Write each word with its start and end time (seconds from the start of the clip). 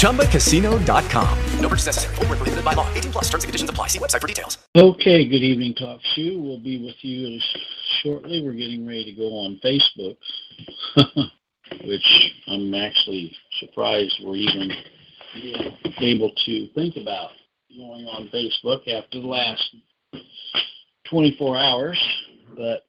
ChumbaCasino.com. 0.00 1.38
No 1.60 1.68
purchase 1.68 1.86
necessary. 1.86 2.14
Full 2.16 2.26
prohibited 2.26 2.64
by 2.64 2.74
law. 2.74 2.92
18 2.92 3.12
plus 3.12 3.24
terms 3.30 3.44
and 3.44 3.48
conditions 3.48 3.70
apply. 3.70 3.86
See 3.86 3.98
website 3.98 4.20
for 4.20 4.26
details. 4.26 4.58
Okay, 4.76 5.26
good 5.26 5.42
evening, 5.42 5.74
Talk 5.74 6.00
Shoe. 6.14 6.38
We'll 6.38 6.60
be 6.60 6.84
with 6.84 6.96
you 7.00 7.38
shortly. 8.02 8.42
We're 8.44 8.52
getting 8.52 8.86
ready 8.86 9.06
to 9.06 9.12
go 9.12 9.28
on 9.28 9.58
Facebook, 9.64 10.16
which 11.84 12.32
I'm 12.48 12.74
actually 12.74 13.34
surprised 13.58 14.20
we're 14.22 14.36
even 14.36 14.70
able 16.00 16.32
to 16.44 16.68
think 16.74 16.96
about 16.96 17.30
going 17.76 18.06
on 18.06 18.28
Facebook 18.34 18.86
after 18.88 19.20
the 19.20 19.26
last 19.26 19.62
24 21.08 21.56
hours, 21.56 22.02
but 22.56 22.86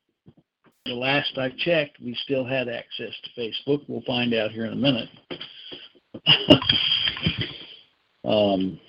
the 0.86 0.94
last 0.94 1.38
I 1.38 1.50
checked, 1.58 2.00
we 2.02 2.16
still 2.24 2.46
had 2.46 2.68
access 2.68 3.14
to 3.24 3.42
Facebook. 3.42 3.84
We'll 3.88 4.02
find 4.02 4.34
out 4.34 4.52
here 4.52 4.66
in 4.66 4.74
a 4.74 4.76
minute. 4.76 5.10
Um, 8.26 8.80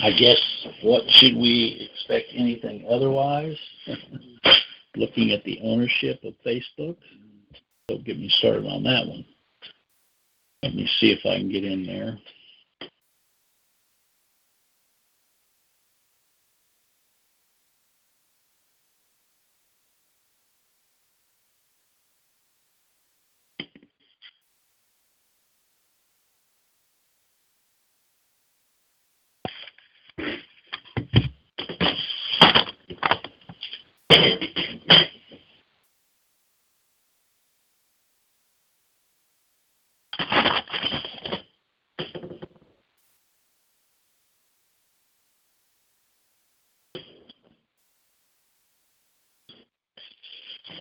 I 0.00 0.10
guess 0.12 0.38
what 0.82 1.02
should 1.08 1.36
we 1.36 1.90
expect 1.90 2.28
anything 2.34 2.86
otherwise? 2.90 3.56
Looking 4.96 5.32
at 5.32 5.44
the 5.44 5.60
ownership 5.62 6.20
of 6.24 6.34
Facebook. 6.44 6.96
So 7.90 7.98
get 7.98 8.18
me 8.18 8.28
started 8.28 8.66
on 8.66 8.82
that 8.84 9.06
one. 9.06 9.24
Let 10.62 10.74
me 10.74 10.88
see 10.98 11.12
if 11.12 11.20
I 11.24 11.38
can 11.38 11.50
get 11.50 11.64
in 11.64 11.86
there. 11.86 12.18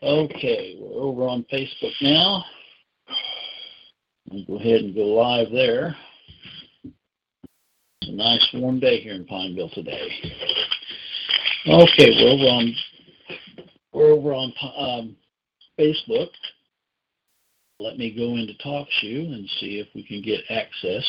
Okay, 0.04 0.78
we're 0.80 1.02
over 1.02 1.24
on 1.24 1.46
Facebook 1.52 1.94
now. 2.02 2.44
We'll 4.30 4.46
go 4.46 4.56
ahead 4.58 4.82
and 4.82 4.96
go 4.96 5.02
live 5.02 5.52
there. 5.52 5.96
It's 8.02 8.10
a 8.10 8.12
nice 8.12 8.48
warm 8.54 8.80
day 8.80 9.02
here 9.02 9.14
in 9.14 9.26
Pineville 9.26 9.70
today. 9.70 10.10
Okay, 11.68 12.12
we're 12.12 12.50
on 12.50 12.74
we're 13.98 14.12
over 14.12 14.32
on 14.32 14.54
um, 14.78 15.16
Facebook. 15.80 16.30
Let 17.80 17.98
me 17.98 18.14
go 18.16 18.36
into 18.36 18.54
TalkShoe 18.64 19.34
and 19.34 19.50
see 19.60 19.80
if 19.80 19.88
we 19.96 20.04
can 20.04 20.22
get 20.22 20.42
access. 20.50 21.04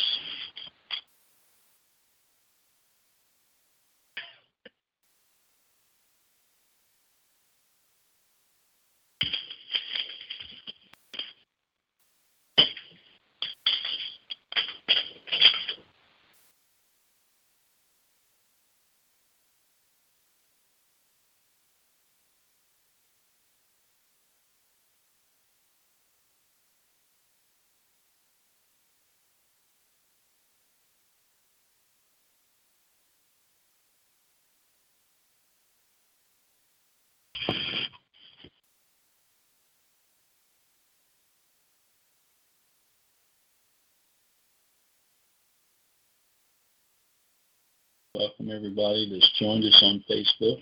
Welcome 48.19 48.51
everybody 48.51 49.09
that's 49.13 49.39
joined 49.39 49.63
us 49.63 49.81
on 49.81 50.03
Facebook. 50.11 50.61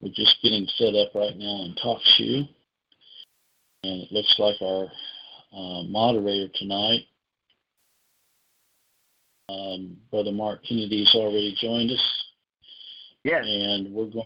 We're 0.00 0.14
just 0.14 0.34
getting 0.42 0.66
set 0.78 0.94
up 0.94 1.14
right 1.14 1.36
now 1.36 1.44
on 1.44 1.76
TalkShoe. 1.84 2.48
And 3.84 4.00
it 4.00 4.10
looks 4.10 4.34
like 4.38 4.56
our 4.62 4.86
uh, 5.54 5.82
moderator 5.82 6.50
tonight, 6.54 7.00
um, 9.50 9.98
Brother 10.10 10.32
Mark 10.32 10.64
Kennedy, 10.66 11.04
has 11.04 11.14
already 11.14 11.54
joined 11.60 11.90
us. 11.90 12.24
Yes. 13.24 13.44
And 13.46 13.92
we're 13.92 14.06
going. 14.06 14.24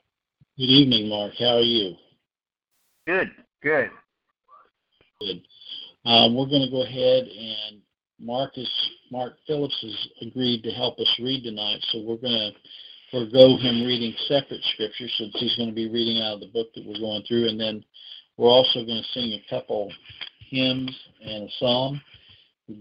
Good 0.56 0.70
evening, 0.70 1.08
Mark. 1.08 1.32
How 1.36 1.56
are 1.56 1.60
you? 1.60 1.96
Good. 3.08 3.32
Good. 3.64 3.90
Good. 5.20 5.42
Um, 6.04 6.36
we're 6.36 6.46
going 6.46 6.62
to 6.62 6.70
go 6.70 6.84
ahead 6.84 7.24
and 7.24 7.82
Mark 8.20 8.56
is 8.56 8.70
Mark 9.10 9.36
Phillips 9.46 9.78
has 9.82 10.08
agreed 10.28 10.62
to 10.62 10.70
help 10.70 10.98
us 10.98 11.20
read 11.20 11.44
tonight, 11.44 11.84
so 11.88 12.00
we're 12.00 12.16
going 12.16 12.32
to 12.32 12.52
forego 13.10 13.56
him 13.56 13.84
reading 13.84 14.14
separate 14.26 14.62
scriptures 14.72 15.14
since 15.18 15.34
he's 15.38 15.56
going 15.56 15.68
to 15.68 15.74
be 15.74 15.90
reading 15.90 16.22
out 16.22 16.34
of 16.34 16.40
the 16.40 16.46
book 16.46 16.68
that 16.74 16.84
we're 16.86 16.98
going 16.98 17.22
through, 17.28 17.48
and 17.48 17.60
then 17.60 17.84
we're 18.36 18.48
also 18.48 18.84
going 18.84 19.02
to 19.02 19.12
sing 19.12 19.32
a 19.32 19.44
couple 19.50 19.92
hymns 20.50 20.90
and 21.24 21.44
a 21.44 21.52
psalm. 21.58 22.00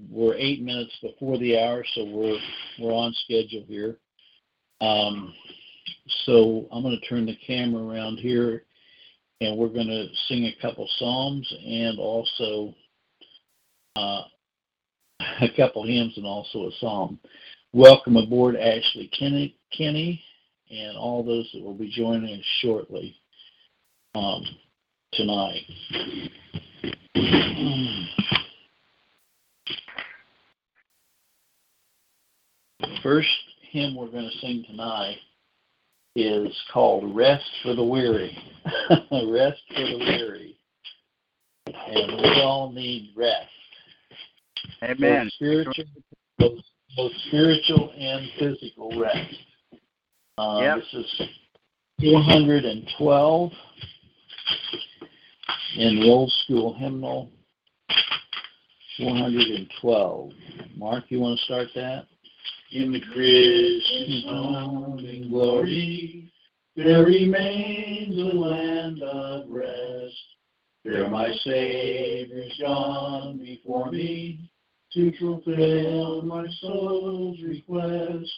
We're 0.09 0.35
eight 0.35 0.61
minutes 0.61 0.93
before 1.01 1.37
the 1.37 1.59
hour, 1.59 1.85
so 1.93 2.05
we're 2.05 2.39
we're 2.79 2.93
on 2.93 3.13
schedule 3.25 3.65
here. 3.67 3.97
Um, 4.81 5.33
so 6.25 6.67
I'm 6.71 6.81
going 6.81 6.99
to 6.99 7.07
turn 7.07 7.25
the 7.25 7.37
camera 7.45 7.83
around 7.83 8.17
here, 8.17 8.63
and 9.41 9.57
we're 9.57 9.67
going 9.67 9.87
to 9.87 10.07
sing 10.27 10.45
a 10.45 10.61
couple 10.61 10.89
psalms 10.97 11.53
and 11.65 11.99
also 11.99 12.73
uh, 13.95 14.23
a 15.41 15.49
couple 15.55 15.85
hymns 15.85 16.17
and 16.17 16.25
also 16.25 16.67
a 16.67 16.71
psalm. 16.79 17.19
Welcome 17.73 18.17
aboard 18.17 18.55
Ashley 18.55 19.09
Kenny, 19.17 19.55
Kenny 19.75 20.23
and 20.69 20.97
all 20.97 21.23
those 21.23 21.49
that 21.53 21.63
will 21.63 21.73
be 21.73 21.89
joining 21.89 22.39
us 22.39 22.45
shortly 22.61 23.15
um, 24.15 24.43
tonight. 25.13 25.61
The 32.79 32.97
first 33.03 33.29
hymn 33.71 33.95
we're 33.95 34.07
going 34.07 34.29
to 34.29 34.37
sing 34.39 34.65
tonight 34.67 35.17
is 36.15 36.55
called 36.73 37.15
Rest 37.15 37.45
for 37.61 37.75
the 37.75 37.83
Weary. 37.83 38.35
rest 39.11 39.61
for 39.69 39.81
the 39.81 39.97
Weary. 39.99 40.57
And 41.67 42.21
we 42.21 42.41
all 42.41 42.71
need 42.71 43.11
rest. 43.15 43.49
Amen. 44.83 45.25
Both 45.25 45.33
spiritual, 45.33 45.85
both, 46.37 46.59
both 46.95 47.11
spiritual 47.27 47.93
and 47.97 48.27
physical 48.39 48.99
rest. 48.99 49.35
Uh, 50.37 50.59
yep. 50.61 50.77
This 50.77 51.05
is 51.05 51.29
412 52.01 53.51
in 55.77 55.99
the 55.99 56.09
old 56.09 56.31
school 56.43 56.73
hymnal. 56.73 57.29
412. 58.97 60.31
Mark, 60.77 61.05
you 61.09 61.19
want 61.19 61.37
to 61.39 61.45
start 61.45 61.67
that? 61.75 62.05
In 62.71 62.91
the 62.91 63.01
Christian 63.13 64.23
sounding 64.25 65.29
glory, 65.29 66.31
there 66.75 67.05
remains 67.05 68.17
a 68.17 68.35
land 68.35 69.01
of 69.03 69.49
rest. 69.49 70.13
There 70.85 71.09
my 71.09 71.31
Savior's 71.43 72.53
gone 72.61 73.39
before 73.39 73.89
me 73.89 74.51
to 74.93 75.11
fulfill 75.17 76.21
my 76.21 76.45
soul's 76.61 77.41
request. 77.41 78.31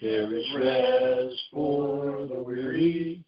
There 0.00 0.34
is 0.34 0.46
rest 0.56 1.42
for 1.52 2.26
the 2.26 2.42
weary. 2.42 3.22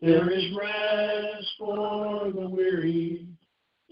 There 0.00 0.28
is 0.32 0.44
rest 0.58 1.46
for 1.60 2.32
the 2.32 2.48
weary. 2.48 3.28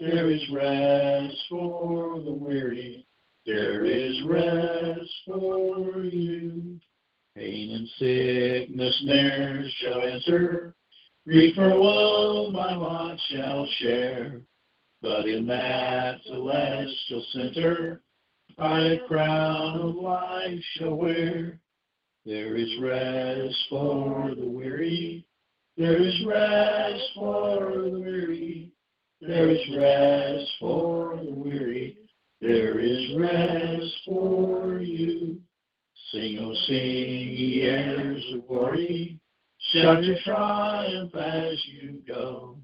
There 0.00 0.28
is 0.28 0.42
rest 0.50 1.36
for 1.48 2.20
the 2.20 2.32
weary. 2.32 3.06
There 3.46 3.84
is 3.84 4.20
rest 4.24 5.10
for 5.24 6.02
you. 6.02 6.80
Pain 7.36 7.70
and 7.76 7.88
sickness 7.96 9.02
ne'er 9.04 9.64
shall 9.78 10.02
enter. 10.02 10.74
Grief 11.30 11.56
woe 11.56 12.50
my 12.50 12.74
lot 12.74 13.16
shall 13.28 13.64
share. 13.78 14.40
But 15.00 15.28
in 15.28 15.46
that 15.46 16.16
celestial 16.26 17.24
center, 17.32 18.02
I 18.58 18.80
a 18.80 18.98
crown 19.06 19.80
of 19.80 19.94
life 19.94 20.58
shall 20.74 20.96
wear. 20.96 21.60
There 22.26 22.56
is 22.56 22.68
rest 22.82 23.56
for 23.68 24.34
the 24.36 24.44
weary. 24.44 25.24
There 25.76 26.02
is 26.02 26.14
rest 26.26 27.04
for 27.14 27.60
the 27.84 27.90
weary. 27.90 28.72
There 29.20 29.50
is 29.50 29.76
rest 29.76 30.50
for 30.58 31.16
the 31.24 31.30
weary. 31.30 31.96
There 32.40 32.80
is 32.80 33.16
rest 33.16 33.94
for 34.04 34.80
you. 34.80 35.40
Sing, 36.10 36.38
oh, 36.40 36.54
sing, 36.66 36.76
ye 36.76 37.62
heirs 37.62 38.24
of 38.34 38.48
glory. 38.48 39.19
Shout 39.72 40.02
your 40.02 40.16
triumph 40.24 41.14
as 41.14 41.64
you 41.66 42.02
go. 42.06 42.56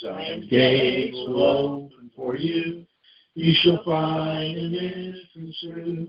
Zion 0.00 0.48
gates 0.50 1.14
will 1.14 1.42
open 1.42 2.10
for 2.16 2.36
you. 2.36 2.84
You 3.34 3.54
shall 3.62 3.84
find 3.84 4.56
an 4.56 4.74
entrance 4.74 5.56
through. 5.62 6.08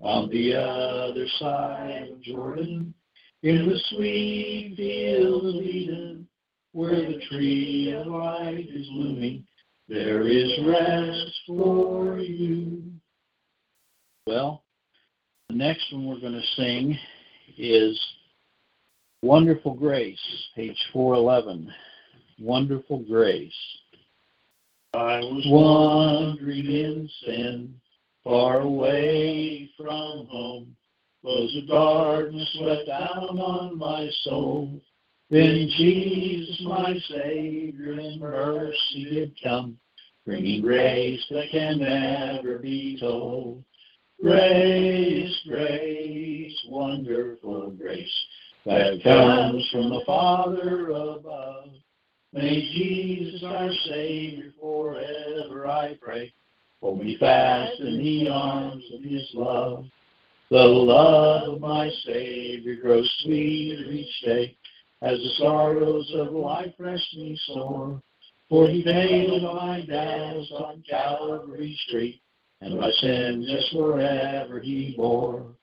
On 0.00 0.28
the 0.30 0.54
other 0.54 1.26
side 1.38 2.08
of 2.12 2.22
Jordan, 2.22 2.94
in 3.42 3.68
the 3.68 3.78
sweet 3.90 4.74
field 4.76 5.54
of 5.54 5.62
Eden, 5.62 6.26
where 6.72 6.96
the 6.96 7.20
tree 7.30 7.92
of 7.92 8.06
life 8.06 8.66
is 8.74 8.88
blooming, 8.88 9.46
there 9.88 10.26
is 10.26 10.50
rest 10.66 11.32
for 11.46 12.18
you. 12.18 12.82
Well, 14.26 14.64
the 15.48 15.54
next 15.54 15.92
one 15.92 16.06
we're 16.06 16.20
going 16.20 16.32
to 16.32 16.62
sing 16.62 16.98
is 17.58 18.00
Wonderful 19.24 19.72
Grace, 19.72 20.20
page 20.54 20.76
411. 20.92 21.72
Wonderful 22.38 22.98
Grace. 23.08 23.54
I 24.92 25.20
was 25.20 25.42
wandering 25.46 26.66
in 26.66 27.08
sin, 27.24 27.74
far 28.22 28.60
away 28.60 29.70
from 29.78 30.26
home. 30.26 30.76
Was 31.22 31.56
a 31.56 31.66
darkness 31.66 32.54
swept 32.58 32.86
down 32.86 33.38
on 33.38 33.78
my 33.78 34.10
soul. 34.24 34.78
Then 35.30 35.70
Jesus, 35.74 36.60
my 36.60 36.94
Savior, 37.08 37.98
in 37.98 38.20
mercy 38.20 39.06
did 39.10 39.32
come, 39.42 39.78
bringing 40.26 40.60
grace 40.60 41.24
that 41.30 41.46
can 41.50 41.78
never 41.78 42.58
be 42.58 42.98
told. 43.00 43.64
Grace, 44.20 45.34
grace, 45.48 46.66
wonderful 46.68 47.70
grace, 47.70 48.12
that 48.66 49.02
comes 49.02 49.68
from 49.70 49.90
the 49.90 50.02
Father 50.06 50.90
above. 50.90 51.68
May 52.32 52.60
Jesus, 52.72 53.42
our 53.44 53.70
Savior, 53.86 54.50
forever, 54.60 55.66
I 55.66 55.96
pray, 56.00 56.32
hold 56.80 57.04
me 57.04 57.16
fast 57.18 57.78
in 57.80 57.98
the 57.98 58.28
arms 58.28 58.84
of 58.92 59.02
His 59.02 59.28
love. 59.34 59.84
The 60.50 60.56
love 60.56 61.54
of 61.54 61.60
my 61.60 61.90
Savior 62.04 62.76
grows 62.76 63.10
sweeter 63.20 63.90
each 63.90 64.20
day 64.24 64.56
as 65.02 65.18
the 65.18 65.30
sorrows 65.38 66.10
of 66.14 66.32
life 66.32 66.74
rest 66.78 67.06
me 67.16 67.38
sore. 67.46 68.00
For 68.48 68.68
He 68.68 68.82
paid 68.82 69.42
my 69.42 69.82
debts 69.86 70.50
on 70.52 70.82
Calvary's 70.88 71.80
tree, 71.90 72.20
and 72.60 72.80
my 72.80 72.90
sins 72.90 73.46
just 73.50 73.72
forever 73.72 74.60
He 74.60 74.94
bore. 74.96 75.54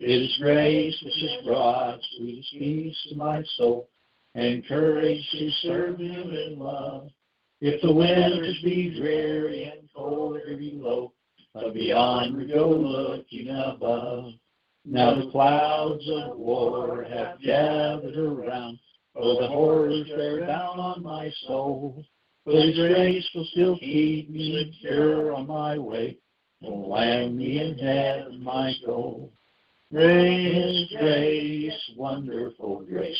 It 0.00 0.10
is 0.10 0.38
grace 0.38 0.96
which 1.02 1.14
has 1.22 1.44
brought 1.44 1.98
sweetest 2.16 2.52
peace 2.52 2.96
to 3.08 3.16
my 3.16 3.42
soul, 3.56 3.88
and 4.36 4.66
courage 4.66 5.28
to 5.32 5.50
serve 5.62 5.98
Him 5.98 6.30
in 6.30 6.56
love. 6.56 7.10
If 7.60 7.82
the 7.82 7.92
winters 7.92 8.62
be 8.62 8.96
dreary 8.96 9.64
and 9.64 9.88
cold 9.92 10.36
or 10.36 10.56
below, 10.56 11.12
but 11.52 11.74
beyond 11.74 12.36
we 12.36 12.46
go 12.46 12.70
looking 12.70 13.48
above. 13.48 14.34
Now 14.84 15.16
the 15.16 15.30
clouds 15.32 16.08
of 16.08 16.38
war 16.38 17.04
have 17.10 17.40
gathered 17.40 18.16
around. 18.16 18.78
Oh, 19.16 19.40
the 19.40 19.48
horrors 19.48 20.08
bear 20.10 20.46
down 20.46 20.78
on 20.78 21.02
my 21.02 21.32
soul. 21.48 22.04
But 22.46 22.54
His 22.54 22.76
grace 22.76 23.28
will 23.34 23.46
still 23.46 23.76
keep 23.78 24.30
me 24.30 24.72
secure 24.80 25.34
on 25.34 25.48
my 25.48 25.76
way. 25.76 26.18
and 26.62 26.86
land 26.86 27.36
me 27.36 27.58
in 27.58 27.76
heaven 27.78 28.42
my 28.44 28.72
goal. 28.86 29.32
Grace, 29.90 30.92
grace, 30.98 31.90
wonderful 31.96 32.84
grace 32.86 33.18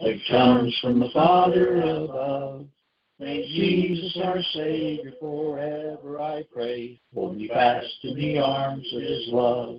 that 0.00 0.20
comes 0.28 0.78
from 0.82 1.00
the 1.00 1.08
Father 1.14 1.80
above. 1.80 2.66
May 3.18 3.46
Jesus, 3.48 4.20
our 4.22 4.42
Savior, 4.52 5.12
forever, 5.18 6.20
I 6.20 6.44
pray, 6.52 7.00
hold 7.14 7.38
me 7.38 7.48
fast 7.48 7.86
in 8.02 8.16
the 8.16 8.38
arms 8.38 8.86
of 8.92 9.00
His 9.00 9.28
love. 9.28 9.78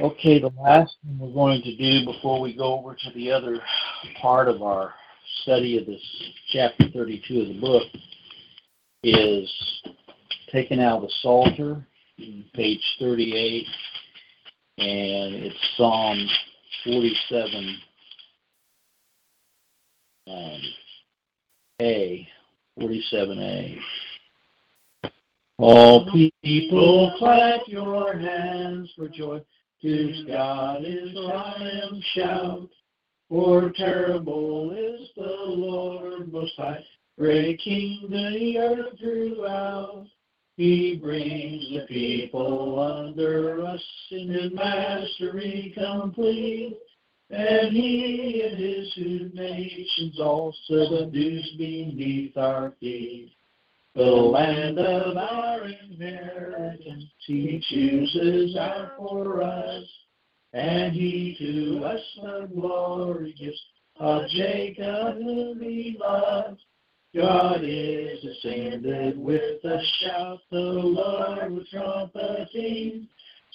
Okay, 0.00 0.38
the 0.38 0.52
last 0.60 0.94
thing 1.02 1.18
we're 1.18 1.32
going 1.32 1.62
to 1.62 1.76
do 1.76 2.04
before 2.04 2.40
we 2.40 2.56
go 2.56 2.78
over 2.78 2.94
to 2.94 3.10
the 3.12 3.32
other 3.32 3.60
part 4.22 4.46
of 4.46 4.62
our 4.62 4.94
study 5.42 5.78
of 5.78 5.86
this 5.86 6.02
chapter 6.52 6.84
32 6.92 7.40
of 7.40 7.48
the 7.48 7.60
book 7.60 7.82
is 9.02 9.82
taking 10.52 10.80
out 10.80 11.00
the 11.00 11.10
Psalter, 11.22 11.84
page 12.54 12.82
38, 13.00 13.66
and 14.78 15.34
it's 15.34 15.56
Psalm 15.76 16.26
47. 16.84 17.78
Um, 20.28 20.60
a, 21.80 22.28
47A. 22.80 23.78
All 25.58 26.10
people 26.42 27.14
clap 27.18 27.60
your 27.66 28.18
hands 28.18 28.90
for 28.96 29.08
joy. 29.08 29.40
To 29.82 30.24
God 30.26 30.84
is 30.84 31.12
triumph 31.12 32.04
shout. 32.14 32.68
For 33.28 33.70
terrible 33.76 34.70
is 34.72 35.08
the 35.16 35.22
Lord 35.22 36.32
most 36.32 36.52
high, 36.56 36.84
breaking 37.18 38.06
the 38.10 38.58
earth 38.58 38.98
throughout. 38.98 40.06
He 40.56 40.96
brings 40.96 41.68
the 41.70 41.86
people 41.86 42.80
under 42.80 43.66
us 43.66 43.82
in 44.10 44.28
his 44.28 44.52
mastery 44.52 45.74
complete. 45.76 46.78
And 47.28 47.76
he 47.76 48.42
and 48.48 48.56
his 48.56 48.92
two 48.94 49.30
nations 49.34 50.18
all 50.20 50.54
subdues 50.66 51.54
beneath 51.58 52.36
our 52.36 52.72
feet. 52.80 53.32
The 53.96 54.02
land 54.02 54.78
of 54.78 55.16
our 55.16 55.64
inheritance 55.64 57.04
he 57.26 57.60
chooses 57.68 58.56
out 58.56 58.92
for 58.98 59.42
us, 59.42 59.84
and 60.52 60.92
he 60.94 61.34
to 61.38 61.84
us 61.84 62.00
the 62.22 62.48
glory 62.54 63.34
gives 63.38 63.60
of 63.98 64.28
Jacob 64.28 65.16
whom 65.16 65.60
he 65.60 65.96
loves. 65.98 66.60
God 67.16 67.60
is 67.62 68.22
ascended 68.22 69.18
with 69.18 69.64
a 69.64 69.80
shout, 70.00 70.40
the 70.50 70.58
Lord 70.58 71.50
with 71.50 71.68
trumpeting. 71.70 73.08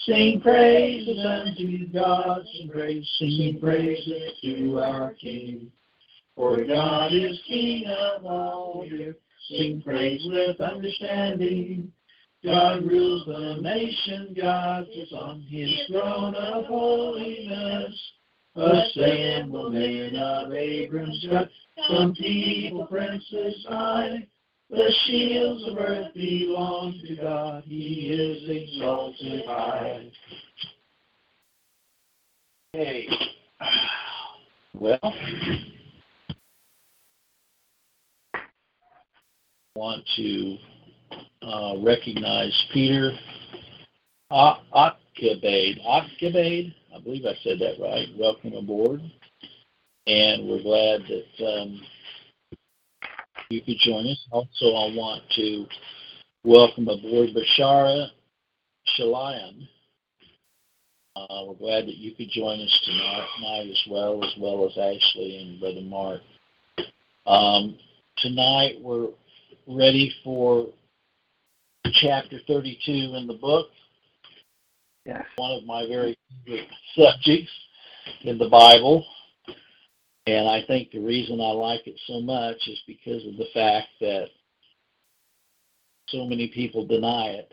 Sing 0.06 0.42
praises 0.42 1.24
unto 1.24 1.88
God, 1.94 2.42
sing 2.54 2.70
praise, 2.70 3.08
sing 3.20 3.60
praises 3.62 4.32
to 4.42 4.80
our 4.80 5.14
King. 5.14 5.72
For 6.36 6.64
God 6.66 7.14
is 7.14 7.40
King 7.48 7.86
of 7.86 8.26
all 8.26 8.88
the 8.90 9.10
earth, 9.10 9.16
sing 9.50 9.84
praise 9.86 10.22
with 10.26 10.60
understanding. 10.60 11.92
God 12.44 12.84
rules 12.84 13.28
the 13.28 13.62
nation, 13.62 14.36
God 14.42 14.88
is 14.92 15.14
on 15.14 15.42
his 15.42 15.70
throne 15.88 16.34
of 16.34 16.66
holiness. 16.66 17.94
Assemble 18.56 19.70
men 19.70 20.16
of 20.16 20.52
Abram's 20.52 21.26
tribe, 21.26 21.48
some 21.90 22.14
people, 22.14 22.86
princes 22.86 23.66
high. 23.68 24.28
The 24.70 24.94
shields 25.06 25.68
of 25.68 25.78
earth 25.78 26.14
belong 26.14 27.00
to 27.06 27.16
God. 27.16 27.64
He 27.66 28.10
is 28.12 28.50
exalted 28.50 29.46
high. 29.46 30.12
Okay. 32.74 33.08
Well, 34.74 35.14
want 39.76 40.04
to 40.16 40.58
uh, 41.42 41.74
recognize 41.80 42.66
Peter 42.74 43.12
Ockebade. 44.32 45.86
Ockebade? 45.86 46.74
I 46.94 47.00
believe 47.00 47.26
I 47.26 47.36
said 47.44 47.60
that 47.60 47.82
right. 47.82 48.08
Welcome 48.18 48.54
aboard. 48.54 49.02
And 50.08 50.48
we're 50.48 50.62
glad 50.62 51.02
that 51.08 51.46
um, 51.46 51.82
you 53.50 53.62
could 53.62 53.78
join 53.80 54.08
us. 54.08 54.28
Also, 54.32 54.66
I 54.66 54.94
want 54.96 55.24
to 55.36 55.66
welcome 56.44 56.88
aboard 56.90 57.30
Bashara 57.30 58.08
Shalayan. 58.98 59.68
Uh, 61.16 61.46
we're 61.46 61.56
glad 61.56 61.86
that 61.86 61.98
you 61.98 62.14
could 62.16 62.30
join 62.30 62.60
us 62.60 62.82
tonight 62.86 63.70
as 63.70 63.82
well, 63.90 64.24
as 64.24 64.34
well 64.40 64.66
as 64.66 64.78
Ashley 64.78 65.42
and 65.42 65.60
Brother 65.60 65.82
Mark. 65.82 66.22
Um, 67.26 67.78
tonight 68.18 68.76
we're 68.82 69.10
ready 69.68 70.14
for 70.24 70.68
chapter 72.02 72.40
32 72.48 72.92
in 73.16 73.28
the 73.28 73.38
book. 73.40 73.68
Yes. 75.06 75.26
One 75.36 75.52
of 75.52 75.66
my 75.66 75.88
very 75.88 76.18
favorite 76.46 76.68
subjects 76.96 77.52
in 78.22 78.38
the 78.38 78.50
Bible. 78.50 79.06
And 80.28 80.48
I 80.48 80.64
think 80.68 80.92
the 80.92 81.00
reason 81.00 81.42
I 81.42 81.52
like 81.52 81.88
it 81.88 82.00
so 82.06 82.22
much 82.22 82.68
is 82.68 82.80
because 82.86 83.26
of 83.26 83.38
the 83.38 83.48
fact 83.54 83.88
that 84.02 84.28
so 86.10 86.26
many 86.26 86.48
people 86.50 86.86
deny 86.86 87.30
it. 87.30 87.52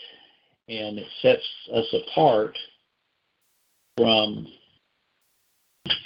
And 0.69 0.99
it 0.99 1.07
sets 1.23 1.43
us 1.75 1.87
apart 1.95 2.59
from 3.97 4.47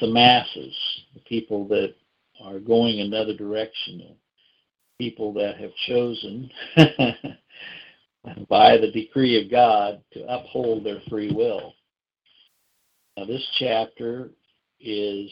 the 0.00 0.06
masses, 0.06 0.74
the 1.14 1.20
people 1.28 1.66
that 1.68 1.94
are 2.44 2.60
going 2.60 3.00
another 3.00 3.36
direction, 3.36 4.02
people 4.98 5.32
that 5.32 5.56
have 5.58 5.74
chosen 5.88 6.48
by 8.48 8.76
the 8.76 8.90
decree 8.90 9.42
of 9.42 9.50
God 9.50 10.00
to 10.12 10.24
uphold 10.28 10.84
their 10.84 11.00
free 11.08 11.32
will. 11.32 11.74
Now, 13.16 13.24
this 13.24 13.46
chapter 13.58 14.30
is 14.80 15.30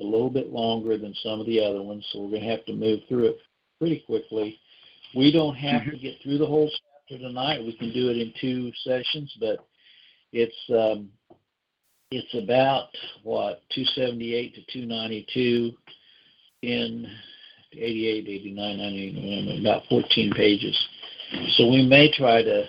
a 0.00 0.04
little 0.04 0.30
bit 0.30 0.52
longer 0.52 0.96
than 0.96 1.14
some 1.22 1.40
of 1.40 1.46
the 1.46 1.60
other 1.60 1.82
ones, 1.82 2.06
so 2.12 2.20
we're 2.20 2.30
going 2.30 2.42
to 2.42 2.50
have 2.50 2.64
to 2.66 2.74
move 2.74 3.00
through 3.08 3.26
it 3.26 3.38
pretty 3.78 4.02
quickly. 4.06 4.58
We 5.16 5.32
don't 5.32 5.56
have 5.56 5.84
to 5.84 5.98
get 5.98 6.16
through 6.22 6.38
the 6.38 6.46
whole 6.46 6.70
chapter 6.70 7.22
tonight. 7.22 7.64
We 7.64 7.76
can 7.76 7.92
do 7.92 8.10
it 8.10 8.18
in 8.18 8.32
two 8.40 8.70
sessions, 8.84 9.34
but 9.40 9.66
it's 10.32 10.54
um, 10.70 11.08
it's 12.10 12.34
about 12.34 12.88
what 13.22 13.62
278 13.74 14.54
to 14.54 14.60
292 14.72 15.72
in 16.62 17.06
88, 17.72 18.28
89, 18.28 18.78
90, 18.78 19.60
about 19.60 19.82
14 19.88 20.32
pages. 20.34 20.76
So 21.56 21.68
we 21.68 21.86
may 21.86 22.10
try 22.12 22.42
to 22.42 22.64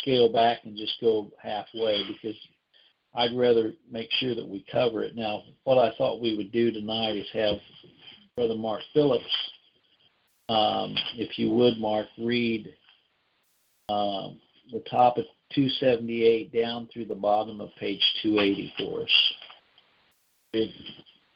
scale 0.00 0.32
back 0.32 0.58
and 0.64 0.76
just 0.76 1.00
go 1.00 1.30
halfway 1.42 2.02
because 2.06 2.36
I'd 3.14 3.36
rather 3.36 3.72
make 3.90 4.08
sure 4.12 4.34
that 4.34 4.46
we 4.46 4.64
cover 4.70 5.02
it. 5.02 5.16
Now, 5.16 5.42
what 5.64 5.78
I 5.78 5.94
thought 5.96 6.20
we 6.20 6.36
would 6.36 6.52
do 6.52 6.70
tonight 6.70 7.16
is 7.16 7.26
have 7.32 7.56
Brother 8.36 8.54
Mark 8.54 8.82
Phillips, 8.94 9.24
um, 10.48 10.94
if 11.16 11.38
you 11.38 11.50
would, 11.50 11.78
Mark, 11.78 12.06
read 12.18 12.72
um, 13.88 14.38
the 14.72 14.82
top 14.90 15.18
of 15.18 15.24
278 15.54 16.52
down 16.52 16.88
through 16.92 17.06
the 17.06 17.14
bottom 17.14 17.60
of 17.60 17.70
page 17.78 18.02
280 18.22 18.72
for 18.78 19.02
us. 19.02 19.32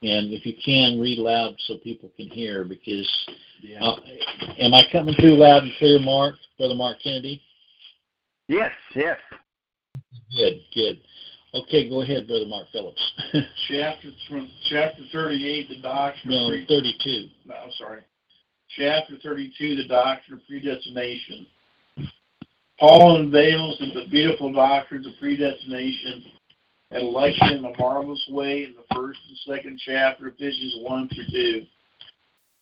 And 0.02 0.32
if 0.32 0.44
you 0.44 0.54
can, 0.64 1.00
read 1.00 1.18
loud 1.18 1.54
so 1.66 1.76
people 1.78 2.11
can 2.16 2.28
hear 2.28 2.64
because 2.64 3.09
yeah. 3.62 3.80
uh, 3.80 3.97
am 4.59 4.75
I 4.75 4.82
coming 4.90 5.14
through 5.14 5.37
loud 5.37 5.62
and 5.62 5.73
clear, 5.78 6.00
Mark, 6.00 6.35
Brother 6.59 6.75
Mark 6.75 6.99
Kennedy? 7.02 7.40
Yes, 8.49 8.73
yes. 8.97 9.18
Good, 10.37 10.61
good. 10.75 11.00
Okay, 11.54 11.88
go 11.88 12.02
ahead, 12.02 12.26
Brother 12.26 12.47
Mark 12.47 12.66
Phillips. 12.73 13.00
chapter 13.68 14.09
from 14.28 14.50
chapter 14.68 15.02
38, 15.12 15.68
the 15.68 15.82
doctrine. 15.82 16.35
No, 16.35 16.49
pre- 16.49 16.66
32. 16.66 17.28
No, 17.47 17.54
I'm 17.54 17.71
sorry. 17.78 18.00
Chapter 18.76 19.14
32, 19.23 19.76
the 19.76 19.87
doctrine 19.87 20.38
of 20.38 20.47
predestination. 20.49 21.47
Paul 22.80 23.21
unveils 23.21 23.78
the 23.78 24.06
beautiful 24.11 24.52
doctrines 24.52 25.06
of 25.06 25.12
predestination 25.21 26.25
and 26.92 27.02
election 27.02 27.49
in 27.58 27.64
a 27.64 27.78
marvelous 27.78 28.25
way 28.30 28.64
in 28.64 28.75
the 28.75 28.94
first 28.94 29.18
and 29.28 29.56
second 29.56 29.80
chapter 29.84 30.28
of 30.28 30.34
Ephesians 30.34 30.76
1 30.80 31.08
through 31.08 31.26
2. 31.30 31.66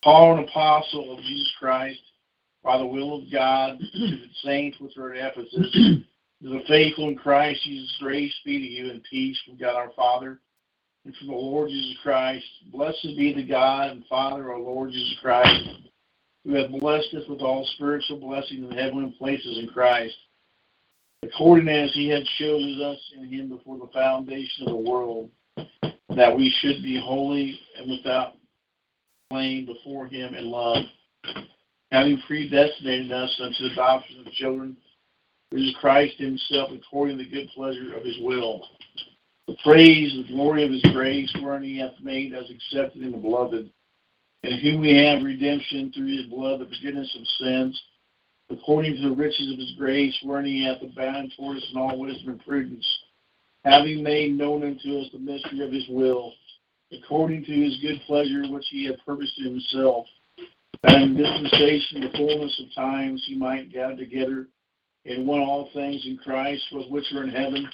Paul, 0.02 0.38
an 0.38 0.44
apostle 0.44 1.16
of 1.16 1.24
Jesus 1.24 1.52
Christ, 1.58 2.00
by 2.62 2.78
the 2.78 2.86
will 2.86 3.18
of 3.18 3.32
God, 3.32 3.78
to 3.78 3.98
the 3.98 4.28
saints 4.44 4.78
which 4.80 4.96
are 4.96 5.14
at 5.14 5.32
Ephesus, 5.36 5.72
to 5.72 6.48
the 6.48 6.62
faithful 6.68 7.08
in 7.08 7.16
Christ 7.16 7.62
Jesus, 7.64 7.94
grace 8.00 8.34
be 8.44 8.58
to 8.58 8.64
you 8.64 8.90
and 8.90 9.02
peace 9.10 9.38
from 9.46 9.58
God 9.58 9.76
our 9.76 9.92
Father 9.96 10.40
and 11.04 11.14
from 11.16 11.28
the 11.28 11.34
Lord 11.34 11.70
Jesus 11.70 11.96
Christ. 12.02 12.44
Blessed 12.72 13.02
be 13.16 13.34
the 13.34 13.46
God 13.46 13.90
and 13.90 14.06
Father 14.06 14.50
our 14.50 14.60
Lord 14.60 14.92
Jesus 14.92 15.16
Christ, 15.20 15.64
who 16.44 16.54
hath 16.54 16.70
blessed 16.70 17.14
us 17.14 17.28
with 17.28 17.40
all 17.40 17.66
spiritual 17.74 18.18
blessings 18.18 18.70
in 18.70 18.76
heavenly 18.76 19.14
places 19.18 19.58
in 19.58 19.68
Christ, 19.68 20.14
according 21.22 21.68
as 21.68 21.92
he 21.92 22.08
had 22.08 22.24
chosen 22.38 22.80
us 22.82 22.98
in 23.16 23.28
him 23.28 23.48
before 23.48 23.78
the 23.78 23.92
foundation 23.92 24.66
of 24.66 24.72
the 24.72 24.90
world, 24.90 25.30
that 26.16 26.36
we 26.36 26.52
should 26.60 26.82
be 26.82 27.00
holy 27.02 27.58
and 27.78 27.90
without 27.90 28.34
blame 29.30 29.66
before 29.66 30.06
him 30.06 30.34
in 30.34 30.50
love, 30.50 30.84
having 31.92 32.20
predestinated 32.26 33.12
us 33.12 33.40
unto 33.42 33.68
the 33.68 33.72
adoption 33.72 34.24
of 34.26 34.32
children 34.32 34.76
is 35.52 35.74
Christ 35.80 36.16
himself 36.18 36.70
according 36.72 37.18
to 37.18 37.24
the 37.24 37.30
good 37.30 37.48
pleasure 37.54 37.94
of 37.96 38.04
his 38.04 38.18
will. 38.20 38.64
The 39.46 39.56
praise, 39.64 40.12
the 40.14 40.32
glory 40.32 40.64
of 40.64 40.70
his 40.70 40.82
grace, 40.92 41.32
wherein 41.40 41.62
he 41.62 41.78
hath 41.78 42.00
made 42.00 42.34
us 42.34 42.44
accepted 42.50 43.02
in 43.02 43.12
the 43.12 43.18
beloved, 43.18 43.68
in 44.42 44.58
whom 44.58 44.80
we 44.80 44.96
have 44.96 45.22
redemption 45.22 45.92
through 45.92 46.16
his 46.16 46.26
blood, 46.26 46.60
the 46.60 46.66
forgiveness 46.66 47.14
of 47.18 47.26
sins, 47.44 47.82
according 48.50 48.96
to 48.96 49.08
the 49.08 49.14
riches 49.14 49.52
of 49.52 49.58
his 49.58 49.72
grace, 49.78 50.16
wherein 50.22 50.44
he 50.44 50.64
hath 50.64 50.82
abounded 50.82 51.32
toward 51.36 51.56
us 51.56 51.68
in 51.72 51.80
all 51.80 51.98
wisdom 51.98 52.30
and 52.30 52.44
prudence, 52.44 52.86
having 53.64 54.02
made 54.02 54.36
known 54.36 54.64
unto 54.64 54.98
us 54.98 55.06
the 55.12 55.18
mystery 55.18 55.60
of 55.64 55.72
his 55.72 55.86
will, 55.88 56.32
according 56.92 57.44
to 57.44 57.52
his 57.52 57.78
good 57.80 58.00
pleasure 58.06 58.42
which 58.48 58.66
he 58.70 58.84
had 58.84 58.98
purposed 59.06 59.38
in 59.38 59.44
himself, 59.44 60.06
that 60.82 61.02
in 61.02 61.16
dispensation, 61.16 62.02
of 62.02 62.10
the 62.10 62.18
fullness 62.18 62.60
of 62.60 62.74
times, 62.74 63.22
he 63.26 63.36
might 63.36 63.72
gather 63.72 63.96
together 63.96 64.48
and 65.06 65.26
one 65.26 65.40
all 65.40 65.70
things 65.72 66.02
in 66.04 66.18
Christ, 66.18 66.62
both 66.72 66.90
which 66.90 67.06
are 67.14 67.22
in 67.22 67.30
heaven 67.30 67.68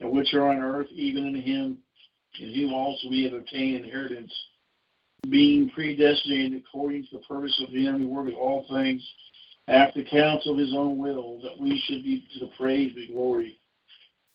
and 0.00 0.10
which 0.10 0.34
are 0.34 0.48
on 0.48 0.58
earth, 0.58 0.88
even 0.92 1.26
in 1.26 1.40
him, 1.40 1.78
in 2.40 2.54
whom 2.54 2.74
also 2.74 3.08
we 3.08 3.24
have 3.24 3.32
obtained 3.32 3.84
inheritance, 3.84 4.32
being 5.30 5.70
predestinated 5.70 6.62
according 6.62 7.04
to 7.04 7.16
the 7.16 7.24
purpose 7.24 7.58
of 7.66 7.72
him 7.72 7.98
who 7.98 8.08
worketh 8.08 8.34
all 8.34 8.66
things 8.68 9.02
after 9.68 10.02
the 10.02 10.08
counsel 10.08 10.52
of 10.52 10.58
his 10.58 10.74
own 10.74 10.98
will, 10.98 11.40
that 11.42 11.58
we 11.60 11.82
should 11.86 12.04
be 12.04 12.26
to 12.34 12.46
the 12.46 12.52
praise 12.56 12.92
and 12.96 13.08
glory. 13.08 13.58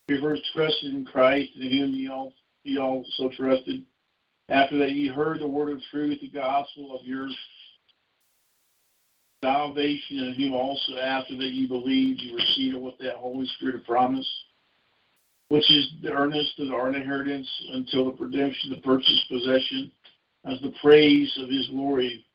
We 0.07 0.19
first 0.19 0.43
trusted 0.53 0.93
in 0.93 1.05
Christ, 1.05 1.51
in 1.55 1.69
whom 1.69 1.93
ye, 1.93 2.09
ye 2.63 2.77
also 2.77 3.29
trusted. 3.35 3.83
After 4.49 4.77
that 4.79 4.91
ye 4.91 5.07
heard 5.07 5.39
the 5.39 5.47
word 5.47 5.71
of 5.71 5.81
truth, 5.89 6.19
the 6.19 6.29
gospel 6.29 6.99
of 6.99 7.05
your 7.05 7.29
salvation, 9.41 10.19
and 10.19 10.35
whom 10.35 10.53
also 10.53 10.97
after 10.97 11.37
that 11.37 11.51
you 11.51 11.67
believed, 11.67 12.21
you 12.21 12.35
received 12.35 12.75
with 12.77 12.97
that 12.99 13.15
Holy 13.15 13.47
Spirit 13.55 13.75
of 13.75 13.85
promise, 13.85 14.27
which 15.47 15.69
is 15.71 15.87
the 16.03 16.11
earnest 16.11 16.59
of 16.59 16.73
our 16.73 16.93
inheritance 16.93 17.47
until 17.71 18.11
the 18.11 18.23
redemption 18.23 18.71
the 18.71 18.81
purchased 18.81 19.29
possession, 19.29 19.91
as 20.45 20.59
the 20.61 20.73
praise 20.81 21.31
of 21.41 21.49
his 21.49 21.67
glory. 21.69 22.25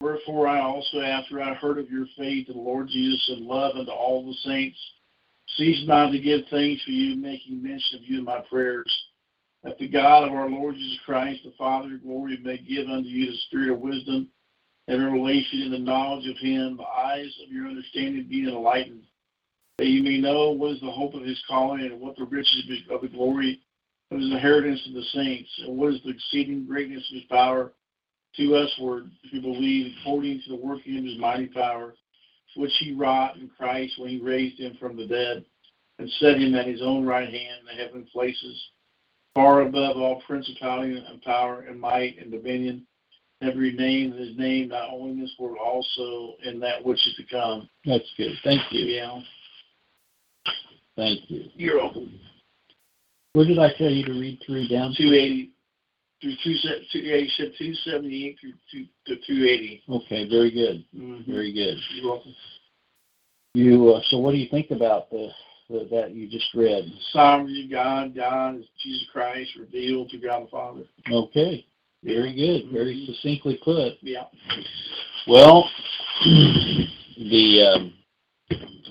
Wherefore 0.00 0.46
I 0.46 0.60
also, 0.60 1.00
after 1.00 1.42
I 1.42 1.54
heard 1.54 1.78
of 1.78 1.90
your 1.90 2.06
faith 2.16 2.48
in 2.48 2.56
the 2.56 2.62
Lord 2.62 2.88
Jesus 2.88 3.28
and 3.30 3.46
love 3.46 3.74
unto 3.76 3.90
all 3.90 4.24
the 4.24 4.34
saints, 4.48 4.78
cease 5.56 5.84
not 5.88 6.12
to 6.12 6.20
give 6.20 6.42
thanks 6.50 6.84
for 6.84 6.92
you, 6.92 7.16
making 7.16 7.62
mention 7.62 7.98
of 7.98 8.04
you 8.04 8.18
in 8.18 8.24
my 8.24 8.40
prayers, 8.48 8.90
that 9.64 9.76
the 9.78 9.88
God 9.88 10.22
of 10.22 10.32
our 10.32 10.48
Lord 10.48 10.76
Jesus 10.76 11.00
Christ, 11.04 11.40
the 11.44 11.52
Father 11.58 11.96
of 11.96 12.02
glory, 12.04 12.38
may 12.44 12.58
give 12.58 12.88
unto 12.88 13.08
you 13.08 13.32
the 13.32 13.36
spirit 13.48 13.70
of 13.70 13.80
wisdom 13.80 14.28
and 14.86 15.04
revelation 15.04 15.62
in 15.62 15.72
the 15.72 15.78
knowledge 15.78 16.28
of 16.28 16.36
him, 16.36 16.76
the 16.76 16.84
eyes 16.84 17.34
of 17.44 17.50
your 17.50 17.66
understanding 17.66 18.24
being 18.28 18.46
enlightened, 18.48 19.02
that 19.78 19.88
you 19.88 20.04
may 20.04 20.18
know 20.18 20.52
what 20.52 20.72
is 20.72 20.80
the 20.80 20.90
hope 20.90 21.14
of 21.14 21.24
his 21.24 21.42
calling 21.48 21.80
and 21.80 22.00
what 22.00 22.16
the 22.16 22.24
riches 22.24 22.64
of 22.88 23.00
the 23.00 23.08
glory 23.08 23.60
of 24.12 24.20
his 24.20 24.30
inheritance 24.30 24.80
in 24.86 24.94
the 24.94 25.02
saints, 25.12 25.50
and 25.66 25.76
what 25.76 25.92
is 25.92 26.00
the 26.04 26.10
exceeding 26.10 26.66
greatness 26.66 27.04
of 27.10 27.16
his 27.16 27.24
power 27.24 27.72
to 28.38 28.44
usward 28.44 29.10
who 29.30 29.40
believe 29.40 29.92
according 30.00 30.40
to 30.44 30.50
the 30.50 30.64
working 30.64 30.98
of 30.98 31.04
his 31.04 31.18
mighty 31.18 31.46
power, 31.46 31.94
which 32.56 32.72
he 32.78 32.94
wrought 32.94 33.36
in 33.36 33.50
Christ 33.58 33.98
when 33.98 34.08
he 34.08 34.18
raised 34.18 34.58
him 34.58 34.76
from 34.80 34.96
the 34.96 35.06
dead 35.06 35.44
and 35.98 36.10
set 36.18 36.38
him 36.38 36.54
at 36.54 36.66
his 36.66 36.80
own 36.80 37.04
right 37.04 37.28
hand 37.28 37.60
in 37.60 37.66
the 37.66 37.82
heavenly 37.82 38.08
places, 38.12 38.70
far 39.34 39.62
above 39.62 39.96
all 39.96 40.22
principality 40.26 41.04
and 41.06 41.22
power 41.22 41.66
and 41.68 41.80
might 41.80 42.16
and 42.18 42.30
dominion 42.30 42.86
every 43.42 43.72
name 43.72 44.10
that 44.10 44.20
is 44.20 44.36
named, 44.36 44.70
not 44.70 44.90
only 44.90 45.12
in 45.12 45.20
this 45.20 45.34
world, 45.38 45.58
also 45.62 46.34
in 46.44 46.58
that 46.60 46.84
which 46.84 47.04
is 47.06 47.14
to 47.16 47.24
come. 47.24 47.68
That's 47.84 48.08
good. 48.16 48.32
Thank 48.44 48.62
you. 48.70 48.86
Yeah. 48.86 49.20
Thank 50.96 51.20
you. 51.28 51.44
You're 51.54 51.76
welcome. 51.76 52.18
Where 53.34 53.46
did 53.46 53.58
I 53.58 53.72
tell 53.78 53.90
you 53.90 54.04
to 54.06 54.12
read 54.12 54.42
through 54.44 54.68
down? 54.68 54.94
280 54.96 55.50
through 56.20 56.34
two, 56.42 56.50
yeah, 56.98 57.16
you 57.16 57.28
said 57.36 57.52
278 57.58 58.36
through 58.40 58.52
two, 58.70 58.86
to 59.06 59.16
280. 59.26 59.82
Okay, 59.88 60.28
very 60.28 60.50
good, 60.50 60.84
Mm-hmm. 60.96 61.30
very 61.30 61.52
good. 61.52 61.78
You're 61.94 62.12
welcome. 62.12 62.34
You 63.54 63.94
uh, 63.94 64.00
so 64.08 64.18
what 64.18 64.32
do 64.32 64.38
you 64.38 64.48
think 64.50 64.70
about 64.70 65.10
the, 65.10 65.28
the 65.70 65.88
that 65.90 66.12
you 66.12 66.28
just 66.28 66.52
read? 66.54 66.84
Sovereignty 67.12 67.68
God, 67.70 68.14
God 68.14 68.56
is 68.56 68.64
Jesus 68.82 69.06
Christ 69.12 69.50
revealed 69.58 70.10
to 70.10 70.18
God 70.18 70.44
the 70.44 70.48
Father. 70.48 70.82
Okay, 71.10 71.64
very 72.04 72.34
good, 72.34 72.72
very 72.72 73.06
succinctly 73.06 73.58
put. 73.64 73.94
Yeah. 74.02 74.24
Well, 75.26 75.68
the 76.24 77.74
um, 77.74 77.94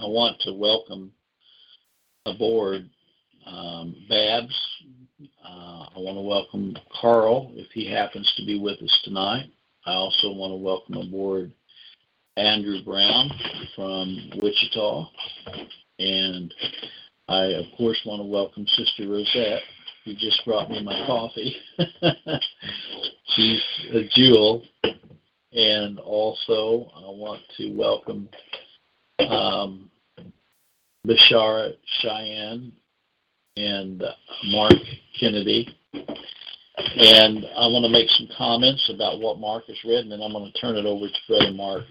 I 0.01 0.05
want 0.05 0.39
to 0.41 0.53
welcome 0.53 1.11
aboard 2.25 2.89
um, 3.45 3.95
Babs. 4.09 4.55
Uh, 5.47 5.85
I 5.95 5.99
want 5.99 6.17
to 6.17 6.21
welcome 6.21 6.75
Carl 6.99 7.51
if 7.55 7.71
he 7.71 7.89
happens 7.89 8.31
to 8.35 8.45
be 8.45 8.59
with 8.59 8.81
us 8.81 9.01
tonight. 9.03 9.49
I 9.85 9.93
also 9.93 10.31
want 10.33 10.51
to 10.51 10.57
welcome 10.57 10.97
aboard 10.97 11.51
Andrew 12.35 12.83
Brown 12.83 13.31
from 13.75 14.31
Wichita, 14.41 15.05
and 15.99 16.53
I 17.29 17.43
of 17.45 17.65
course 17.77 17.99
want 18.05 18.21
to 18.21 18.27
welcome 18.27 18.67
Sister 18.67 19.07
Rosette, 19.07 19.63
who 20.03 20.13
just 20.15 20.43
brought 20.45 20.69
me 20.69 20.83
my 20.83 21.05
coffee. 21.05 21.55
She's 23.35 23.61
a 23.93 24.09
jewel 24.13 24.63
and 25.53 25.99
also 25.99 26.91
I 26.95 27.09
want 27.09 27.41
to 27.57 27.71
welcome 27.71 28.29
um, 29.19 29.89
Bashara 31.05 31.73
Cheyenne 31.99 32.71
and 33.57 34.03
uh, 34.03 34.11
Mark 34.45 34.73
Kennedy. 35.19 35.67
And 36.77 37.45
I 37.57 37.67
want 37.67 37.83
to 37.85 37.89
make 37.89 38.09
some 38.11 38.29
comments 38.37 38.89
about 38.93 39.19
what 39.19 39.39
Mark 39.39 39.65
has 39.65 39.77
read, 39.83 40.03
and 40.03 40.11
then 40.11 40.21
I'm 40.21 40.31
going 40.31 40.51
to 40.51 40.59
turn 40.59 40.75
it 40.75 40.85
over 40.85 41.07
to 41.07 41.19
Brother 41.27 41.51
Mark 41.51 41.83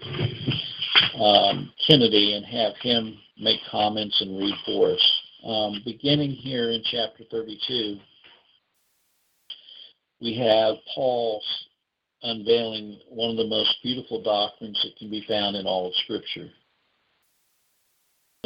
um, 1.19 1.71
Kennedy 1.85 2.33
and 2.33 2.45
have 2.45 2.73
him 2.81 3.17
make 3.37 3.59
comments 3.69 4.19
and 4.21 4.37
read 4.37 4.55
for 4.65 4.91
us. 4.91 5.21
Um, 5.45 5.81
beginning 5.85 6.31
here 6.31 6.71
in 6.71 6.81
chapter 6.89 7.23
32, 7.29 7.97
we 10.21 10.37
have 10.37 10.75
Paul's 10.95 11.45
unveiling 12.23 12.99
one 13.09 13.29
of 13.31 13.37
the 13.37 13.47
most 13.47 13.75
beautiful 13.83 14.23
doctrines 14.23 14.79
that 14.83 14.97
can 14.97 15.09
be 15.09 15.23
found 15.27 15.55
in 15.55 15.67
all 15.67 15.87
of 15.87 15.93
Scripture. 15.95 16.49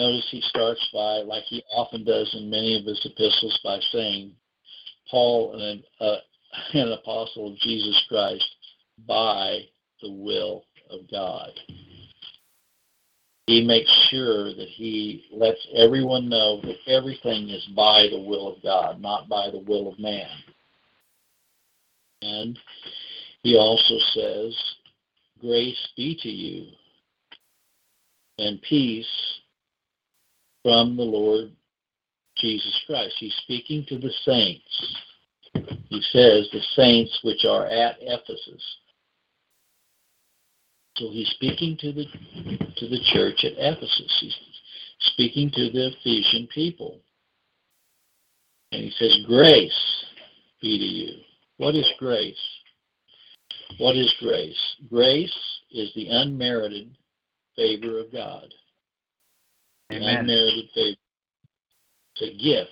Notice 0.01 0.27
he 0.31 0.41
starts 0.41 0.89
by, 0.91 1.17
like 1.17 1.43
he 1.43 1.63
often 1.71 2.03
does 2.03 2.33
in 2.33 2.49
many 2.49 2.75
of 2.75 2.85
his 2.85 2.99
epistles, 3.05 3.59
by 3.63 3.79
saying, 3.91 4.31
Paul, 5.11 5.53
an, 5.61 5.83
uh, 5.99 6.15
an 6.73 6.91
apostle 6.93 7.51
of 7.51 7.59
Jesus 7.59 8.03
Christ, 8.09 8.49
by 9.07 9.59
the 10.01 10.11
will 10.11 10.63
of 10.89 11.01
God. 11.11 11.51
He 13.45 13.63
makes 13.63 13.91
sure 14.09 14.45
that 14.45 14.69
he 14.69 15.25
lets 15.31 15.67
everyone 15.75 16.27
know 16.27 16.61
that 16.61 16.77
everything 16.87 17.49
is 17.49 17.63
by 17.75 18.07
the 18.09 18.21
will 18.21 18.55
of 18.55 18.63
God, 18.63 18.99
not 18.99 19.29
by 19.29 19.51
the 19.51 19.59
will 19.59 19.87
of 19.87 19.99
man. 19.99 20.31
And 22.23 22.57
he 23.43 23.55
also 23.55 23.99
says, 24.15 24.57
Grace 25.39 25.89
be 25.95 26.17
to 26.23 26.29
you 26.29 26.71
and 28.39 28.59
peace 28.63 29.40
from 30.63 30.95
the 30.95 31.03
Lord 31.03 31.51
Jesus 32.37 32.79
Christ. 32.87 33.15
He's 33.19 33.35
speaking 33.43 33.85
to 33.89 33.97
the 33.97 34.11
saints. 34.25 34.97
He 35.89 36.01
says, 36.11 36.47
the 36.51 36.61
saints 36.75 37.19
which 37.23 37.45
are 37.45 37.65
at 37.65 37.97
Ephesus. 37.99 38.63
So 40.97 41.09
he's 41.09 41.29
speaking 41.29 41.77
to 41.79 41.93
the 41.93 42.05
to 42.77 42.87
the 42.87 42.99
church 43.13 43.45
at 43.45 43.53
Ephesus. 43.57 44.17
He's 44.19 44.35
speaking 44.99 45.49
to 45.51 45.71
the 45.71 45.87
Ephesian 45.87 46.47
people. 46.53 46.99
And 48.71 48.83
he 48.83 48.91
says, 48.91 49.17
Grace 49.25 50.05
be 50.61 50.77
to 50.77 50.85
you. 50.85 51.21
What 51.57 51.75
is 51.75 51.89
grace? 51.97 52.35
What 53.77 53.95
is 53.95 54.13
grace? 54.19 54.75
Grace 54.89 55.33
is 55.71 55.91
the 55.95 56.07
unmerited 56.07 56.95
favor 57.55 57.99
of 57.99 58.11
God. 58.11 58.53
The 59.91 59.97
Amen. 59.97 60.19
unmerited 60.19 60.69
favor. 60.73 60.97
It's 62.15 62.21
a 62.21 62.43
gift. 62.43 62.71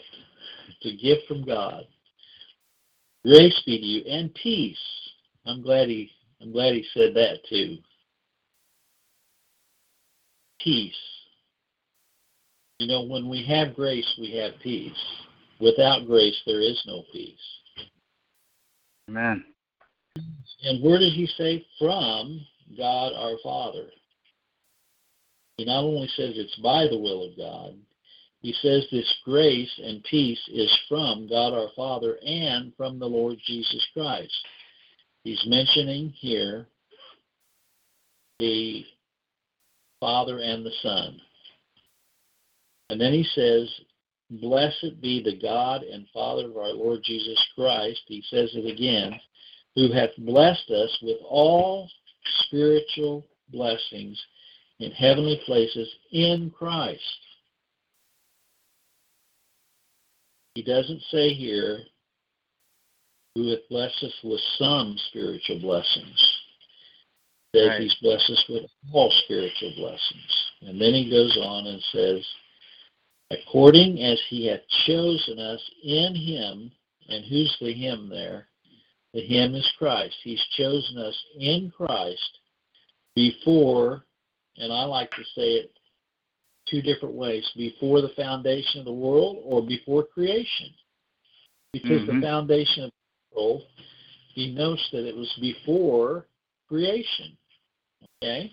It's 0.70 0.86
a 0.86 1.04
gift 1.04 1.28
from 1.28 1.44
God. 1.44 1.84
Grace 3.26 3.62
be 3.66 3.78
to 3.78 3.86
you 3.86 4.06
and 4.06 4.34
peace. 4.36 4.78
I'm 5.46 5.62
glad 5.62 5.90
he 5.90 6.10
I'm 6.42 6.54
glad 6.54 6.76
he 6.76 6.86
said 6.94 7.14
that 7.16 7.40
too. 7.50 7.78
Peace. 10.62 10.94
You 12.80 12.88
know, 12.88 13.02
when 13.02 13.28
we 13.28 13.44
have 13.44 13.76
grace, 13.76 14.08
we 14.18 14.32
have 14.38 14.54
peace. 14.64 14.94
Without 15.60 16.08
grace, 16.08 16.42
there 16.46 16.62
is 16.62 16.82
no 16.88 17.04
peace. 17.12 17.36
Amen. 19.10 19.44
And 20.64 20.82
where 20.82 21.00
did 21.00 21.12
he 21.12 21.28
say? 21.38 21.66
From 21.78 22.40
God 22.78 23.12
our 23.14 23.36
Father. 23.44 23.88
He 25.60 25.66
not 25.66 25.84
only 25.84 26.08
says 26.16 26.36
it's 26.38 26.56
by 26.64 26.88
the 26.88 26.98
will 26.98 27.22
of 27.22 27.36
God, 27.36 27.76
he 28.42 28.54
says 28.62 28.88
this 28.90 29.14
grace 29.26 29.70
and 29.84 30.02
peace 30.06 30.40
is 30.48 30.74
from 30.88 31.28
God 31.28 31.52
our 31.54 31.68
Father 31.76 32.18
and 32.26 32.72
from 32.78 32.98
the 32.98 33.06
Lord 33.06 33.36
Jesus 33.46 33.86
Christ. 33.94 34.34
He's 35.26 35.46
mentioning 35.46 36.14
here 36.18 36.66
the 38.40 38.86
Father 40.00 40.40
and 40.40 40.66
the 40.66 40.72
Son. 40.82 41.20
And 42.90 43.02
then 43.02 43.12
he 43.12 43.26
says, 43.36 43.70
Blessed 44.30 45.02
be 45.02 45.22
the 45.22 45.38
God 45.42 45.84
and 45.84 46.08
Father 46.14 46.46
of 46.46 46.56
our 46.56 46.72
Lord 46.72 47.02
Jesus 47.04 47.38
Christ. 47.54 48.00
He 48.08 48.24
says 48.30 48.50
it 48.54 48.66
again, 48.66 49.20
who 49.76 49.92
hath 49.92 50.12
blessed 50.20 50.72
us 50.72 50.98
with 51.02 51.18
all 51.28 51.90
spiritual 52.46 53.28
blessings 53.52 54.18
in 54.80 54.92
heavenly 54.92 55.42
places 55.46 55.90
in 56.12 56.52
Christ. 56.52 57.02
He 60.56 60.64
doesn't 60.64 61.02
say 61.12 61.34
here 61.34 61.80
who 63.36 63.50
hath 63.50 63.68
blessed 63.70 64.04
us 64.04 64.14
with 64.24 64.42
some 64.58 64.98
spiritual 65.10 65.60
blessings. 65.60 66.40
He 67.54 67.60
says 67.60 67.68
Right. 67.70 67.82
he's 67.82 67.96
blessed 67.96 68.30
us 68.30 68.48
with 68.50 68.72
all 68.92 69.12
spiritual 69.24 69.74
blessings. 69.76 70.52
And 70.62 70.80
then 70.80 70.94
he 70.94 71.10
goes 71.10 71.38
on 71.38 71.68
and 71.68 71.82
says, 71.92 72.26
according 73.32 74.04
as 74.04 74.20
he 74.28 74.48
hath 74.48 74.68
chosen 74.86 75.40
us 75.40 75.62
in 75.84 76.16
him, 76.16 76.72
and 77.08 77.26
who's 77.26 77.56
the 77.60 77.72
him 77.74 78.10
there? 78.10 78.48
The 79.14 79.22
him 79.22 79.56
is 79.56 79.72
Christ. 79.78 80.16
He's 80.24 80.44
chosen 80.58 80.98
us 80.98 81.26
in 81.40 81.72
Christ 81.72 82.40
before, 83.16 84.06
and 84.60 84.72
I 84.72 84.84
like 84.84 85.12
to 85.12 85.24
say 85.36 85.54
it 85.56 85.72
two 86.68 86.82
different 86.82 87.16
ways, 87.16 87.50
before 87.56 88.02
the 88.02 88.10
foundation 88.10 88.80
of 88.80 88.86
the 88.86 88.94
world 88.94 89.42
or 89.44 89.66
before 89.66 90.04
creation. 90.04 90.74
Because 91.74 92.02
Mhm. 92.04 92.08
the 92.08 92.28
foundation 92.28 92.84
of 92.86 92.92
the 92.92 93.36
world, 93.36 93.68
he 94.34 94.52
notes 94.52 94.88
that 94.92 95.08
it 95.08 95.16
was 95.16 95.32
before 95.40 96.28
creation. 96.68 97.38
Okay? 98.22 98.52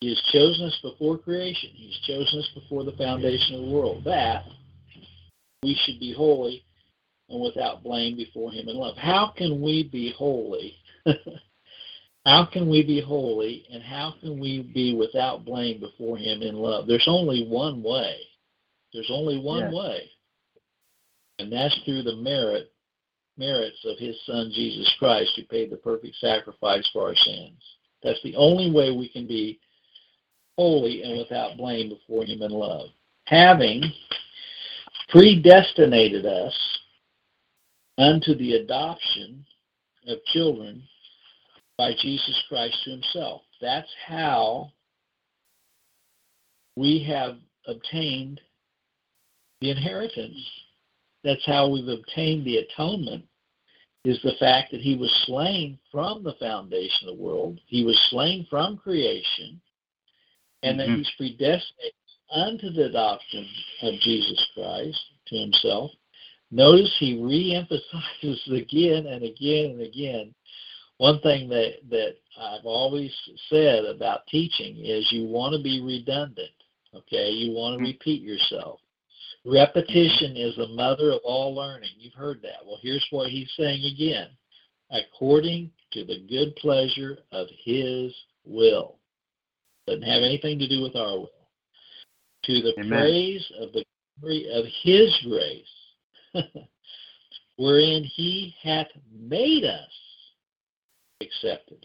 He 0.00 0.08
has 0.08 0.22
chosen 0.32 0.66
us 0.66 0.78
before 0.80 1.18
creation. 1.18 1.70
He's 1.70 1.98
chosen 2.00 2.38
us 2.38 2.48
before 2.54 2.84
the 2.84 2.92
foundation 2.92 3.56
of 3.56 3.62
the 3.62 3.70
world. 3.70 4.04
That 4.04 4.46
we 5.62 5.74
should 5.74 5.98
be 5.98 6.12
holy 6.12 6.64
and 7.28 7.40
without 7.40 7.82
blame 7.82 8.16
before 8.16 8.52
him 8.52 8.68
in 8.68 8.76
love. 8.76 8.96
How 8.96 9.28
can 9.28 9.60
we 9.60 9.82
be 9.82 10.12
holy? 10.12 10.76
how 12.28 12.44
can 12.44 12.68
we 12.68 12.82
be 12.84 13.00
holy 13.00 13.64
and 13.72 13.82
how 13.82 14.14
can 14.20 14.38
we 14.38 14.70
be 14.74 14.94
without 14.94 15.46
blame 15.46 15.80
before 15.80 16.18
him 16.18 16.42
in 16.42 16.56
love? 16.56 16.86
There's 16.86 17.08
only 17.08 17.46
one 17.48 17.82
way. 17.82 18.18
There's 18.92 19.10
only 19.10 19.38
one 19.38 19.64
Yes. 19.64 19.72
way. 19.72 20.10
And 21.38 21.50
that's 21.50 21.74
through 21.84 22.02
the 22.02 22.16
merit 22.16 22.70
merits 23.38 23.82
of 23.84 23.98
his 23.98 24.20
son 24.26 24.50
Jesus 24.50 24.92
Christ 24.98 25.36
who 25.36 25.44
paid 25.44 25.70
the 25.70 25.78
perfect 25.78 26.16
sacrifice 26.16 26.86
for 26.88 27.06
our 27.08 27.16
sins. 27.16 27.62
That's 28.02 28.20
the 28.22 28.36
only 28.36 28.70
way 28.70 28.90
we 28.90 29.08
can 29.08 29.26
be 29.26 29.58
holy 30.58 31.04
and 31.04 31.16
without 31.16 31.56
blame 31.56 31.88
before 31.88 32.24
him 32.24 32.42
in 32.42 32.50
love. 32.50 32.90
Having 33.24 33.90
predestinated 35.08 36.26
us 36.26 36.78
unto 37.96 38.34
the 38.34 38.54
adoption 38.54 39.46
of 40.06 40.22
children 40.26 40.86
by 41.78 41.92
Jesus 42.00 42.42
Christ 42.48 42.76
to 42.84 42.90
himself. 42.90 43.42
That's 43.60 43.88
how 44.06 44.70
we 46.76 47.02
have 47.08 47.36
obtained 47.66 48.40
the 49.60 49.70
inheritance 49.70 50.36
that's 51.24 51.44
how 51.44 51.68
we've 51.68 51.88
obtained 51.88 52.46
the 52.46 52.58
atonement 52.58 53.24
is 54.04 54.20
the 54.22 54.36
fact 54.38 54.70
that 54.70 54.80
he 54.80 54.96
was 54.96 55.12
slain 55.26 55.78
from 55.90 56.22
the 56.22 56.34
foundation 56.34 57.08
of 57.08 57.16
the 57.16 57.22
world. 57.22 57.60
He 57.66 57.84
was 57.84 57.98
slain 58.10 58.46
from 58.48 58.78
creation, 58.78 59.60
and 60.62 60.78
mm-hmm. 60.78 60.90
that 60.90 60.96
he's 60.96 61.10
predestinated 61.16 61.94
unto 62.32 62.70
the 62.70 62.86
adoption 62.86 63.46
of 63.82 63.94
Jesus 64.00 64.46
Christ 64.54 64.98
to 65.26 65.36
himself. 65.36 65.90
Notice 66.50 66.94
he 66.98 67.22
re-emphasizes 67.22 68.42
again 68.52 69.06
and 69.06 69.24
again 69.24 69.72
and 69.72 69.82
again. 69.82 70.34
One 70.98 71.20
thing 71.20 71.48
that, 71.48 71.74
that 71.90 72.16
I've 72.40 72.64
always 72.64 73.12
said 73.48 73.84
about 73.84 74.26
teaching 74.26 74.84
is 74.84 75.10
you 75.10 75.26
want 75.26 75.54
to 75.54 75.62
be 75.62 75.80
redundant. 75.80 76.50
Okay, 76.94 77.30
you 77.30 77.52
want 77.52 77.74
to 77.74 77.76
mm-hmm. 77.78 77.92
repeat 77.92 78.22
yourself. 78.22 78.80
Repetition 79.44 80.36
is 80.36 80.56
the 80.56 80.68
mother 80.68 81.12
of 81.12 81.20
all 81.24 81.54
learning. 81.54 81.90
You've 81.98 82.14
heard 82.14 82.42
that. 82.42 82.66
Well, 82.66 82.78
here's 82.82 83.06
what 83.10 83.30
he's 83.30 83.50
saying 83.56 83.84
again 83.84 84.28
according 84.90 85.70
to 85.92 86.04
the 86.04 86.24
good 86.28 86.54
pleasure 86.56 87.18
of 87.32 87.46
his 87.64 88.12
will. 88.44 88.96
Doesn't 89.86 90.02
have 90.02 90.22
anything 90.22 90.58
to 90.58 90.68
do 90.68 90.82
with 90.82 90.96
our 90.96 91.18
will. 91.18 91.30
To 92.44 92.62
the 92.62 92.74
Amen. 92.78 92.88
praise 92.88 93.52
of 93.60 93.72
the 93.72 93.84
glory 94.20 94.48
of 94.52 94.64
his 94.82 95.14
grace, 95.24 96.44
wherein 97.56 98.04
he 98.04 98.54
hath 98.62 98.86
made 99.12 99.64
us 99.64 99.90
accepted. 101.20 101.84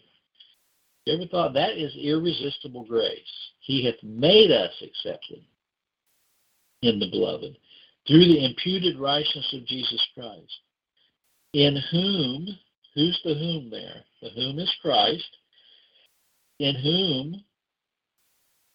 You 1.06 1.16
ever 1.16 1.28
thought 1.28 1.54
that 1.54 1.78
is 1.78 1.96
irresistible 1.96 2.86
grace? 2.86 3.20
He 3.60 3.86
hath 3.86 4.02
made 4.04 4.52
us 4.52 4.72
accepted 4.82 5.44
in 6.82 7.00
the 7.00 7.10
beloved 7.10 7.58
through 8.08 8.26
the 8.26 8.46
imputed 8.46 9.00
righteousness 9.00 9.54
of 9.54 9.66
Jesus 9.66 10.06
Christ, 10.14 10.60
in 11.54 11.78
whom, 11.92 12.48
who's 12.94 13.20
the 13.24 13.34
whom 13.34 13.70
there? 13.70 14.04
The 14.22 14.30
whom 14.30 14.60
is 14.60 14.74
Christ, 14.82 15.38
in 16.60 16.76
whom 16.76 17.44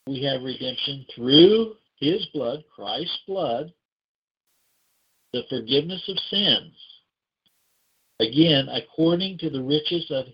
we 0.06 0.22
have 0.24 0.42
redemption 0.42 1.04
through 1.14 1.74
his 1.96 2.24
blood, 2.32 2.64
Christ's 2.74 3.18
blood, 3.26 3.72
the 5.32 5.42
forgiveness 5.50 6.02
of 6.08 6.18
sins. 6.30 6.74
Again, 8.20 8.68
according 8.68 9.38
to 9.38 9.50
the 9.50 9.62
riches 9.62 10.06
of 10.10 10.24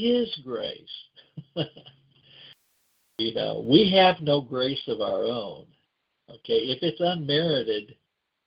his 0.00 0.34
grace. 0.44 0.74
you 3.18 3.34
know, 3.34 3.64
we 3.66 3.90
have 3.90 4.20
no 4.20 4.40
grace 4.40 4.82
of 4.88 5.00
our 5.00 5.24
own. 5.24 5.66
Okay, 6.28 6.68
if 6.70 6.82
it's 6.82 7.00
unmerited, 7.00 7.94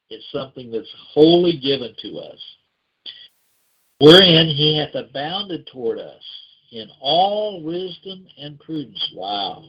it's 0.10 0.26
something 0.32 0.72
that's 0.72 0.94
wholly 1.14 1.58
given 1.58 1.94
to 2.02 2.18
us. 2.20 2.40
Wherein 4.00 4.48
he 4.48 4.78
hath 4.78 4.96
abounded 4.96 5.68
toward 5.68 6.00
us 6.00 6.24
in 6.72 6.90
all 7.00 7.64
wisdom 7.64 8.26
and 8.38 8.60
prudence. 8.60 9.14
Wow, 9.16 9.64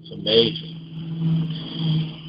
it's 0.00 0.12
amazing. 0.12 0.84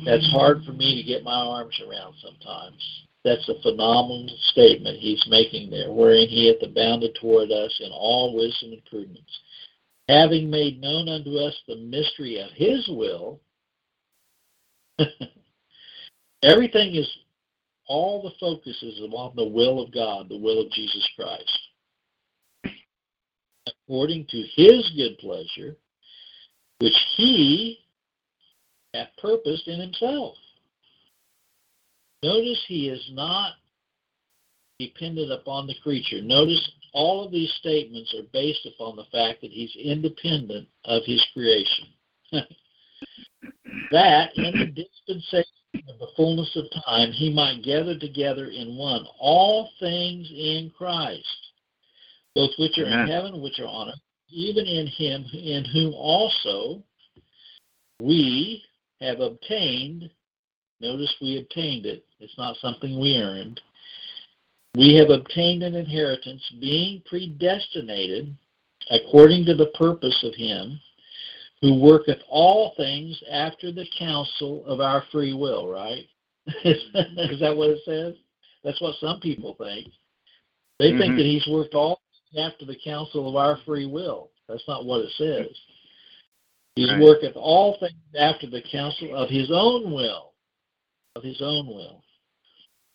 That's 0.05 0.29
hard 0.31 0.63
for 0.65 0.71
me 0.73 0.95
to 0.95 1.03
get 1.03 1.23
my 1.23 1.33
arms 1.33 1.79
around 1.87 2.13
sometimes. 2.21 3.04
That's 3.25 3.49
a 3.49 3.61
phenomenal 3.61 4.29
statement 4.51 4.99
he's 4.99 5.23
making 5.27 5.69
there, 5.71 5.91
wherein 5.91 6.29
he 6.29 6.47
hath 6.47 6.61
abounded 6.61 7.17
toward 7.19 7.51
us 7.51 7.75
in 7.81 7.91
all 7.91 8.35
wisdom 8.35 8.71
and 8.71 8.85
prudence, 8.85 9.39
having 10.07 10.49
made 10.49 10.79
known 10.79 11.09
unto 11.09 11.37
us 11.39 11.55
the 11.67 11.75
mystery 11.75 12.39
of 12.39 12.51
his 12.51 12.87
will, 12.87 13.41
Everything 16.43 16.95
is, 16.95 17.09
all 17.87 18.21
the 18.21 18.31
focus 18.39 18.77
is 18.81 19.01
upon 19.03 19.35
the 19.35 19.47
will 19.47 19.81
of 19.81 19.93
God, 19.93 20.29
the 20.29 20.37
will 20.37 20.61
of 20.61 20.71
Jesus 20.71 21.07
Christ. 21.15 21.59
According 23.67 24.27
to 24.27 24.43
his 24.55 24.89
good 24.95 25.17
pleasure, 25.17 25.75
which 26.79 26.93
he 27.15 27.79
hath 28.93 29.09
purposed 29.19 29.67
in 29.67 29.79
himself. 29.79 30.35
Notice 32.25 32.63
he 32.67 32.89
is 32.89 33.07
not 33.11 33.53
dependent 34.79 35.31
upon 35.31 35.67
the 35.67 35.75
creature. 35.83 36.23
Notice 36.23 36.71
all 36.91 37.23
of 37.23 37.31
these 37.31 37.53
statements 37.59 38.15
are 38.15 38.27
based 38.33 38.65
upon 38.65 38.95
the 38.95 39.05
fact 39.11 39.41
that 39.41 39.51
he's 39.51 39.75
independent 39.75 40.67
of 40.85 41.03
his 41.05 41.23
creation. 41.33 41.85
that 43.91 44.29
in 44.37 44.57
the 44.57 44.65
dispensation 44.65 45.45
of 45.87 45.99
the 45.99 46.07
fullness 46.15 46.49
of 46.55 46.65
time 46.83 47.11
he 47.11 47.31
might 47.31 47.63
gather 47.63 47.97
together 47.99 48.47
in 48.47 48.75
one 48.75 49.05
all 49.19 49.69
things 49.79 50.27
in 50.31 50.71
Christ, 50.75 51.51
both 52.33 52.51
which 52.57 52.79
are 52.79 52.87
Amen. 52.87 53.01
in 53.01 53.07
heaven, 53.07 53.41
which 53.41 53.59
are 53.59 53.67
on 53.67 53.89
earth, 53.89 53.99
even 54.29 54.65
in 54.65 54.87
him 54.87 55.25
in 55.31 55.63
whom 55.63 55.93
also 55.93 56.81
we 58.01 58.63
have 58.99 59.19
obtained, 59.19 60.09
notice 60.79 61.13
we 61.21 61.39
obtained 61.39 61.85
it, 61.85 62.05
it's 62.19 62.37
not 62.37 62.57
something 62.57 62.99
we 62.99 63.17
earned. 63.17 63.59
We 64.75 64.95
have 64.95 65.09
obtained 65.09 65.63
an 65.63 65.75
inheritance, 65.75 66.43
being 66.59 67.01
predestinated 67.05 68.35
according 68.91 69.45
to 69.45 69.55
the 69.55 69.71
purpose 69.77 70.23
of 70.23 70.35
him 70.35 70.79
who 71.61 71.79
worketh 71.79 72.19
all 72.29 72.73
things 72.75 73.21
after 73.31 73.71
the 73.71 73.87
counsel 73.97 74.65
of 74.65 74.81
our 74.81 75.03
free 75.11 75.33
will, 75.33 75.67
right? 75.67 76.03
Is 76.63 77.39
that 77.39 77.55
what 77.55 77.69
it 77.69 77.79
says? 77.85 78.15
That's 78.63 78.81
what 78.81 78.95
some 78.99 79.19
people 79.19 79.55
think. 79.57 79.87
They 80.79 80.91
mm-hmm. 80.91 80.99
think 80.99 81.17
that 81.17 81.25
he's 81.25 81.47
worked 81.47 81.73
all 81.73 82.01
after 82.37 82.65
the 82.65 82.77
counsel 82.83 83.29
of 83.29 83.35
our 83.35 83.57
free 83.65 83.85
will. 83.85 84.31
That's 84.47 84.67
not 84.67 84.85
what 84.85 85.01
it 85.01 85.11
says. 85.17 85.55
He 86.75 86.89
right. 86.89 87.01
worketh 87.01 87.35
all 87.35 87.77
things 87.79 87.93
after 88.19 88.47
the 88.49 88.61
counsel 88.69 89.15
of 89.15 89.29
his 89.29 89.49
own 89.51 89.91
will, 89.93 90.33
of 91.15 91.23
his 91.23 91.41
own 91.41 91.67
will, 91.67 92.03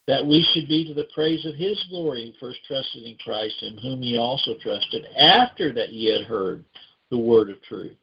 that 0.07 0.25
we 0.25 0.47
should 0.53 0.69
be 0.69 0.87
to 0.87 0.95
the 0.95 1.09
praise 1.15 1.45
of 1.47 1.55
his 1.55 1.83
glory, 1.89 2.27
who 2.27 2.47
first 2.47 2.61
trusted 2.67 3.05
in 3.05 3.17
Christ, 3.17 3.63
in 3.63 3.79
whom 3.79 4.03
ye 4.03 4.19
also 4.19 4.55
trusted, 4.63 5.07
after 5.17 5.73
that 5.73 5.93
ye 5.93 6.13
had 6.13 6.27
heard 6.27 6.65
the 7.11 7.19
word 7.19 7.51
of 7.51 7.63
truth 7.63 7.97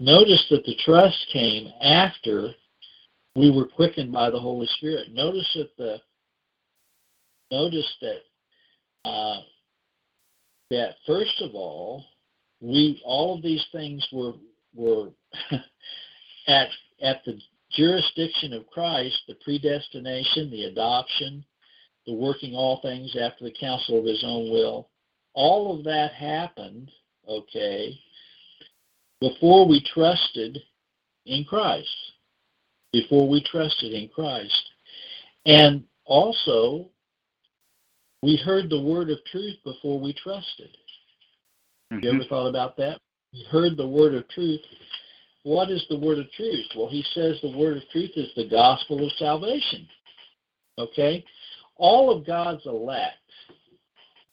Notice 0.00 0.44
that 0.50 0.64
the 0.64 0.76
trust 0.84 1.16
came 1.32 1.72
after 1.80 2.50
we 3.36 3.50
were 3.50 3.66
quickened 3.66 4.12
by 4.12 4.30
the 4.30 4.38
Holy 4.38 4.66
Spirit. 4.76 5.12
Notice 5.12 5.48
that 5.54 5.76
the 5.76 6.00
notice 7.50 7.96
that 8.00 9.08
uh, 9.08 9.40
that 10.70 10.96
first 11.06 11.40
of 11.40 11.54
all, 11.54 12.04
we 12.60 13.00
all 13.04 13.36
of 13.36 13.42
these 13.42 13.64
things 13.70 14.06
were 14.12 14.32
were 14.74 15.10
at 16.48 16.68
at 17.00 17.24
the 17.24 17.38
jurisdiction 17.76 18.52
of 18.52 18.66
Christ, 18.68 19.18
the 19.28 19.34
predestination, 19.44 20.50
the 20.50 20.64
adoption, 20.64 21.44
the 22.06 22.14
working 22.14 22.54
all 22.54 22.80
things 22.80 23.16
after 23.20 23.44
the 23.44 23.54
counsel 23.58 23.98
of 23.98 24.04
his 24.04 24.22
own 24.24 24.50
will. 24.50 24.88
All 25.34 25.76
of 25.76 25.84
that 25.84 26.12
happened, 26.12 26.90
okay, 27.28 27.98
before 29.20 29.66
we 29.66 29.82
trusted 29.92 30.58
in 31.26 31.44
Christ. 31.44 31.88
Before 32.92 33.28
we 33.28 33.42
trusted 33.42 33.92
in 33.92 34.08
Christ. 34.08 34.70
And 35.46 35.84
also, 36.04 36.90
we 38.22 38.36
heard 38.36 38.70
the 38.70 38.80
word 38.80 39.10
of 39.10 39.18
truth 39.30 39.56
before 39.64 40.00
we 40.00 40.12
trusted. 40.12 40.68
Mm-hmm. 41.92 42.04
You 42.04 42.14
ever 42.14 42.24
thought 42.28 42.48
about 42.48 42.76
that? 42.76 43.00
We 43.32 43.44
heard 43.50 43.76
the 43.76 43.88
word 43.88 44.14
of 44.14 44.28
truth. 44.28 44.60
What 45.44 45.70
is 45.70 45.84
the 45.88 45.98
word 45.98 46.18
of 46.18 46.30
truth? 46.32 46.66
Well, 46.76 46.88
he 46.88 47.04
says 47.14 47.38
the 47.40 47.56
word 47.56 47.76
of 47.76 47.82
truth 47.92 48.10
is 48.16 48.28
the 48.34 48.48
gospel 48.48 49.04
of 49.04 49.12
salvation. 49.12 49.86
Okay? 50.78 51.24
All 51.76 52.10
of 52.10 52.26
God's 52.26 52.66
elect 52.66 53.16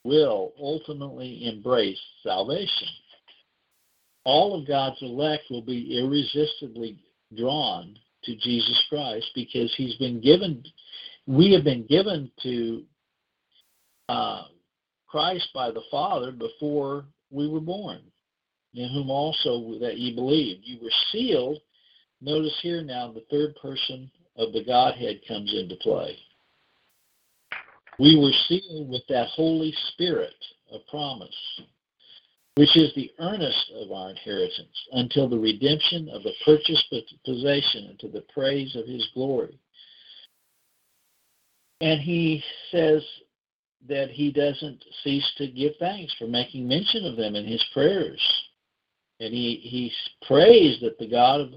will 0.04 0.52
ultimately 0.58 1.46
embrace 1.46 2.00
salvation 2.22 2.88
all 4.24 4.58
of 4.58 4.66
God's 4.66 5.00
elect 5.02 5.44
will 5.50 5.62
be 5.62 5.98
irresistibly 5.98 6.98
drawn 7.36 7.96
to 8.24 8.36
Jesus 8.36 8.80
Christ 8.88 9.26
because 9.34 9.72
he's 9.76 9.96
been 9.96 10.20
given, 10.20 10.62
we 11.26 11.52
have 11.52 11.64
been 11.64 11.86
given 11.86 12.30
to 12.42 12.84
uh, 14.08 14.44
Christ 15.08 15.48
by 15.54 15.70
the 15.70 15.82
Father 15.90 16.30
before 16.30 17.06
we 17.30 17.48
were 17.48 17.60
born, 17.60 18.00
in 18.74 18.88
whom 18.90 19.10
also 19.10 19.78
that 19.80 19.98
ye 19.98 20.14
believed. 20.14 20.62
You 20.64 20.78
were 20.82 20.92
sealed. 21.10 21.58
Notice 22.20 22.58
here 22.62 22.82
now 22.82 23.12
the 23.12 23.24
third 23.30 23.56
person 23.60 24.10
of 24.36 24.52
the 24.52 24.64
Godhead 24.64 25.20
comes 25.26 25.52
into 25.54 25.76
play. 25.76 26.16
We 27.98 28.16
were 28.16 28.32
sealed 28.48 28.88
with 28.88 29.02
that 29.08 29.28
Holy 29.28 29.74
Spirit 29.92 30.34
of 30.72 30.80
promise 30.88 31.34
which 32.54 32.76
is 32.76 32.94
the 32.94 33.10
earnest 33.18 33.72
of 33.74 33.92
our 33.92 34.10
inheritance, 34.10 34.76
until 34.92 35.28
the 35.28 35.38
redemption 35.38 36.08
of 36.10 36.22
the 36.22 36.32
purchased 36.44 36.84
possession, 37.24 37.86
and 37.88 37.98
to 37.98 38.08
the 38.08 38.24
praise 38.32 38.76
of 38.76 38.86
his 38.86 39.08
glory. 39.14 39.58
And 41.80 42.00
he 42.00 42.42
says 42.70 43.02
that 43.88 44.10
he 44.10 44.30
doesn't 44.30 44.84
cease 45.02 45.28
to 45.38 45.48
give 45.48 45.72
thanks 45.80 46.14
for 46.18 46.26
making 46.26 46.68
mention 46.68 47.06
of 47.06 47.16
them 47.16 47.34
in 47.34 47.46
his 47.46 47.64
prayers. 47.72 48.20
And 49.22 49.32
he, 49.32 49.60
he 49.62 49.92
prays 50.26 50.80
that 50.80 50.98
the 50.98 51.08
God 51.08 51.40
of 51.40 51.54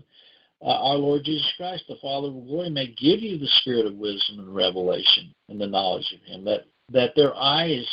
uh, 0.61 0.67
our 0.69 0.95
Lord 0.95 1.23
Jesus 1.23 1.51
Christ, 1.57 1.83
the 1.87 1.97
Father 2.01 2.27
of 2.27 2.47
glory, 2.47 2.69
may 2.69 2.87
give 2.87 3.21
you 3.21 3.37
the 3.37 3.49
spirit 3.61 3.85
of 3.85 3.95
wisdom 3.95 4.39
and 4.39 4.55
revelation 4.55 5.33
and 5.49 5.59
the 5.59 5.67
knowledge 5.67 6.13
of 6.13 6.21
him, 6.21 6.45
that, 6.45 6.65
that 6.91 7.13
their 7.15 7.35
eyes 7.35 7.87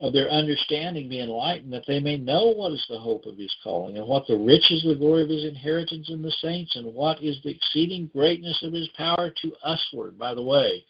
of 0.00 0.12
their 0.12 0.30
understanding 0.30 1.08
be 1.08 1.20
enlightened, 1.20 1.72
that 1.72 1.84
they 1.86 2.00
may 2.00 2.16
know 2.16 2.52
what 2.54 2.72
is 2.72 2.84
the 2.88 2.98
hope 2.98 3.24
of 3.24 3.38
his 3.38 3.54
calling, 3.62 3.96
and 3.96 4.06
what 4.06 4.26
the 4.26 4.36
riches 4.36 4.84
of 4.84 4.90
the 4.90 4.98
glory 4.98 5.22
of 5.22 5.28
his 5.28 5.44
inheritance 5.44 6.10
in 6.10 6.22
the 6.22 6.34
saints, 6.42 6.76
and 6.76 6.92
what 6.94 7.22
is 7.22 7.36
the 7.42 7.50
exceeding 7.50 8.10
greatness 8.12 8.62
of 8.62 8.72
his 8.72 8.88
power 8.96 9.30
to 9.42 9.52
usward. 9.64 10.18
By 10.18 10.34
the 10.34 10.42
way, 10.42 10.84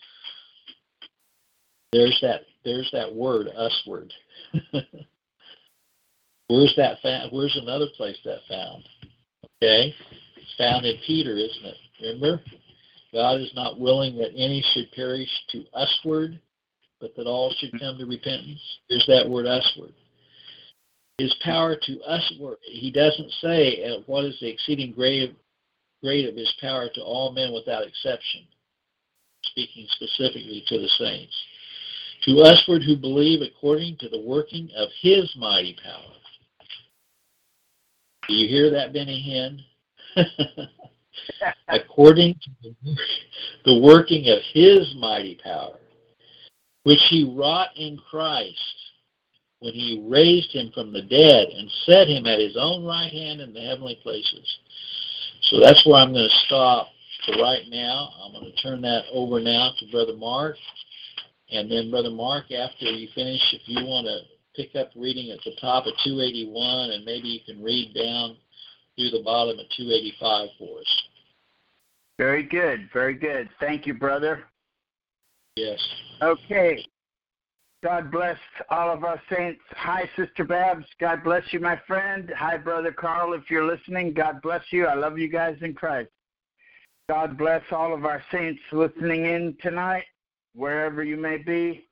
there's 1.92 2.18
that 2.20 2.42
there's 2.64 2.90
that 2.92 3.12
word 3.12 3.48
usward. 3.56 4.12
where's 6.48 6.74
that 6.76 6.98
found? 7.02 7.32
Where's 7.32 7.58
another 7.60 7.86
place 7.96 8.18
that 8.24 8.40
found? 8.48 8.84
Okay, 9.62 9.94
it's 10.36 10.54
found 10.58 10.84
in 10.84 10.96
Peter, 11.06 11.36
isn't 11.36 11.64
it? 11.64 11.76
Remember, 12.02 12.42
God 13.12 13.40
is 13.40 13.52
not 13.54 13.80
willing 13.80 14.16
that 14.18 14.32
any 14.36 14.64
should 14.72 14.90
perish 14.92 15.30
to 15.50 15.64
usward 15.74 16.40
but 17.00 17.14
that 17.16 17.26
all 17.26 17.54
should 17.58 17.78
come 17.78 17.98
to 17.98 18.06
repentance. 18.06 18.60
There's 18.88 19.06
that 19.08 19.28
word 19.28 19.46
usward. 19.46 19.92
His 21.18 21.34
power 21.42 21.76
to 21.76 21.92
usward. 21.92 22.58
He 22.62 22.90
doesn't 22.90 23.30
say 23.40 24.02
what 24.06 24.24
is 24.24 24.38
the 24.40 24.48
exceeding 24.48 24.92
great, 24.92 25.36
great 26.02 26.28
of 26.28 26.36
his 26.36 26.52
power 26.60 26.88
to 26.94 27.00
all 27.02 27.32
men 27.32 27.52
without 27.52 27.86
exception, 27.86 28.42
speaking 29.42 29.86
specifically 29.90 30.64
to 30.68 30.78
the 30.78 30.88
saints. 30.98 31.34
To 32.24 32.32
usward 32.32 32.82
who 32.82 32.96
believe 32.96 33.42
according 33.42 33.98
to 33.98 34.08
the 34.08 34.20
working 34.20 34.70
of 34.76 34.88
his 35.00 35.30
mighty 35.36 35.76
power. 35.82 36.12
Do 38.28 38.34
you 38.34 38.48
hear 38.48 38.70
that, 38.70 38.92
Benny 38.92 39.22
Hinn? 39.22 39.62
according 41.68 42.34
to 42.62 42.74
the 43.64 43.78
working 43.80 44.28
of 44.28 44.38
his 44.52 44.94
mighty 44.98 45.38
power 45.42 45.76
which 46.86 47.00
he 47.10 47.34
wrought 47.36 47.70
in 47.74 47.98
Christ 48.08 48.56
when 49.58 49.74
he 49.74 50.06
raised 50.08 50.52
him 50.52 50.70
from 50.72 50.92
the 50.92 51.02
dead 51.02 51.48
and 51.48 51.68
set 51.84 52.06
him 52.06 52.26
at 52.26 52.38
his 52.38 52.56
own 52.56 52.84
right 52.84 53.10
hand 53.10 53.40
in 53.40 53.52
the 53.52 53.60
heavenly 53.60 53.98
places. 54.04 54.58
So 55.50 55.58
that's 55.58 55.84
where 55.84 55.96
I'm 55.96 56.12
going 56.12 56.28
to 56.28 56.46
stop 56.46 56.86
for 57.24 57.42
right 57.42 57.64
now. 57.68 58.10
I'm 58.22 58.30
going 58.30 58.44
to 58.44 58.62
turn 58.62 58.82
that 58.82 59.02
over 59.12 59.40
now 59.40 59.72
to 59.80 59.90
Brother 59.90 60.14
Mark. 60.14 60.54
And 61.50 61.68
then, 61.68 61.90
Brother 61.90 62.12
Mark, 62.12 62.52
after 62.52 62.84
you 62.84 63.08
finish, 63.16 63.42
if 63.52 63.62
you 63.64 63.84
want 63.84 64.06
to 64.06 64.20
pick 64.56 64.74
up 64.74 64.90
reading 64.96 65.30
at 65.30 65.38
the 65.44 65.52
top 65.60 65.86
of 65.86 65.92
281, 66.04 66.90
and 66.90 67.04
maybe 67.04 67.28
you 67.28 67.40
can 67.46 67.62
read 67.62 67.94
down 67.94 68.36
through 68.96 69.10
the 69.10 69.22
bottom 69.22 69.58
of 69.58 69.66
285 69.76 70.48
for 70.58 70.80
us. 70.80 71.02
Very 72.18 72.42
good. 72.42 72.88
Very 72.92 73.14
good. 73.14 73.48
Thank 73.60 73.86
you, 73.86 73.94
brother. 73.94 74.44
Yes. 75.56 75.78
Okay. 76.22 76.84
God 77.84 78.10
bless 78.10 78.38
all 78.70 78.90
of 78.90 79.04
our 79.04 79.20
saints. 79.30 79.60
Hi, 79.72 80.08
Sister 80.16 80.44
Babs. 80.44 80.86
God 80.98 81.22
bless 81.22 81.42
you, 81.52 81.60
my 81.60 81.80
friend. 81.86 82.32
Hi, 82.36 82.56
Brother 82.56 82.90
Carl, 82.90 83.34
if 83.34 83.50
you're 83.50 83.66
listening. 83.66 84.12
God 84.12 84.40
bless 84.42 84.62
you. 84.70 84.86
I 84.86 84.94
love 84.94 85.18
you 85.18 85.28
guys 85.28 85.56
in 85.60 85.74
Christ. 85.74 86.10
God 87.08 87.38
bless 87.38 87.62
all 87.70 87.94
of 87.94 88.04
our 88.04 88.22
saints 88.32 88.60
listening 88.72 89.26
in 89.26 89.56
tonight, 89.62 90.04
wherever 90.54 91.04
you 91.04 91.16
may 91.16 91.36
be. 91.36 91.85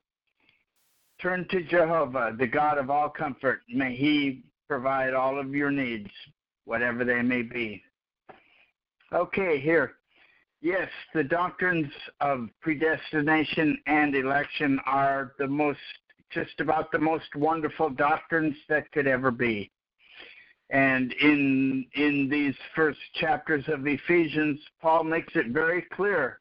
Turn 1.25 1.47
to 1.49 1.63
Jehovah, 1.63 2.35
the 2.37 2.45
God 2.45 2.77
of 2.77 2.91
all 2.91 3.09
comfort. 3.09 3.61
May 3.67 3.95
He 3.95 4.43
provide 4.67 5.15
all 5.15 5.39
of 5.39 5.55
your 5.55 5.71
needs, 5.71 6.11
whatever 6.65 7.03
they 7.03 7.23
may 7.23 7.41
be. 7.41 7.81
Okay, 9.11 9.59
here. 9.59 9.93
Yes, 10.61 10.87
the 11.15 11.23
doctrines 11.23 11.91
of 12.21 12.49
predestination 12.61 13.75
and 13.87 14.13
election 14.13 14.79
are 14.85 15.31
the 15.39 15.47
most, 15.47 15.79
just 16.29 16.59
about 16.59 16.91
the 16.91 16.99
most 16.99 17.35
wonderful 17.35 17.89
doctrines 17.89 18.55
that 18.69 18.91
could 18.91 19.07
ever 19.07 19.31
be. 19.31 19.71
And 20.69 21.11
in 21.11 21.87
in 21.95 22.29
these 22.29 22.55
first 22.75 22.99
chapters 23.15 23.65
of 23.67 23.87
Ephesians, 23.87 24.59
Paul 24.79 25.03
makes 25.03 25.35
it 25.35 25.47
very 25.47 25.81
clear 25.91 26.39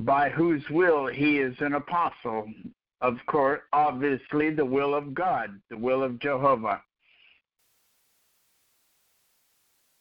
by 0.00 0.30
whose 0.30 0.64
will 0.68 1.06
he 1.06 1.38
is 1.38 1.54
an 1.60 1.74
apostle. 1.74 2.48
Of 3.02 3.14
course, 3.26 3.60
obviously 3.72 4.50
the 4.50 4.64
will 4.64 4.94
of 4.94 5.14
God, 5.14 5.60
the 5.70 5.76
will 5.76 6.02
of 6.02 6.18
Jehovah. 6.18 6.82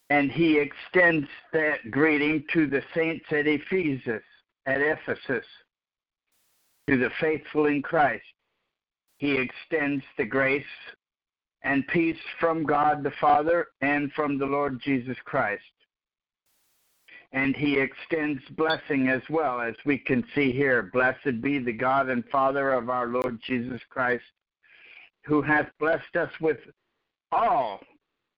and 0.10 0.32
he 0.32 0.58
extends 0.58 1.28
that 1.54 1.92
greeting 1.92 2.44
to 2.54 2.68
the 2.68 2.82
saints 2.96 3.26
at 3.32 3.46
Ephesus, 3.46 4.24
at 4.66 4.82
Ephesus, 4.82 5.46
to 6.88 6.98
the 6.98 7.12
faithful 7.22 7.68
in 7.68 7.82
Christ. 7.82 8.24
He 9.18 9.38
extends 9.38 10.04
the 10.18 10.26
grace 10.26 10.64
and 11.64 11.88
peace 11.90 12.18
from 12.40 12.64
God 12.64 13.04
the 13.04 13.12
Father 13.22 13.68
and 13.82 14.12
from 14.14 14.40
the 14.40 14.46
Lord 14.46 14.82
Jesus 14.84 15.18
Christ. 15.26 15.62
And 17.32 17.56
he 17.56 17.80
extends 17.80 18.42
blessing 18.58 19.10
as 19.10 19.22
well, 19.30 19.62
as 19.62 19.76
we 19.86 20.00
can 20.00 20.24
see 20.34 20.52
here. 20.52 20.90
Blessed 20.92 21.42
be 21.42 21.60
the 21.60 21.72
God 21.72 22.10
and 22.10 22.24
Father 22.32 22.72
of 22.72 22.90
our 22.90 23.08
Lord 23.08 23.40
Jesus 23.46 23.82
Christ, 23.90 24.24
who 25.26 25.42
hath 25.42 25.70
blessed 25.80 26.16
us 26.16 26.32
with 26.42 26.58
all 27.32 27.82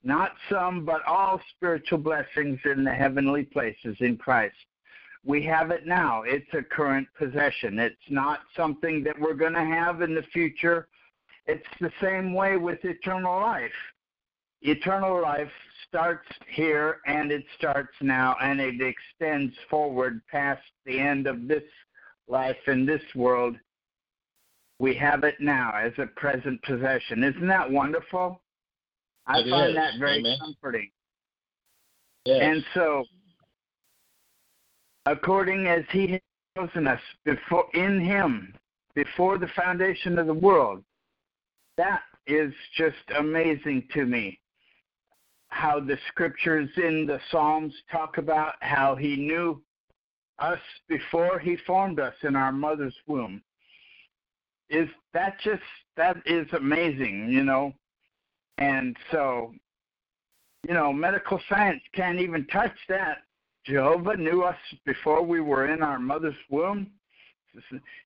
not 0.04 0.32
some, 0.49 0.84
but 0.84 1.06
all 1.06 1.39
spiritual 1.56 1.99
blessings 1.99 2.60
in 2.65 2.84
the 2.84 2.93
heavenly 2.93 3.43
places 3.43 3.95
in 3.99 4.17
Christ. 4.17 4.56
We 5.23 5.43
have 5.43 5.69
it 5.69 5.86
now. 5.86 6.23
It's 6.23 6.51
a 6.54 6.63
current 6.63 7.08
possession. 7.17 7.77
It's 7.77 7.95
not 8.10 8.39
something 8.56 9.04
that 9.04 9.19
we're 9.19 9.36
going 9.36 9.54
to 9.54 9.60
have 9.60 10.01
in 10.01 10.15
the 10.15 10.23
future. 10.34 10.88
It's 11.45 11.67
the 11.80 11.91
same 12.01 12.34
way 12.34 12.58
with 12.58 12.84
eternal 12.84 13.39
life. 13.39 13.71
Eternal 14.62 15.21
life 15.21 15.52
starts 15.88 16.28
here 16.47 17.00
and 17.06 17.32
it 17.32 17.43
starts 17.58 17.93
now 18.00 18.36
and 18.41 18.62
it 18.62 18.76
extends 18.82 19.54
forward 19.69 20.21
past 20.32 20.62
the 20.86 21.00
end 21.00 21.28
of 21.28 21.47
this 21.47 21.63
life 22.28 22.58
in 22.67 22.86
this 22.86 23.02
world. 23.15 23.56
We 24.80 24.95
have 24.95 25.24
it 25.24 25.36
now 25.39 25.74
as 25.76 25.91
a 25.97 26.06
present 26.08 26.62
possession. 26.63 27.24
Isn't 27.24 27.47
that 27.47 27.69
wonderful? 27.69 28.41
I 29.28 29.39
It 29.39 29.50
find 29.50 29.69
is. 29.71 29.76
that 29.76 30.00
very 30.00 30.19
Amen. 30.19 30.38
comforting. 30.39 30.89
Yes. 32.26 32.39
And 32.41 32.65
so, 32.74 33.04
according 35.06 35.67
as 35.67 35.84
He 35.91 36.08
has 36.08 36.21
chosen 36.58 36.88
us 36.88 37.02
before 37.26 37.65
in 37.74 38.00
Him 38.00 38.54
before 38.93 39.38
the 39.38 39.50
foundation 39.56 40.19
of 40.19 40.28
the 40.28 40.34
world, 40.34 40.84
that 41.78 42.02
is 42.28 42.54
just 42.78 42.97
amazing 43.17 43.88
to 43.93 44.06
me. 44.06 44.39
How 45.51 45.79
the 45.79 45.97
scriptures 46.07 46.69
in 46.77 47.05
the 47.05 47.19
Psalms 47.29 47.73
talk 47.91 48.17
about 48.17 48.55
how 48.61 48.95
He 48.95 49.15
knew 49.15 49.61
us 50.39 50.59
before 50.87 51.39
He 51.39 51.55
formed 51.67 51.99
us 51.99 52.15
in 52.23 52.35
our 52.35 52.51
mother's 52.51 52.95
womb. 53.05 53.41
Is 54.69 54.89
that 55.13 55.37
just 55.43 55.61
that 55.97 56.17
is 56.25 56.47
amazing, 56.53 57.29
you 57.29 57.43
know? 57.43 57.73
And 58.57 58.95
so, 59.11 59.53
you 60.67 60.73
know, 60.73 60.93
medical 60.93 61.39
science 61.49 61.81
can't 61.93 62.19
even 62.19 62.47
touch 62.47 62.75
that. 62.87 63.19
Jehovah 63.65 64.17
knew 64.17 64.43
us 64.43 64.57
before 64.85 65.21
we 65.21 65.41
were 65.41 65.67
in 65.67 65.83
our 65.83 65.99
mother's 65.99 66.33
womb. 66.49 66.87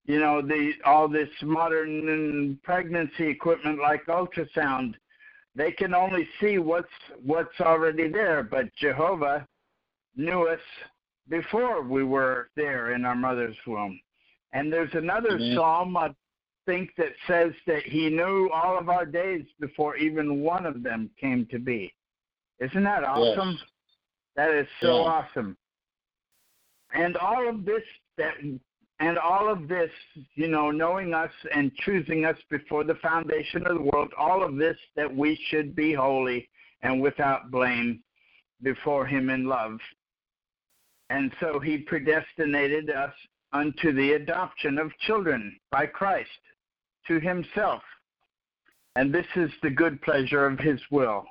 You 0.05 0.19
know, 0.19 0.41
the 0.41 0.71
all 0.85 1.07
this 1.07 1.29
modern 1.43 2.59
pregnancy 2.63 3.27
equipment 3.27 3.79
like 3.79 4.05
ultrasound, 4.07 4.95
they 5.55 5.71
can 5.71 5.93
only 5.93 6.27
see 6.39 6.57
what's 6.57 6.87
what's 7.23 7.59
already 7.61 8.09
there, 8.09 8.43
but 8.43 8.73
Jehovah 8.75 9.47
knew 10.15 10.47
us 10.47 10.59
before 11.29 11.81
we 11.81 12.03
were 12.03 12.49
there 12.55 12.93
in 12.93 13.05
our 13.05 13.15
mother's 13.15 13.55
womb. 13.65 13.99
And 14.53 14.71
there's 14.71 14.93
another 14.93 15.35
Amen. 15.35 15.55
psalm 15.55 15.97
I 15.97 16.13
think 16.65 16.91
that 16.97 17.13
says 17.27 17.51
that 17.67 17.83
he 17.83 18.09
knew 18.09 18.49
all 18.53 18.77
of 18.77 18.89
our 18.89 19.05
days 19.05 19.45
before 19.59 19.97
even 19.97 20.41
one 20.41 20.65
of 20.65 20.83
them 20.83 21.09
came 21.19 21.45
to 21.51 21.59
be. 21.59 21.93
Isn't 22.59 22.83
that 22.83 23.03
awesome? 23.03 23.57
That 24.35 24.51
is 24.51 24.67
so 24.81 24.87
Yeah. 24.87 25.11
awesome. 25.11 25.57
And 26.93 27.17
all 27.17 27.47
of 27.47 27.65
this 27.65 27.83
that 28.17 28.35
and 28.99 29.17
all 29.17 29.49
of 29.49 29.67
this, 29.67 29.91
you 30.35 30.47
know, 30.47 30.71
knowing 30.71 31.13
us 31.13 31.31
and 31.53 31.75
choosing 31.75 32.25
us 32.25 32.37
before 32.49 32.83
the 32.83 32.95
foundation 32.95 33.65
of 33.67 33.75
the 33.75 33.81
world, 33.81 34.11
all 34.17 34.41
of 34.41 34.55
this 34.55 34.77
that 34.95 35.13
we 35.13 35.39
should 35.49 35.75
be 35.75 35.93
holy 35.93 36.47
and 36.81 37.01
without 37.01 37.51
blame 37.51 38.01
before 38.61 39.05
him 39.05 39.29
in 39.29 39.45
love. 39.45 39.77
And 41.09 41.31
so 41.39 41.59
he 41.59 41.77
predestinated 41.77 42.89
us 42.89 43.13
unto 43.51 43.91
the 43.91 44.13
adoption 44.13 44.77
of 44.77 44.97
children 44.99 45.59
by 45.71 45.85
Christ 45.85 46.29
to 47.07 47.19
himself. 47.19 47.81
And 48.95 49.13
this 49.13 49.27
is 49.35 49.51
the 49.61 49.69
good 49.69 50.01
pleasure 50.01 50.45
of 50.45 50.57
his 50.57 50.79
will. 50.89 51.25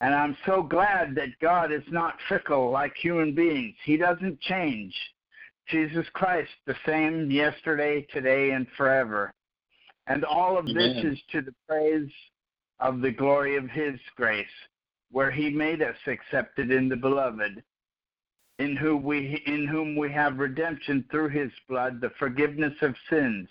And 0.00 0.14
I'm 0.14 0.36
so 0.46 0.62
glad 0.62 1.14
that 1.14 1.38
God 1.40 1.70
is 1.70 1.84
not 1.88 2.16
fickle 2.28 2.70
like 2.70 2.94
human 2.96 3.34
beings. 3.34 3.76
He 3.84 3.96
doesn't 3.96 4.40
change. 4.40 4.94
Jesus 5.68 6.06
Christ, 6.12 6.50
the 6.66 6.76
same 6.86 7.30
yesterday, 7.30 8.06
today, 8.12 8.50
and 8.50 8.66
forever. 8.76 9.32
And 10.06 10.24
all 10.24 10.58
of 10.58 10.66
Amen. 10.66 10.74
this 10.74 11.12
is 11.12 11.18
to 11.32 11.40
the 11.40 11.54
praise 11.68 12.10
of 12.80 13.00
the 13.00 13.10
glory 13.10 13.56
of 13.56 13.70
His 13.70 13.98
grace, 14.16 14.46
where 15.10 15.30
He 15.30 15.50
made 15.50 15.82
us 15.82 15.96
accepted 16.06 16.70
in 16.70 16.88
the 16.88 16.96
Beloved, 16.96 17.62
in 18.58 18.76
whom 18.76 19.02
we 19.02 19.42
in 19.46 19.66
whom 19.66 19.96
we 19.96 20.10
have 20.12 20.38
redemption 20.38 21.04
through 21.10 21.28
His 21.28 21.50
blood, 21.68 22.00
the 22.00 22.10
forgiveness 22.18 22.74
of 22.82 22.94
sins, 23.08 23.48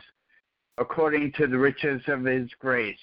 according 0.78 1.32
to 1.34 1.48
the 1.48 1.58
riches 1.58 2.02
of 2.08 2.26
His 2.26 2.50
grace. 2.60 2.98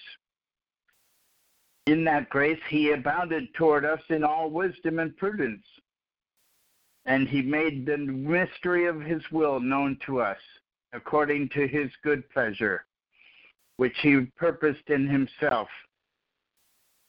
In 1.86 2.04
that 2.04 2.28
grace, 2.28 2.60
He 2.68 2.90
abounded 2.90 3.54
toward 3.54 3.86
us 3.86 4.02
in 4.10 4.22
all 4.22 4.50
wisdom 4.50 4.98
and 4.98 5.16
prudence, 5.16 5.64
and 7.08 7.26
He 7.26 7.42
made 7.42 7.84
the 7.84 7.98
mystery 7.98 8.86
of 8.86 9.00
His 9.00 9.22
will 9.32 9.58
known 9.58 9.98
to 10.06 10.20
us, 10.20 10.38
according 10.92 11.48
to 11.50 11.66
His 11.66 11.90
good 12.02 12.28
pleasure 12.30 12.84
which 13.78 13.96
he 14.02 14.26
purposed 14.36 14.90
in 14.90 15.08
himself, 15.08 15.68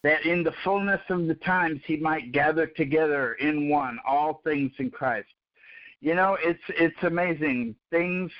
that 0.03 0.23
in 0.25 0.43
the 0.43 0.53
fullness 0.63 1.01
of 1.09 1.27
the 1.27 1.35
times 1.35 1.81
he 1.85 1.97
might 1.97 2.31
gather 2.31 2.65
together 2.65 3.33
in 3.33 3.67
one 3.67 3.99
all 4.07 4.39
things 4.43 4.71
in 4.77 4.89
Christ. 4.89 5.27
You 5.99 6.15
know, 6.15 6.37
it's 6.41 6.63
it's 6.69 7.03
amazing. 7.03 7.75
Things, 7.89 8.31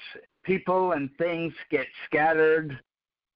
people, 0.44 0.94
and 0.94 1.10
things 1.18 1.54
get 1.70 1.88
scattered 2.06 2.80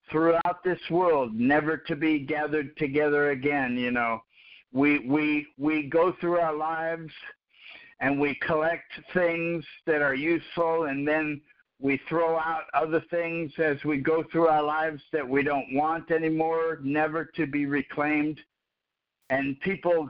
throughout 0.09 0.63
this 0.63 0.79
world, 0.89 1.33
never 1.33 1.75
to 1.75 1.95
be 1.95 2.19
gathered 2.19 2.77
together 2.77 3.31
again. 3.31 3.75
You 3.75 3.91
know, 3.91 4.21
we 4.71 4.99
we 4.99 5.47
we 5.57 5.89
go 5.89 6.15
through 6.21 6.37
our 6.37 6.55
lives 6.55 7.11
and 8.03 8.19
we 8.19 8.37
collect 8.45 8.91
things 9.13 9.63
that 9.87 10.01
are 10.01 10.13
useful, 10.13 10.83
and 10.83 11.07
then 11.07 11.39
we 11.79 11.99
throw 12.09 12.37
out 12.37 12.63
other 12.73 13.01
things 13.09 13.49
as 13.57 13.77
we 13.85 13.97
go 13.97 14.25
through 14.29 14.47
our 14.47 14.61
lives 14.61 15.01
that 15.13 15.27
we 15.27 15.41
don't 15.41 15.73
want 15.73 16.11
anymore, 16.11 16.79
never 16.83 17.23
to 17.23 17.47
be 17.47 17.65
reclaimed. 17.65 18.37
And 19.29 19.57
people 19.61 20.09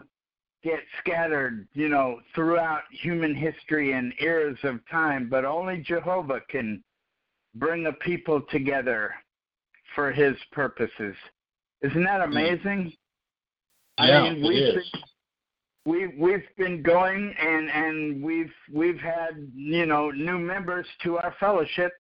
get 0.64 0.80
scattered, 1.00 1.68
you 1.74 1.88
know, 1.88 2.20
throughout 2.34 2.82
human 2.92 3.36
history 3.36 3.94
and 3.94 4.12
eras 4.20 4.58
of 4.64 4.80
time, 4.90 5.30
but 5.30 5.46
only 5.46 5.78
Jehovah 5.78 6.42
can 6.50 6.84
bring 7.54 7.86
a 7.86 7.94
people 7.94 8.42
together 8.50 9.14
for 9.94 10.12
his 10.12 10.36
purposes. 10.52 11.16
Isn't 11.84 12.06
that 12.06 12.22
mm. 12.22 12.26
amazing? 12.26 12.94
Yeah, 14.00 14.22
I 14.22 14.34
mean, 14.34 14.48
we've 14.48 14.64
is. 14.64 14.74
been, 14.74 15.02
we've 15.86 16.14
we've 16.18 16.44
been 16.58 16.82
going 16.82 17.34
and 17.40 17.70
and 17.70 18.24
we've 18.24 18.54
we've 18.74 19.00
had 19.00 19.50
you 19.56 19.86
know 19.86 20.12
new 20.12 20.38
members 20.38 20.86
to 21.04 21.18
our 21.18 21.36
fellowship 21.40 21.92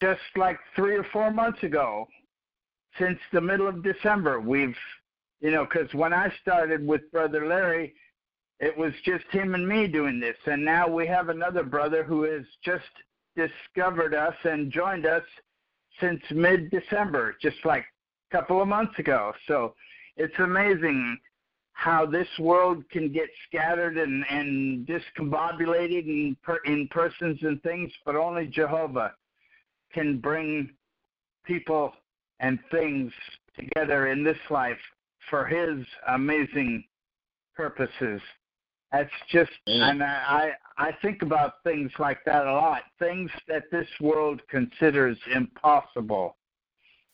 just 0.00 0.20
like 0.36 0.58
three 0.74 0.96
or 0.96 1.04
four 1.12 1.30
months 1.30 1.62
ago 1.62 2.06
since 2.98 3.18
the 3.32 3.40
middle 3.40 3.66
of 3.66 3.82
december. 3.82 4.40
We've 4.40 4.76
you 5.40 5.50
know 5.50 5.64
because 5.64 5.92
when 5.94 6.12
i 6.12 6.32
started 6.42 6.86
with 6.86 7.10
brother 7.12 7.46
larry 7.46 7.94
it 8.60 8.76
was 8.76 8.92
just 9.04 9.24
him 9.30 9.54
and 9.54 9.68
me 9.68 9.86
doing 9.86 10.18
this. 10.18 10.36
And 10.46 10.64
now 10.64 10.88
we 10.88 11.06
have 11.06 11.28
another 11.28 11.62
brother 11.62 12.02
who 12.02 12.22
has 12.22 12.44
just 12.64 12.84
discovered 13.36 14.14
us 14.14 14.34
and 14.44 14.72
joined 14.72 15.06
us 15.06 15.22
since 16.00 16.20
mid 16.30 16.70
december 16.70 17.36
just 17.40 17.56
like 17.64 17.84
a 18.30 18.36
couple 18.36 18.62
of 18.62 18.68
months 18.68 18.98
ago. 18.98 19.32
So 19.46 19.74
it's 20.16 20.38
amazing 20.38 21.18
how 21.86 22.04
this 22.04 22.26
world 22.40 22.82
can 22.90 23.12
get 23.12 23.28
scattered 23.46 23.96
and, 23.96 24.24
and 24.28 24.88
discombobulated 24.88 26.04
in, 26.08 26.36
per, 26.42 26.56
in 26.64 26.88
persons 26.88 27.38
and 27.42 27.62
things, 27.62 27.92
but 28.04 28.16
only 28.16 28.48
Jehovah 28.48 29.12
can 29.94 30.18
bring 30.18 30.70
people 31.44 31.92
and 32.40 32.58
things 32.72 33.12
together 33.56 34.08
in 34.08 34.24
this 34.24 34.36
life 34.50 34.76
for 35.30 35.46
His 35.46 35.86
amazing 36.08 36.82
purposes. 37.54 38.20
That's 38.90 39.08
just, 39.30 39.52
Yeah. 39.66 39.88
and 39.90 40.02
I, 40.02 40.54
I 40.76 40.90
think 41.02 41.22
about 41.22 41.62
things 41.62 41.92
like 42.00 42.18
that 42.26 42.48
a 42.48 42.52
lot. 42.52 42.82
Things 42.98 43.30
that 43.46 43.62
this 43.70 43.86
world 44.00 44.40
considers 44.50 45.16
impossible 45.32 46.36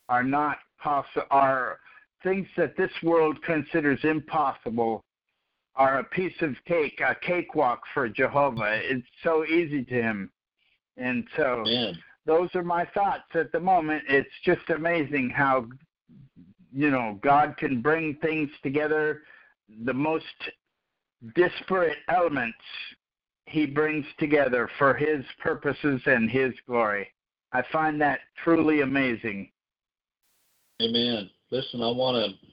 are 0.09 0.25
not 0.25 0.57
possible. 0.83 1.27
Are 1.31 1.79
things 2.23 2.47
that 2.57 2.77
this 2.77 2.91
world 3.03 3.43
considers 3.43 4.01
impossible 4.05 5.05
are 5.75 6.01
a 6.01 6.05
piece 6.05 6.35
of 6.41 6.55
cake, 6.67 7.01
a 7.01 7.15
cakewalk 7.15 7.81
for 7.95 8.09
Jehovah. 8.09 8.81
It's 8.83 9.07
so 9.23 9.45
easy 9.45 9.85
to 9.85 9.95
him. 9.95 10.31
And 10.97 11.25
so 11.37 11.63
Man. 11.65 11.99
those 12.27 12.51
are 12.55 12.63
my 12.63 12.85
thoughts 12.95 13.25
at 13.35 13.53
the 13.53 13.61
moment. 13.61 14.05
It's 14.09 14.29
just 14.45 14.69
amazing 14.69 15.31
how 15.31 15.67
you 16.73 16.91
know 16.91 17.19
God 17.23 17.57
can 17.57 17.81
bring 17.81 18.17
things 18.17 18.51
together 18.63 19.23
the 19.85 19.95
most 19.95 20.25
disparate 21.35 21.99
elements 22.09 22.59
he 23.47 23.67
brings 23.67 24.05
together 24.19 24.69
for 24.79 24.95
his 24.95 25.25
purposes 25.43 26.01
and 26.07 26.31
his 26.31 26.53
glory. 26.67 27.09
I 27.53 27.63
find 27.73 28.01
that 28.01 28.21
truly 28.45 28.81
amazing. 28.81 29.51
Amen. 30.81 31.31
Listen, 31.53 31.83
I 31.83 31.91
want 31.91 32.17
to 32.17 32.49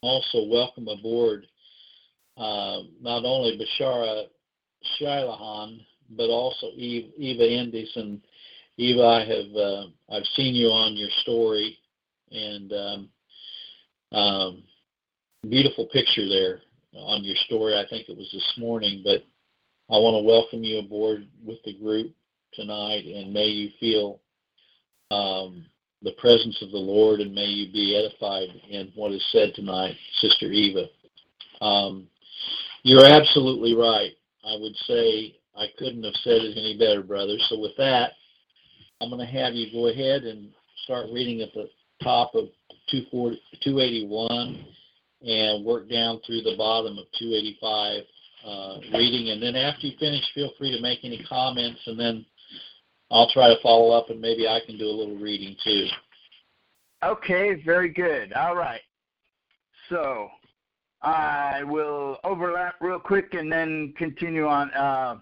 also 0.00 0.48
welcome 0.48 0.88
aboard 0.88 1.46
uh, 2.38 2.78
not 2.98 3.22
only 3.26 3.58
Bashara 3.58 4.24
Shilahan, 4.98 5.80
but 6.08 6.30
also 6.30 6.68
Eve, 6.74 7.12
Eva 7.18 7.42
Endis. 7.42 7.94
And 7.96 8.22
Eva, 8.78 9.02
I 9.02 9.20
have 9.26 9.54
uh, 9.54 9.84
I've 10.10 10.26
seen 10.36 10.54
you 10.54 10.68
on 10.68 10.96
your 10.96 11.10
story, 11.20 11.76
and 12.30 12.72
um, 12.72 14.18
um, 14.18 14.62
beautiful 15.50 15.86
picture 15.92 16.26
there 16.26 16.60
on 16.94 17.24
your 17.24 17.36
story. 17.44 17.78
I 17.78 17.84
think 17.90 18.08
it 18.08 18.16
was 18.16 18.30
this 18.32 18.54
morning, 18.56 19.02
but 19.04 19.22
I 19.94 19.98
want 19.98 20.14
to 20.14 20.26
welcome 20.26 20.64
you 20.64 20.78
aboard 20.78 21.28
with 21.44 21.58
the 21.66 21.74
group 21.74 22.10
tonight, 22.54 23.04
and 23.04 23.34
may 23.34 23.48
you 23.48 23.68
feel 23.78 24.20
um, 25.10 25.66
the 26.04 26.12
presence 26.12 26.60
of 26.62 26.70
the 26.70 26.78
Lord, 26.78 27.20
and 27.20 27.34
may 27.34 27.46
you 27.46 27.72
be 27.72 27.96
edified 27.96 28.48
in 28.70 28.92
what 28.94 29.12
is 29.12 29.24
said 29.32 29.52
tonight, 29.54 29.96
Sister 30.20 30.46
Eva. 30.46 30.86
Um, 31.60 32.06
you're 32.82 33.06
absolutely 33.06 33.74
right. 33.74 34.12
I 34.46 34.56
would 34.60 34.76
say 34.86 35.34
I 35.56 35.66
couldn't 35.78 36.04
have 36.04 36.14
said 36.22 36.42
it 36.42 36.58
any 36.58 36.76
better, 36.78 37.02
brother. 37.02 37.36
So 37.48 37.58
with 37.58 37.76
that, 37.78 38.12
I'm 39.00 39.08
going 39.08 39.26
to 39.26 39.32
have 39.32 39.54
you 39.54 39.72
go 39.72 39.88
ahead 39.88 40.24
and 40.24 40.50
start 40.84 41.06
reading 41.12 41.40
at 41.40 41.52
the 41.54 41.68
top 42.02 42.34
of 42.34 42.48
240, 42.90 43.40
281 43.62 44.64
and 45.26 45.64
work 45.64 45.88
down 45.88 46.20
through 46.26 46.42
the 46.42 46.54
bottom 46.58 46.98
of 46.98 47.06
285 47.18 48.02
uh, 48.46 48.98
reading. 48.98 49.30
And 49.30 49.42
then 49.42 49.56
after 49.56 49.86
you 49.86 49.96
finish, 49.98 50.22
feel 50.34 50.52
free 50.58 50.74
to 50.76 50.82
make 50.82 51.00
any 51.02 51.24
comments, 51.26 51.80
and 51.86 51.98
then 51.98 52.26
I'll 53.10 53.30
try 53.30 53.48
to 53.48 53.60
follow 53.62 53.90
up, 53.90 54.10
and 54.10 54.20
maybe 54.20 54.48
I 54.48 54.60
can 54.64 54.78
do 54.78 54.86
a 54.86 54.90
little 54.90 55.16
reading 55.16 55.56
too. 55.62 55.86
Okay, 57.02 57.62
very 57.64 57.90
good. 57.90 58.32
All 58.32 58.56
right. 58.56 58.80
So 59.88 60.30
I 61.02 61.62
will 61.64 62.18
overlap 62.24 62.76
real 62.80 62.98
quick 62.98 63.34
and 63.34 63.52
then 63.52 63.92
continue 63.96 64.46
on. 64.46 64.70
Uh, 64.72 65.18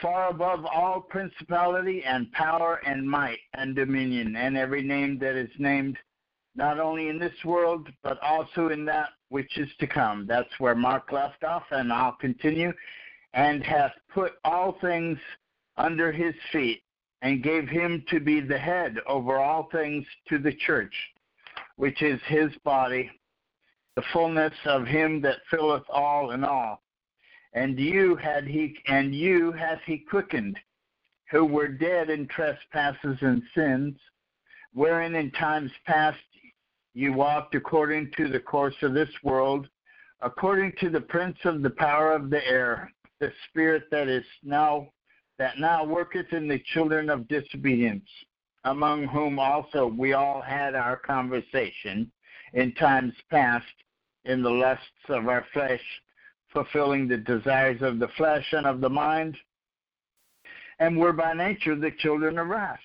far 0.00 0.30
above 0.30 0.64
all 0.64 1.00
principality 1.00 2.02
and 2.04 2.30
power 2.32 2.80
and 2.86 3.08
might 3.08 3.38
and 3.54 3.74
dominion 3.74 4.36
and 4.36 4.56
every 4.56 4.82
name 4.82 5.18
that 5.18 5.36
is 5.36 5.50
named, 5.58 5.96
not 6.54 6.78
only 6.78 7.08
in 7.08 7.18
this 7.18 7.44
world, 7.44 7.88
but 8.02 8.18
also 8.22 8.68
in 8.68 8.84
that 8.84 9.10
which 9.28 9.58
is 9.58 9.68
to 9.80 9.86
come. 9.86 10.26
That's 10.26 10.48
where 10.58 10.74
Mark 10.74 11.12
left 11.12 11.44
off, 11.44 11.64
and 11.70 11.92
I'll 11.92 12.12
continue. 12.12 12.72
And 13.34 13.62
hath 13.62 13.92
put 14.12 14.32
all 14.44 14.78
things 14.80 15.18
under 15.76 16.10
his 16.10 16.34
feet, 16.50 16.82
and 17.22 17.42
gave 17.42 17.68
him 17.68 18.04
to 18.08 18.20
be 18.20 18.40
the 18.40 18.58
head 18.58 18.96
over 19.06 19.38
all 19.38 19.68
things 19.70 20.06
to 20.28 20.38
the 20.38 20.52
church, 20.52 20.94
which 21.76 22.02
is 22.02 22.20
his 22.26 22.50
body, 22.64 23.10
the 23.96 24.02
fullness 24.12 24.54
of 24.64 24.86
him 24.86 25.20
that 25.22 25.38
filleth 25.50 25.82
all 25.90 26.30
in 26.30 26.44
all. 26.44 26.82
And 27.54 27.78
you 27.78 28.14
had 28.16 28.46
he 28.46 28.76
and 28.86 29.14
you 29.14 29.52
hath 29.52 29.80
he 29.86 29.98
quickened, 29.98 30.58
who 31.30 31.44
were 31.44 31.68
dead 31.68 32.10
in 32.10 32.28
trespasses 32.28 33.18
and 33.20 33.42
sins, 33.54 33.96
wherein 34.72 35.14
in 35.14 35.30
times 35.32 35.70
past 35.86 36.18
you 36.94 37.12
walked 37.12 37.54
according 37.54 38.10
to 38.16 38.28
the 38.28 38.40
course 38.40 38.74
of 38.82 38.94
this 38.94 39.10
world, 39.22 39.68
according 40.20 40.72
to 40.80 40.90
the 40.90 41.00
prince 41.00 41.38
of 41.44 41.62
the 41.62 41.70
power 41.70 42.12
of 42.12 42.30
the 42.30 42.46
air, 42.46 42.92
the 43.20 43.32
spirit 43.48 43.84
that 43.90 44.08
is 44.08 44.24
now 44.42 44.88
that 45.38 45.58
now 45.58 45.84
worketh 45.84 46.32
in 46.32 46.48
the 46.48 46.58
children 46.72 47.08
of 47.08 47.28
disobedience, 47.28 48.08
among 48.64 49.06
whom 49.06 49.38
also 49.38 49.86
we 49.86 50.12
all 50.12 50.40
had 50.40 50.74
our 50.74 50.96
conversation 50.96 52.10
in 52.54 52.74
times 52.74 53.14
past 53.30 53.66
in 54.24 54.42
the 54.42 54.50
lusts 54.50 54.84
of 55.08 55.28
our 55.28 55.44
flesh, 55.52 55.80
fulfilling 56.52 57.06
the 57.06 57.16
desires 57.16 57.80
of 57.82 57.98
the 57.98 58.08
flesh 58.16 58.46
and 58.52 58.66
of 58.66 58.80
the 58.80 58.88
mind, 58.88 59.36
and 60.80 60.96
were 60.96 61.12
by 61.12 61.32
nature 61.32 61.76
the 61.76 61.90
children 61.98 62.38
of 62.38 62.48
wrath. 62.48 62.78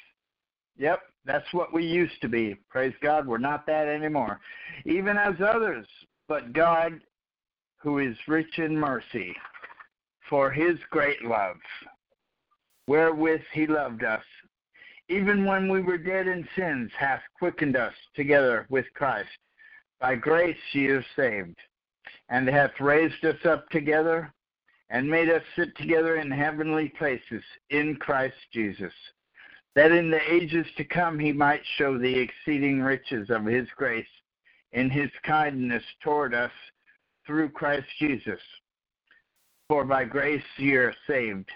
Yep, 0.78 1.02
that's 1.26 1.54
what 1.54 1.74
we 1.74 1.84
used 1.84 2.20
to 2.22 2.28
be. 2.28 2.56
Praise 2.70 2.94
God, 3.02 3.28
we're 3.28 3.38
not 3.38 3.66
that 3.68 3.88
anymore. 3.88 4.40
Even 4.86 5.18
as 5.18 5.36
others, 5.40 5.88
but 6.28 6.54
God, 6.54 7.00
who 7.78 8.00
is 8.00 8.16
rich 8.28 8.60
in 8.60 8.76
mercy, 8.76 9.36
for 10.30 10.50
his 10.50 10.78
great 10.90 11.24
love, 11.24 11.58
wherewith 12.88 13.42
he 13.52 13.68
loved 13.68 14.04
us, 14.04 14.24
even 15.10 15.46
when 15.46 15.70
we 15.70 15.82
were 15.82 15.98
dead 15.98 16.28
in 16.28 16.48
sins, 16.56 16.92
hath 16.98 17.22
quickened 17.38 17.76
us 17.76 17.94
together 18.16 18.66
with 18.70 18.86
Christ. 18.94 19.30
By 20.00 20.16
grace 20.16 20.58
ye 20.72 20.88
are 20.88 21.06
saved, 21.16 21.58
and 22.30 22.48
hath 22.48 22.80
raised 22.80 23.24
us 23.26 23.46
up 23.46 23.70
together, 23.70 24.34
and 24.90 25.10
made 25.10 25.30
us 25.30 25.44
sit 25.56 25.76
together 25.78 26.18
in 26.18 26.30
heavenly 26.30 26.90
places 26.90 27.44
in 27.70 27.96
Christ 27.98 28.36
Jesus, 28.52 28.94
that 29.76 29.92
in 29.92 30.12
the 30.12 30.32
ages 30.32 30.68
to 30.78 30.84
come 30.84 31.18
he 31.20 31.32
might 31.32 31.62
show 31.78 31.98
the 31.98 32.20
exceeding 32.20 32.82
riches 32.82 33.30
of 33.30 33.46
his 33.46 33.68
grace 33.76 34.06
in 34.72 34.90
his 34.90 35.10
kindness 35.24 35.84
toward 36.04 36.34
us 36.34 36.52
through 37.26 37.50
Christ 37.50 37.88
Jesus. 38.00 38.40
For 39.68 39.86
by 39.86 40.04
grace 40.04 40.44
ye 40.58 40.76
are 40.76 40.94
saved 41.08 41.50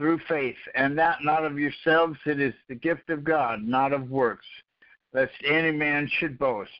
through 0.00 0.18
faith, 0.26 0.56
and 0.74 0.98
that 0.98 1.18
not 1.22 1.44
of 1.44 1.58
yourselves, 1.58 2.18
it 2.24 2.40
is 2.40 2.54
the 2.70 2.74
gift 2.74 3.10
of 3.10 3.22
God, 3.22 3.62
not 3.62 3.92
of 3.92 4.10
works, 4.10 4.46
lest 5.12 5.34
any 5.46 5.72
man 5.72 6.08
should 6.18 6.38
boast. 6.38 6.70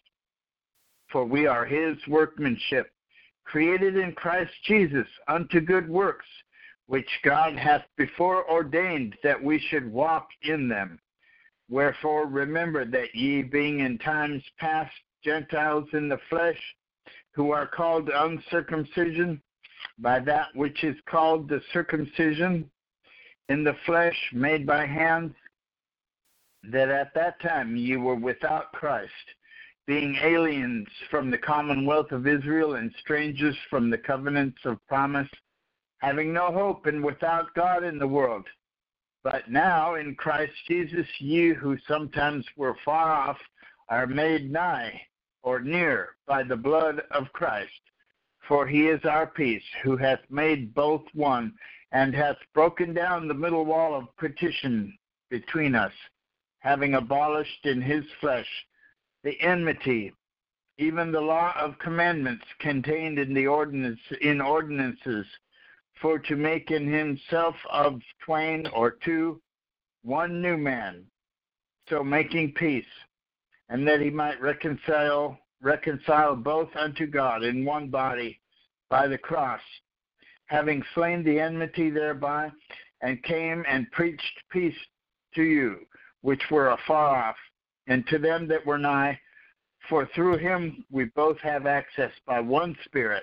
For 1.12 1.26
we 1.26 1.46
are 1.46 1.66
his 1.66 1.98
workmanship, 2.08 2.90
created 3.44 3.98
in 3.98 4.12
Christ 4.12 4.52
Jesus 4.64 5.06
unto 5.28 5.60
good 5.60 5.86
works, 5.86 6.24
which 6.86 7.10
God 7.22 7.58
hath 7.58 7.82
before 7.98 8.50
ordained 8.50 9.14
that 9.22 9.44
we 9.44 9.58
should 9.68 9.92
walk 9.92 10.26
in 10.44 10.66
them. 10.66 10.98
Wherefore 11.68 12.26
remember 12.26 12.86
that 12.86 13.14
ye, 13.14 13.42
being 13.42 13.80
in 13.80 13.98
times 13.98 14.42
past 14.58 14.94
Gentiles 15.22 15.88
in 15.92 16.08
the 16.08 16.20
flesh, 16.30 16.58
who 17.32 17.50
are 17.50 17.66
called 17.66 18.08
uncircumcision, 18.08 19.42
by 19.98 20.20
that 20.20 20.46
which 20.54 20.82
is 20.84 20.96
called 21.06 21.50
the 21.50 21.60
circumcision 21.74 22.70
in 23.50 23.64
the 23.64 23.76
flesh 23.84 24.16
made 24.32 24.64
by 24.64 24.86
hands, 24.86 25.34
that 26.62 26.88
at 26.88 27.12
that 27.14 27.40
time 27.42 27.76
ye 27.76 27.96
were 27.96 28.14
without 28.14 28.72
Christ, 28.72 29.10
being 29.88 30.16
aliens 30.22 30.86
from 31.10 31.30
the 31.30 31.38
commonwealth 31.38 32.12
of 32.12 32.28
Israel 32.28 32.76
and 32.76 32.92
strangers 33.00 33.56
from 33.68 33.90
the 33.90 33.98
covenants 33.98 34.60
of 34.64 34.78
promise, 34.86 35.28
having 35.98 36.32
no 36.32 36.52
hope 36.52 36.86
and 36.86 37.02
without 37.02 37.52
God 37.54 37.82
in 37.82 37.98
the 37.98 38.06
world. 38.06 38.46
But 39.24 39.50
now 39.50 39.96
in 39.96 40.14
Christ 40.14 40.52
Jesus, 40.68 41.06
ye 41.18 41.52
who 41.52 41.76
sometimes 41.88 42.46
were 42.56 42.76
far 42.84 43.10
off 43.12 43.38
are 43.88 44.06
made 44.06 44.52
nigh 44.52 45.00
or 45.42 45.58
near 45.58 46.10
by 46.24 46.44
the 46.44 46.56
blood 46.56 47.02
of 47.10 47.32
Christ. 47.32 47.72
For 48.46 48.64
he 48.66 48.86
is 48.86 49.04
our 49.04 49.26
peace, 49.26 49.62
who 49.82 49.96
hath 49.96 50.20
made 50.30 50.72
both 50.72 51.02
one, 51.14 51.52
and 51.92 52.14
hath 52.14 52.36
broken 52.54 52.94
down 52.94 53.26
the 53.26 53.34
middle 53.34 53.64
wall 53.64 53.94
of 53.94 54.14
partition 54.16 54.96
between 55.28 55.74
us, 55.74 55.92
having 56.60 56.94
abolished 56.94 57.64
in 57.64 57.80
his 57.80 58.04
flesh 58.20 58.46
the 59.22 59.38
enmity, 59.40 60.12
even 60.78 61.12
the 61.12 61.20
law 61.20 61.52
of 61.58 61.78
commandments 61.78 62.44
contained 62.58 63.18
in 63.18 63.34
the 63.34 63.46
ordinance 63.46 64.00
in 64.22 64.40
ordinances, 64.40 65.26
for 66.00 66.18
to 66.18 66.36
make 66.36 66.70
in 66.70 66.90
himself 66.90 67.54
of 67.70 68.00
twain 68.24 68.66
or 68.68 68.92
two 69.04 69.40
one 70.02 70.40
new 70.40 70.56
man, 70.56 71.04
so 71.88 72.02
making 72.02 72.52
peace, 72.52 72.86
and 73.68 73.86
that 73.86 74.00
he 74.00 74.10
might 74.10 74.40
reconcile 74.40 75.38
reconcile 75.60 76.34
both 76.34 76.74
unto 76.74 77.06
God 77.06 77.42
in 77.42 77.66
one 77.66 77.88
body 77.90 78.40
by 78.88 79.06
the 79.06 79.18
cross, 79.18 79.60
having 80.50 80.82
slain 80.94 81.22
the 81.22 81.38
enmity 81.38 81.90
thereby, 81.90 82.50
and 83.02 83.22
came 83.22 83.64
and 83.68 83.90
preached 83.92 84.42
peace 84.50 84.74
to 85.34 85.42
you, 85.42 85.76
which 86.22 86.42
were 86.50 86.70
afar 86.70 87.28
off, 87.28 87.36
and 87.86 88.04
to 88.08 88.18
them 88.18 88.48
that 88.48 88.66
were 88.66 88.76
nigh. 88.76 89.18
For 89.88 90.08
through 90.14 90.38
him 90.38 90.84
we 90.90 91.04
both 91.16 91.38
have 91.38 91.66
access 91.66 92.10
by 92.26 92.40
one 92.40 92.76
Spirit. 92.84 93.22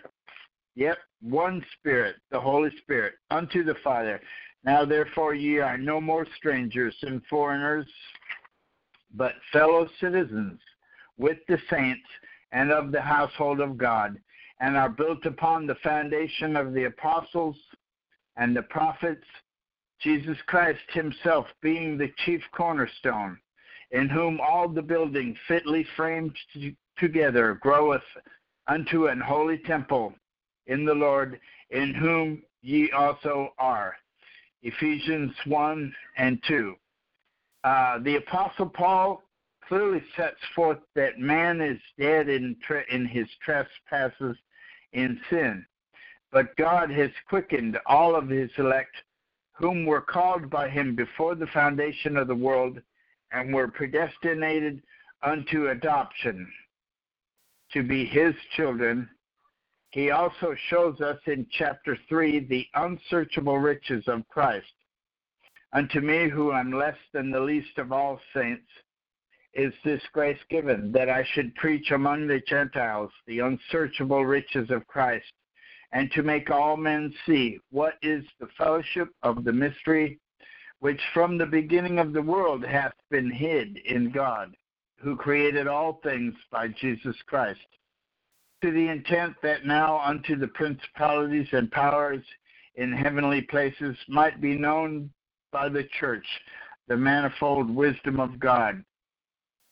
Yep, 0.75 0.97
one 1.21 1.63
Spirit, 1.77 2.15
the 2.31 2.39
Holy 2.39 2.71
Spirit, 2.77 3.15
unto 3.29 3.63
the 3.63 3.75
Father. 3.83 4.21
Now 4.63 4.85
therefore 4.85 5.33
ye 5.33 5.59
are 5.59 5.77
no 5.77 5.99
more 5.99 6.25
strangers 6.37 6.95
and 7.01 7.21
foreigners, 7.29 7.87
but 9.13 9.33
fellow 9.51 9.87
citizens 9.99 10.59
with 11.17 11.37
the 11.49 11.57
saints 11.69 12.07
and 12.53 12.71
of 12.71 12.93
the 12.93 13.01
household 13.01 13.59
of 13.59 13.77
God, 13.77 14.17
and 14.59 14.75
are 14.75 14.89
built 14.89 15.25
upon 15.25 15.67
the 15.67 15.75
foundation 15.75 16.55
of 16.55 16.73
the 16.73 16.85
apostles 16.85 17.55
and 18.37 18.55
the 18.55 18.63
prophets, 18.63 19.25
Jesus 20.01 20.37
Christ 20.45 20.79
himself 20.91 21.47
being 21.61 21.97
the 21.97 22.11
chief 22.25 22.41
cornerstone, 22.55 23.37
in 23.91 24.09
whom 24.09 24.39
all 24.39 24.67
the 24.67 24.81
building 24.81 25.35
fitly 25.47 25.85
framed 25.95 26.35
together 26.97 27.57
groweth 27.61 28.03
unto 28.67 29.07
an 29.07 29.19
holy 29.19 29.57
temple 29.59 30.13
in 30.67 30.85
the 30.85 30.93
Lord, 30.93 31.39
in 31.69 31.93
whom 31.93 32.43
ye 32.61 32.91
also 32.91 33.53
are. 33.57 33.95
Ephesians 34.63 35.31
1 35.45 35.93
and 36.17 36.41
2. 36.47 36.75
Uh, 37.63 37.99
the 37.99 38.17
Apostle 38.17 38.69
Paul 38.69 39.23
clearly 39.67 40.01
sets 40.15 40.39
forth 40.55 40.79
that 40.95 41.19
man 41.19 41.61
is 41.61 41.79
dead 41.99 42.29
in, 42.29 42.55
tre- 42.65 42.85
in 42.91 43.05
his 43.05 43.27
trespasses 43.43 44.37
in 44.97 45.19
sin. 45.29 45.65
But 46.31 46.55
God 46.57 46.89
has 46.91 47.11
quickened 47.29 47.77
all 47.85 48.15
of 48.15 48.27
his 48.27 48.49
elect, 48.57 48.95
whom 49.53 49.85
were 49.85 50.01
called 50.01 50.49
by 50.49 50.69
him 50.69 50.95
before 50.95 51.35
the 51.35 51.47
foundation 51.47 52.17
of 52.17 52.27
the 52.27 52.35
world, 52.35 52.81
and 53.31 53.53
were 53.53 53.67
predestinated 53.67 54.81
unto 55.23 55.69
adoption 55.69 56.51
to 57.73 57.83
be 57.83 58.05
his 58.05 58.33
children. 58.55 59.09
He 59.91 60.11
also 60.11 60.55
shows 60.69 60.99
us 61.01 61.17
in 61.27 61.47
chapter 61.51 61.97
3 62.09 62.47
the 62.47 62.65
unsearchable 62.75 63.57
riches 63.59 64.03
of 64.07 64.27
Christ. 64.29 64.65
Unto 65.73 66.01
me, 66.01 66.29
who 66.29 66.53
am 66.53 66.71
less 66.71 66.97
than 67.13 67.29
the 67.29 67.39
least 67.39 67.77
of 67.77 67.91
all 67.91 68.19
saints, 68.33 68.67
is 69.57 69.73
this 69.83 70.01
grace 70.13 70.39
given 70.51 70.91
that 70.91 71.09
I 71.09 71.25
should 71.33 71.53
preach 71.55 71.89
among 71.89 72.27
the 72.27 72.39
Gentiles 72.47 73.11
the 73.25 73.39
unsearchable 73.39 74.23
riches 74.23 74.69
of 74.69 74.85
Christ, 74.85 75.25
and 75.91 76.11
to 76.11 76.21
make 76.21 76.51
all 76.51 76.77
men 76.77 77.11
see 77.25 77.57
what 77.71 77.95
is 78.03 78.23
the 78.39 78.47
fellowship 78.55 79.09
of 79.23 79.43
the 79.43 79.51
mystery 79.51 80.19
which 80.79 81.01
from 81.11 81.37
the 81.39 81.45
beginning 81.45 81.97
of 81.97 82.13
the 82.13 82.21
world 82.21 82.63
hath 82.63 82.93
been 83.09 83.31
hid 83.31 83.77
in 83.77 84.11
God, 84.11 84.55
who 84.99 85.15
created 85.15 85.67
all 85.67 85.99
things 86.03 86.35
by 86.51 86.67
Jesus 86.67 87.15
Christ, 87.25 87.59
to 88.61 88.69
the 88.69 88.87
intent 88.87 89.33
that 89.41 89.65
now 89.65 89.99
unto 89.99 90.35
the 90.35 90.49
principalities 90.49 91.47
and 91.51 91.71
powers 91.71 92.23
in 92.75 92.93
heavenly 92.93 93.41
places 93.41 93.97
might 94.07 94.39
be 94.39 94.55
known 94.55 95.09
by 95.51 95.67
the 95.67 95.87
church 95.99 96.25
the 96.87 96.95
manifold 96.95 97.69
wisdom 97.75 98.19
of 98.19 98.39
God 98.39 98.83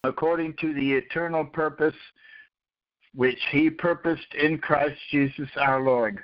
according 0.06 0.56
to 0.62 0.74
the 0.74 0.94
eternal 0.94 1.46
purpose 1.46 1.96
which 3.14 3.40
he 3.52 3.70
purposed 3.70 4.34
in 4.38 4.58
Christ 4.58 5.00
Jesus 5.10 5.50
our 5.58 5.82
Lord, 5.82 6.20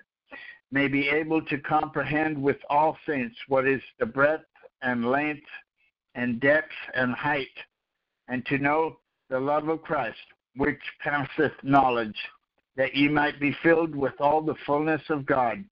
may 0.71 0.87
be 0.87 1.07
able 1.09 1.41
to 1.45 1.57
comprehend 1.57 2.41
with 2.41 2.57
all 2.69 2.97
saints 3.07 3.35
what 3.47 3.67
is 3.67 3.81
the 3.99 4.05
breadth 4.05 4.45
and 4.81 5.09
length 5.09 5.47
and 6.15 6.39
depth 6.41 6.73
and 6.95 7.13
height, 7.13 7.47
and 8.27 8.45
to 8.47 8.57
know 8.57 8.97
the 9.29 9.39
love 9.39 9.69
of 9.69 9.81
Christ, 9.81 10.17
which 10.57 10.79
passeth 11.01 11.53
knowledge, 11.63 12.17
that 12.75 12.93
ye 12.93 13.07
might 13.07 13.39
be 13.39 13.55
filled 13.63 13.95
with 13.95 14.13
all 14.19 14.41
the 14.41 14.55
fullness 14.65 15.01
of 15.09 15.25
God. 15.25 15.63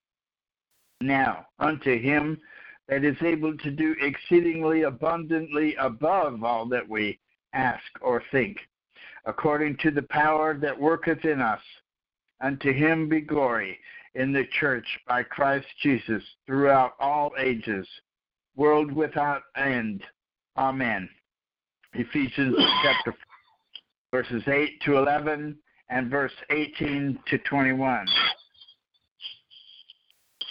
Now, 1.02 1.46
unto 1.58 1.98
him 1.98 2.40
that 2.88 3.04
is 3.04 3.16
able 3.22 3.56
to 3.58 3.70
do 3.70 3.94
exceedingly 4.00 4.82
abundantly 4.82 5.74
above 5.76 6.42
all 6.42 6.66
that 6.66 6.88
we 6.88 7.18
ask, 7.52 7.84
or 8.00 8.22
think, 8.30 8.58
according 9.24 9.76
to 9.78 9.90
the 9.90 10.02
power 10.02 10.56
that 10.58 10.78
worketh 10.78 11.24
in 11.24 11.40
us. 11.40 11.60
Unto 12.40 12.72
him 12.72 13.08
be 13.08 13.20
glory 13.20 13.78
in 14.14 14.32
the 14.32 14.46
church 14.58 14.86
by 15.06 15.22
Christ 15.22 15.66
Jesus 15.82 16.22
throughout 16.46 16.92
all 16.98 17.32
ages, 17.38 17.86
world 18.56 18.90
without 18.90 19.42
end. 19.56 20.02
Amen. 20.56 21.08
Ephesians 21.94 22.56
chapter 22.82 23.14
4, 24.10 24.22
verses 24.22 24.42
8 24.46 24.80
to 24.82 24.96
11 24.96 25.56
and 25.90 26.10
verse 26.10 26.32
18 26.50 27.18
to 27.28 27.38
21. 27.38 28.06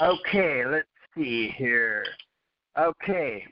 Okay, 0.02 0.66
let's 0.66 0.88
see 1.16 1.54
here. 1.58 2.06
Okay, 2.78 3.46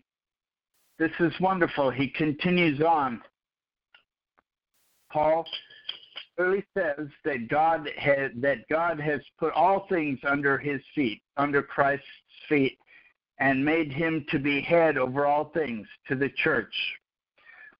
this 0.99 1.11
is 1.19 1.33
wonderful. 1.39 1.89
He 1.89 2.07
continues 2.07 2.81
on. 2.81 3.21
Paul 5.11 5.45
clearly 6.35 6.63
says 6.77 7.07
that 7.25 7.47
God 7.49 7.89
has 7.97 8.31
that 8.35 8.67
God 8.69 8.99
has 8.99 9.21
put 9.39 9.53
all 9.53 9.87
things 9.89 10.19
under 10.27 10.57
his 10.57 10.81
feet, 10.93 11.21
under 11.37 11.61
Christ's 11.61 12.05
feet, 12.47 12.77
and 13.39 13.63
made 13.63 13.91
him 13.91 14.25
to 14.29 14.39
be 14.39 14.61
head 14.61 14.97
over 14.97 15.25
all 15.25 15.45
things 15.53 15.87
to 16.07 16.15
the 16.15 16.29
church. 16.43 16.73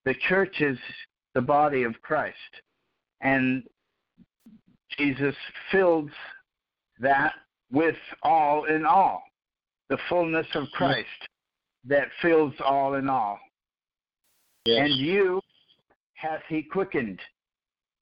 The 0.06 0.16
church 0.28 0.62
is 0.62 0.78
the 1.34 1.42
body 1.42 1.84
of 1.84 2.02
Christ. 2.02 2.36
And 3.22 3.64
Jesus 4.98 5.36
fills 5.72 6.10
that 7.00 7.34
with 7.72 7.96
all 8.24 8.66
in 8.66 8.86
all, 8.86 9.22
the 9.90 9.98
fullness 10.10 10.48
of 10.56 10.68
Christ 10.74 11.08
that 11.86 12.08
fills 12.22 12.54
all 12.64 12.96
in 12.96 13.10
all. 13.10 13.40
Yes. 14.66 14.80
And 14.86 14.96
you 14.96 15.42
hath 16.18 16.42
he 16.50 16.64
quickened. 16.64 17.20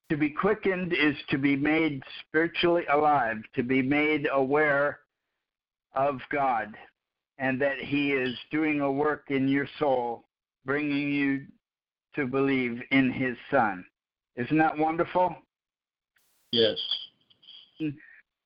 To 0.09 0.17
be 0.17 0.29
quickened 0.29 0.93
is 0.93 1.15
to 1.29 1.37
be 1.37 1.55
made 1.55 2.01
spiritually 2.21 2.85
alive, 2.91 3.37
to 3.55 3.63
be 3.63 3.81
made 3.81 4.27
aware 4.31 4.99
of 5.95 6.19
God, 6.31 6.73
and 7.39 7.61
that 7.61 7.77
he 7.77 8.13
is 8.13 8.35
doing 8.51 8.81
a 8.81 8.91
work 8.91 9.25
in 9.29 9.47
your 9.47 9.67
soul, 9.79 10.25
bringing 10.65 11.11
you 11.11 11.45
to 12.15 12.25
believe 12.25 12.81
in 12.91 13.11
his 13.11 13.35
Son. 13.51 13.83
Isn't 14.37 14.57
that 14.57 14.77
wonderful? 14.77 15.35
Yes. 16.51 16.77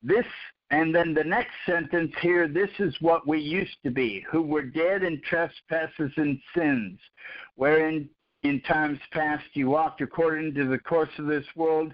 This, 0.01 0.25
and 0.71 0.95
then 0.95 1.13
the 1.13 1.23
next 1.23 1.53
sentence 1.65 2.13
here 2.21 2.47
this 2.47 2.69
is 2.79 2.95
what 3.01 3.27
we 3.27 3.39
used 3.39 3.77
to 3.83 3.91
be, 3.91 4.25
who 4.31 4.41
were 4.41 4.63
dead 4.63 5.03
in 5.03 5.21
trespasses 5.21 6.11
and 6.15 6.39
sins, 6.55 6.99
wherein 7.55 8.09
in 8.43 8.61
times 8.61 8.99
past 9.11 9.43
you 9.53 9.69
walked 9.69 10.01
according 10.01 10.53
to 10.55 10.67
the 10.67 10.79
course 10.79 11.09
of 11.17 11.25
this 11.25 11.45
world, 11.55 11.93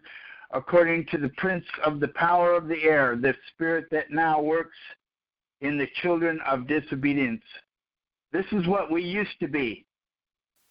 according 0.52 1.06
to 1.08 1.18
the 1.18 1.30
prince 1.38 1.66
of 1.84 2.00
the 2.00 2.08
power 2.10 2.54
of 2.54 2.68
the 2.68 2.84
air, 2.84 3.16
the 3.16 3.34
spirit 3.54 3.86
that 3.92 4.12
now 4.12 4.42
works 4.42 4.78
in 5.62 5.78
the 5.78 5.88
children 6.02 6.40
of 6.46 6.68
disobedience. 6.68 7.44
This 8.32 8.46
is 8.52 8.68
what 8.68 8.92
we 8.92 9.02
used 9.02 9.40
to 9.40 9.48
be. 9.48 9.86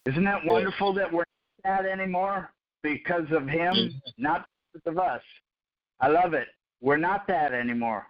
Isn't 0.05 0.23
that 0.23 0.45
wonderful 0.45 0.93
that 0.93 1.11
we're 1.11 1.23
not 1.63 1.83
that 1.83 1.85
anymore 1.85 2.51
because 2.83 3.29
of 3.31 3.47
him, 3.47 3.73
Mhm. 3.73 4.01
not 4.17 4.47
because 4.71 4.87
of 4.87 4.99
us? 4.99 5.23
I 5.99 6.07
love 6.07 6.33
it. 6.33 6.47
We're 6.81 6.97
not 6.97 7.25
that 7.27 7.53
anymore. 7.53 8.07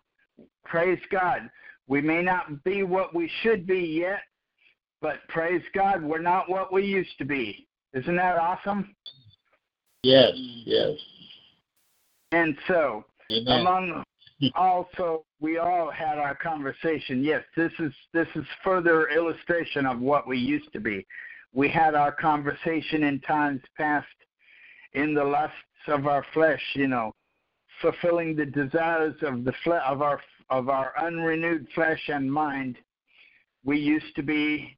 Praise 0.65 1.03
God. 1.09 1.49
We 1.87 2.01
may 2.01 2.21
not 2.21 2.63
be 2.63 2.83
what 2.83 3.13
we 3.13 3.27
should 3.41 3.65
be 3.65 3.79
yet, 3.79 4.23
but 5.05 5.19
praise 5.27 5.61
God, 5.75 6.01
we're 6.01 6.17
not 6.17 6.49
what 6.49 6.73
we 6.73 6.83
used 6.83 7.15
to 7.19 7.25
be. 7.25 7.67
Isn't 7.93 8.15
that 8.15 8.39
awesome? 8.39 8.95
Yes. 10.01 10.31
Yes. 10.33 10.97
And 12.31 12.57
so, 12.67 13.05
Amen. 13.31 13.59
among 13.59 14.03
also 14.55 15.23
we 15.39 15.59
all 15.59 15.91
had 15.91 16.17
our 16.17 16.35
conversation 16.35 17.23
yes 17.23 17.41
this 17.55 17.71
is 17.79 17.93
this 18.13 18.27
is 18.35 18.43
further 18.63 19.07
illustration 19.07 19.85
of 19.85 20.01
what 20.01 20.27
we 20.27 20.37
used 20.37 20.71
to 20.73 20.79
be 20.79 21.05
we 21.53 21.69
had 21.69 21.95
our 21.95 22.11
conversation 22.11 23.03
in 23.03 23.19
times 23.21 23.61
past 23.77 24.05
in 24.93 25.13
the 25.13 25.23
lusts 25.23 25.55
of 25.87 26.05
our 26.05 26.25
flesh 26.33 26.61
you 26.73 26.87
know 26.87 27.13
fulfilling 27.81 28.35
the 28.35 28.45
desires 28.45 29.15
of 29.21 29.45
the 29.45 29.53
fle- 29.63 29.85
of 29.87 30.01
our 30.01 30.19
of 30.49 30.67
our 30.67 30.91
unrenewed 31.01 31.65
flesh 31.73 32.01
and 32.09 32.29
mind 32.29 32.77
we 33.63 33.79
used 33.79 34.13
to 34.17 34.21
be 34.21 34.77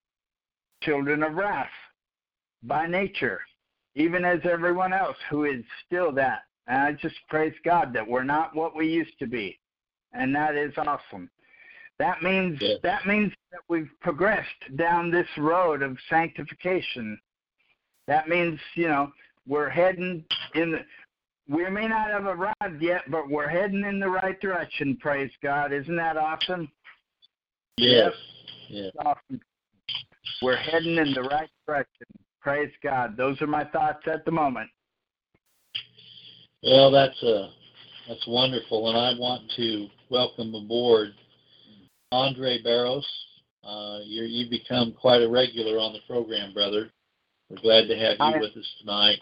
children 0.82 1.24
of 1.24 1.34
wrath 1.34 1.68
by 2.64 2.88
nature 2.88 3.42
even 3.96 4.24
as 4.24 4.40
everyone 4.44 4.94
else 4.94 5.18
who 5.30 5.46
is 5.46 5.64
still 5.86 6.12
that 6.12 6.44
and 6.68 6.82
I 6.82 6.92
just 6.94 7.16
praise 7.30 7.54
God 7.64 7.94
that 7.94 8.08
we're 8.08 8.24
not 8.24 8.56
what 8.56 8.76
we 8.76 8.88
used 8.88 9.18
to 9.20 9.28
be. 9.28 9.58
And 10.14 10.36
that 10.36 10.56
is 10.56 10.74
awesome. 10.78 11.30
That 11.98 12.22
means 12.22 12.62
Yes. 12.62 12.80
that 12.84 13.06
means 13.08 13.34
that 13.52 13.62
we've 13.68 13.90
progressed 14.02 14.76
down 14.76 15.10
this 15.10 15.28
road 15.38 15.82
of 15.82 15.98
sanctification. 16.10 17.20
That 18.06 18.30
means, 18.30 18.60
you 18.76 18.88
know, 18.88 19.12
we're 19.48 19.70
heading 19.70 20.26
in 20.54 20.72
the 20.72 20.86
we 21.50 21.70
may 21.70 21.88
not 21.88 22.10
have 22.10 22.26
arrived 22.26 22.82
yet, 22.82 23.10
but 23.10 23.30
we're 23.30 23.48
heading 23.48 23.86
in 23.86 24.02
the 24.02 24.10
right 24.10 24.40
direction, 24.42 24.98
praise 24.98 25.32
God. 25.42 25.72
Isn't 25.72 25.96
that 25.96 26.18
awesome? 26.18 26.70
Yes. 27.78 28.14
Yes. 28.68 28.92
Awesome. 29.00 29.40
We're 30.42 30.58
heading 30.58 30.98
in 30.98 31.14
the 31.14 31.24
right 31.24 31.50
direction. 31.66 32.08
Praise 32.42 32.72
God. 32.84 33.18
Those 33.18 33.42
are 33.42 33.48
my 33.48 33.66
thoughts 33.66 34.04
at 34.06 34.24
the 34.26 34.32
moment. 34.32 34.70
Well, 36.64 36.92
that's 36.92 37.22
uh, 37.24 37.50
that's 38.08 38.26
wonderful, 38.28 38.90
and 38.90 38.98
I 38.98 39.20
want 39.20 39.44
to 39.58 39.88
welcome 40.10 40.56
aboard 40.56 41.10
Andre 42.12 42.62
Barros. 42.62 43.08
Uh, 43.64 44.00
you're, 44.06 44.26
you've 44.26 44.50
become 44.50 44.94
quite 44.94 45.22
a 45.22 45.30
regular 45.30 45.78
on 45.80 45.94
the 45.94 46.00
program, 46.08 46.54
brother. 46.54 46.90
We're 47.50 47.62
glad 47.62 47.88
to 47.88 47.98
have 47.98 48.14
you 48.14 48.34
Hi. 48.34 48.40
with 48.40 48.56
us 48.56 48.76
tonight. 48.80 49.20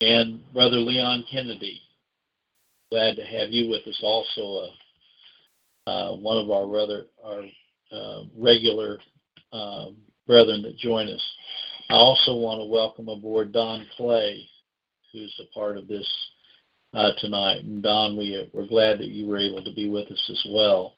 And 0.00 0.40
Brother 0.52 0.78
Leon 0.78 1.24
Kennedy, 1.30 1.80
glad 2.90 3.14
to 3.16 3.24
have 3.24 3.50
you 3.50 3.70
with 3.70 3.86
us 3.86 4.00
also. 4.02 4.66
Uh, 5.86 5.90
uh, 5.90 6.16
one 6.16 6.36
of 6.36 6.50
our 6.50 6.66
brother, 6.66 7.06
our 7.24 7.42
uh, 7.92 8.22
regular 8.36 8.98
um 9.52 9.96
brethren 10.26 10.62
that 10.62 10.76
join 10.78 11.08
us. 11.08 11.22
I 11.90 11.94
also 11.94 12.34
want 12.34 12.60
to 12.60 12.64
welcome 12.64 13.08
aboard 13.08 13.52
Don 13.52 13.86
Clay, 13.96 14.46
who's 15.12 15.34
a 15.40 15.52
part 15.54 15.76
of 15.76 15.88
this 15.88 16.08
uh, 16.94 17.10
tonight. 17.18 17.64
And 17.64 17.82
Don, 17.82 18.16
we, 18.16 18.48
we're 18.52 18.66
glad 18.66 18.98
that 18.98 19.08
you 19.08 19.26
were 19.26 19.38
able 19.38 19.62
to 19.62 19.74
be 19.74 19.88
with 19.88 20.10
us 20.10 20.30
as 20.30 20.46
well. 20.50 20.94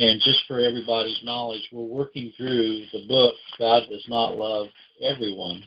And 0.00 0.20
just 0.22 0.40
for 0.48 0.58
everybody's 0.58 1.22
knowledge, 1.22 1.68
we're 1.70 1.84
working 1.84 2.32
through 2.36 2.86
the 2.92 3.06
book, 3.06 3.34
God 3.58 3.84
Does 3.88 4.04
Not 4.08 4.36
Love 4.36 4.66
Everyone, 5.00 5.62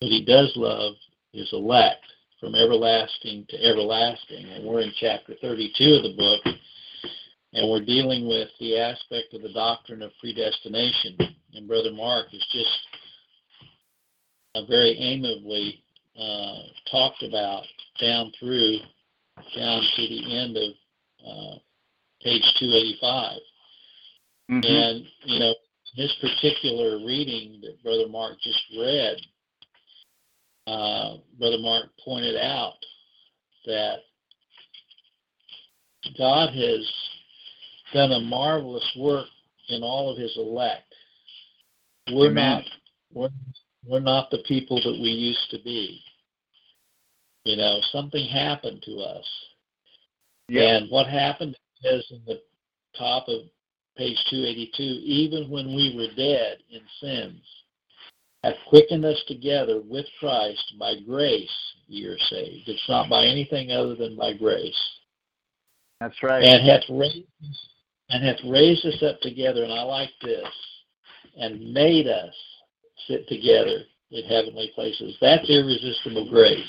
but 0.00 0.10
He 0.10 0.24
Does 0.24 0.52
Love 0.56 0.94
His 1.32 1.48
Elect 1.52 2.04
from 2.40 2.54
everlasting 2.54 3.46
to 3.48 3.64
everlasting. 3.64 4.44
And 4.44 4.64
we're 4.66 4.80
in 4.80 4.92
chapter 5.00 5.34
32 5.40 5.94
of 5.94 6.02
the 6.02 6.16
book, 6.16 6.54
and 7.52 7.70
we're 7.70 7.84
dealing 7.84 8.28
with 8.28 8.48
the 8.60 8.78
aspect 8.78 9.32
of 9.32 9.42
the 9.42 9.52
doctrine 9.52 10.02
of 10.02 10.10
predestination. 10.20 11.16
And 11.54 11.66
Brother 11.66 11.92
Mark 11.92 12.28
has 12.30 12.46
just 12.52 12.78
uh, 14.54 14.64
very 14.66 14.96
amiably 14.98 15.82
uh, 16.18 16.58
talked 16.90 17.22
about 17.22 17.64
down 18.00 18.32
through 18.38 18.78
down 19.56 19.82
to 19.96 20.02
the 20.02 20.36
end 20.36 20.56
of 20.56 20.70
uh, 21.24 21.58
page 22.22 22.42
285. 22.58 23.38
Mhm. 24.50 24.66
And 24.66 25.06
you 25.24 25.38
know, 25.38 25.54
this 25.96 26.12
particular 26.20 26.98
reading 27.04 27.60
that 27.62 27.82
Brother 27.82 28.08
Mark 28.08 28.40
just 28.40 28.62
read, 28.76 29.16
uh, 30.66 31.16
Brother 31.38 31.58
Mark 31.58 31.86
pointed 32.04 32.36
out 32.36 32.74
that 33.66 34.00
God 36.16 36.54
has 36.54 36.92
done 37.92 38.12
a 38.12 38.20
marvelous 38.20 38.88
work 38.96 39.26
in 39.68 39.82
all 39.82 40.10
of 40.10 40.18
His 40.18 40.34
elect. 40.36 40.94
We're 42.10 42.30
Amen. 42.30 42.34
not 42.34 42.64
we're, 43.12 43.28
we're 43.86 44.00
not 44.00 44.30
the 44.30 44.42
people 44.46 44.76
that 44.82 44.98
we 45.00 45.08
used 45.08 45.50
to 45.50 45.58
be. 45.62 46.00
You 47.44 47.56
know, 47.56 47.78
something 47.92 48.28
happened 48.28 48.82
to 48.84 48.96
us. 48.96 49.24
Yeah. 50.48 50.76
And 50.76 50.90
what 50.90 51.06
happened 51.06 51.56
is 51.84 52.06
in 52.10 52.20
the 52.26 52.40
top 52.96 53.28
of 53.28 53.42
page 53.96 54.18
282, 54.30 54.82
even 54.82 55.50
when 55.50 55.66
we 55.74 55.94
were 55.96 56.14
dead 56.16 56.58
in 56.70 56.80
sins, 57.00 57.40
hath 58.44 58.54
quickened 58.68 59.04
us 59.04 59.22
together 59.26 59.80
with 59.84 60.06
Christ 60.20 60.74
by 60.78 60.94
grace 61.06 61.50
ye 61.86 62.06
are 62.06 62.18
saved. 62.30 62.68
It's 62.68 62.88
not 62.88 63.08
by 63.08 63.24
anything 63.24 63.72
other 63.72 63.94
than 63.94 64.16
by 64.16 64.34
grace. 64.34 64.78
That's 66.00 66.22
right. 66.22 66.44
And 66.44 66.68
hath 66.68 66.84
raised 66.88 67.26
and 68.10 68.24
hath 68.24 68.38
raised 68.44 68.84
us 68.86 69.02
up 69.02 69.20
together, 69.20 69.64
and 69.64 69.72
I 69.72 69.82
like 69.82 70.10
this, 70.22 70.48
and 71.36 71.72
made 71.72 72.06
us 72.06 72.34
sit 73.06 73.28
together 73.28 73.84
in 74.10 74.24
heavenly 74.24 74.72
places. 74.74 75.16
That's 75.20 75.48
irresistible 75.48 76.28
grace. 76.30 76.66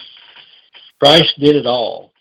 Christ 1.00 1.34
did 1.40 1.56
it 1.56 1.66
all. 1.66 2.12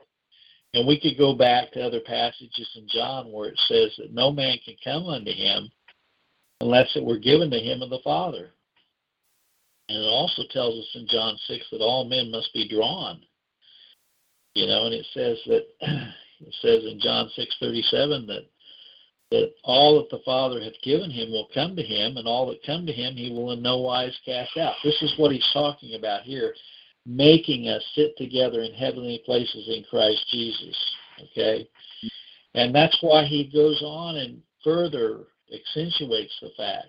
And 0.74 0.86
we 0.86 1.00
could 1.00 1.16
go 1.18 1.34
back 1.34 1.72
to 1.72 1.82
other 1.82 2.00
passages 2.00 2.68
in 2.76 2.86
John 2.88 3.32
where 3.32 3.48
it 3.48 3.58
says 3.68 3.90
that 3.98 4.12
no 4.12 4.30
man 4.30 4.58
can 4.64 4.76
come 4.84 5.06
unto 5.06 5.32
him 5.32 5.70
unless 6.60 6.94
it 6.94 7.04
were 7.04 7.18
given 7.18 7.50
to 7.50 7.58
him 7.58 7.82
of 7.82 7.90
the 7.90 8.00
Father. 8.04 8.50
And 9.88 9.98
it 9.98 10.06
also 10.06 10.42
tells 10.50 10.78
us 10.78 10.90
in 10.94 11.08
John 11.08 11.38
6 11.46 11.66
that 11.72 11.80
all 11.80 12.04
men 12.04 12.30
must 12.30 12.52
be 12.52 12.68
drawn. 12.68 13.22
You 14.54 14.66
know, 14.66 14.86
and 14.86 14.94
it 14.94 15.06
says 15.14 15.38
that 15.46 15.64
it 16.40 16.54
says 16.60 16.84
in 16.84 17.00
John 17.00 17.30
6:37 17.38 18.26
that 18.26 18.46
that 19.30 19.52
all 19.62 19.98
that 19.98 20.10
the 20.10 20.22
Father 20.24 20.60
hath 20.62 20.80
given 20.82 21.10
him 21.10 21.30
will 21.30 21.48
come 21.52 21.76
to 21.76 21.82
him, 21.82 22.16
and 22.16 22.26
all 22.26 22.46
that 22.48 22.62
come 22.64 22.86
to 22.86 22.92
him 22.92 23.14
he 23.14 23.30
will 23.30 23.52
in 23.52 23.62
no 23.62 23.78
wise 23.78 24.16
cast 24.24 24.56
out. 24.56 24.74
This 24.82 25.00
is 25.02 25.12
what 25.18 25.32
he's 25.32 25.46
talking 25.52 25.94
about 25.94 26.22
here, 26.22 26.54
making 27.04 27.68
us 27.68 27.82
sit 27.94 28.16
together 28.16 28.62
in 28.62 28.72
heavenly 28.72 29.22
places 29.26 29.68
in 29.68 29.84
Christ 29.90 30.24
Jesus. 30.30 30.76
Okay? 31.22 31.68
And 32.54 32.74
that's 32.74 32.96
why 33.02 33.24
he 33.24 33.50
goes 33.52 33.82
on 33.82 34.16
and 34.16 34.40
further 34.64 35.24
accentuates 35.52 36.34
the 36.40 36.50
fact. 36.56 36.86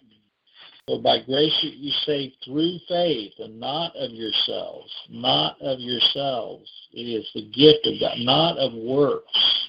For 0.87 0.99
by 0.99 1.21
grace 1.21 1.53
you 1.61 1.91
saved 2.03 2.37
through 2.43 2.79
faith 2.87 3.33
and 3.37 3.59
not 3.59 3.95
of 3.95 4.09
yourselves, 4.11 4.91
not 5.09 5.61
of 5.61 5.79
yourselves. 5.79 6.67
It 6.93 7.03
is 7.03 7.29
the 7.35 7.47
gift 7.51 7.85
of 7.85 7.99
God, 7.99 8.17
not 8.19 8.57
of 8.57 8.73
works 8.73 9.67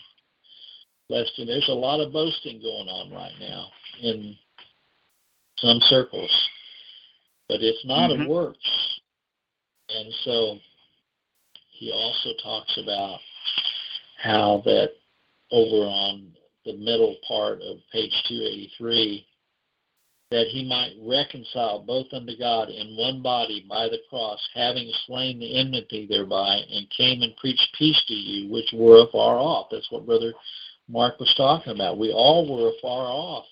Lester, 1.11 1.45
there's 1.45 1.69
a 1.69 1.73
lot 1.73 2.01
of 2.01 2.13
boasting 2.13 2.61
going 2.63 2.89
on 2.89 3.13
right 3.13 3.35
now 3.41 3.67
in 4.01 4.37
some 5.59 5.79
circles, 5.89 6.31
but 7.49 7.61
it's 7.61 7.85
not 7.85 8.11
mm-hmm. 8.11 8.23
of 8.23 8.29
works. 8.29 9.01
And 9.89 10.13
so 10.25 10.59
he 11.79 11.91
also 11.93 12.31
talks 12.43 12.79
about 12.83 13.19
how 14.23 14.63
that 14.65 14.91
over 15.51 15.85
on 15.85 16.31
the 16.65 16.77
middle 16.77 17.17
part 17.27 17.61
of 17.61 17.79
page 17.93 18.13
283 18.29 19.27
that 20.31 20.47
he 20.47 20.65
might 20.65 20.93
reconcile 21.03 21.83
both 21.83 22.07
unto 22.13 22.39
God 22.39 22.69
in 22.69 22.97
one 22.97 23.21
body 23.21 23.67
by 23.69 23.89
the 23.89 23.99
cross, 24.09 24.39
having 24.55 24.89
slain 25.07 25.41
the 25.41 25.59
enmity 25.59 26.07
thereby, 26.09 26.61
and 26.71 26.87
came 26.97 27.23
and 27.23 27.37
preached 27.37 27.67
peace 27.77 28.01
to 28.07 28.15
you 28.15 28.53
which 28.53 28.73
were 28.73 29.03
afar 29.03 29.39
off. 29.39 29.67
That's 29.73 29.91
what 29.91 30.07
Brother 30.07 30.33
Mark 30.91 31.19
was 31.21 31.33
talking 31.37 31.73
about. 31.73 31.99
We 31.99 32.13
all 32.13 32.49
were 32.49 32.71
afar 32.77 33.07
off. 33.07 33.45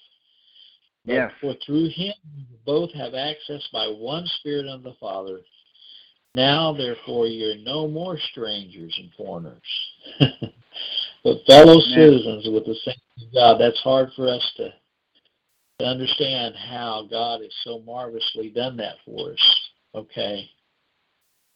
Yeah. 1.05 1.31
For 1.41 1.55
through 1.65 1.89
him 1.89 2.13
both 2.67 2.93
have 2.93 3.15
access 3.15 3.67
by 3.73 3.87
one 3.87 4.27
Spirit 4.39 4.69
unto 4.69 4.85
the 4.85 4.97
Father. 5.01 5.41
Now, 6.35 6.75
therefore, 6.75 7.27
you're 7.27 7.57
no 7.57 7.89
more 7.89 8.19
strangers 8.31 8.95
and 8.99 9.11
foreigners, 9.17 9.63
but 11.25 11.45
fellow 11.47 11.81
citizens 11.81 12.47
with 12.47 12.67
the 12.67 12.77
of 13.27 13.35
God. 13.35 13.59
That's 13.59 13.81
hard 13.81 14.11
for 14.15 14.29
us 14.29 14.53
to, 14.59 14.69
to 15.79 15.85
understand 15.87 16.55
how 16.55 17.09
God 17.11 17.41
has 17.41 17.53
so 17.65 17.81
marvelously 17.81 18.51
done 18.51 18.77
that 18.77 18.97
for 19.07 19.33
us. 19.33 19.71
Okay. 19.95 20.49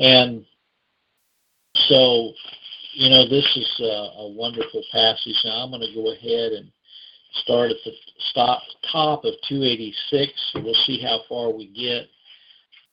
And 0.00 0.44
so 1.88 2.32
you 2.92 3.08
know, 3.08 3.28
this 3.28 3.46
is 3.56 3.80
a, 3.80 4.20
a 4.20 4.28
wonderful 4.28 4.82
passage. 4.92 5.36
Now 5.44 5.64
I'm 5.64 5.70
going 5.70 5.80
to 5.82 5.94
go 5.94 6.12
ahead 6.12 6.52
and 6.52 6.70
start 7.42 7.70
at 7.70 7.76
the 7.84 7.92
stop, 8.30 8.62
top 8.90 9.24
of 9.24 9.34
286. 9.48 10.32
We'll 10.56 10.74
see 10.86 11.00
how 11.02 11.20
far 11.28 11.50
we 11.50 11.68
get 11.68 12.06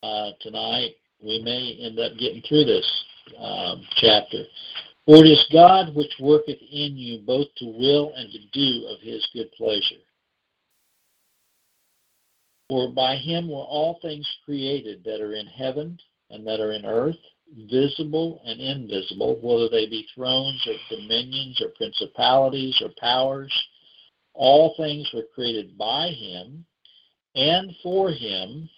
uh, 0.01 0.31
tonight. 0.41 0.95
We 1.21 1.41
may 1.43 1.77
end 1.85 1.99
up 1.99 2.17
getting 2.17 2.41
through 2.47 2.65
this 2.65 3.03
um, 3.37 3.85
chapter. 3.97 4.43
For 5.05 5.17
it 5.17 5.27
is 5.27 5.45
God 5.51 5.95
which 5.95 6.13
worketh 6.19 6.59
in 6.71 6.95
you 6.95 7.19
both 7.25 7.47
to 7.57 7.65
will 7.65 8.13
and 8.15 8.31
to 8.31 8.39
do 8.53 8.87
of 8.87 9.01
his 9.01 9.27
good 9.33 9.51
pleasure. 9.53 10.01
For 12.69 12.91
by 12.93 13.15
him 13.15 13.49
were 13.49 13.57
all 13.57 13.99
things 14.01 14.27
created 14.45 15.03
that 15.03 15.19
are 15.19 15.33
in 15.33 15.47
heaven 15.47 15.97
and 16.29 16.45
that 16.45 16.59
are 16.59 16.71
in 16.71 16.85
earth 16.85 17.15
visible 17.55 18.41
and 18.45 18.59
invisible, 18.59 19.39
whether 19.41 19.69
they 19.69 19.87
be 19.87 20.07
thrones 20.13 20.65
or 20.67 20.95
dominions 20.95 21.61
or 21.61 21.69
principalities 21.69 22.79
or 22.81 22.89
powers. 22.99 23.53
All 24.33 24.73
things 24.77 25.09
were 25.13 25.25
created 25.33 25.77
by 25.77 26.09
him 26.09 26.65
and 27.35 27.75
for 27.83 28.11
him, 28.11 28.69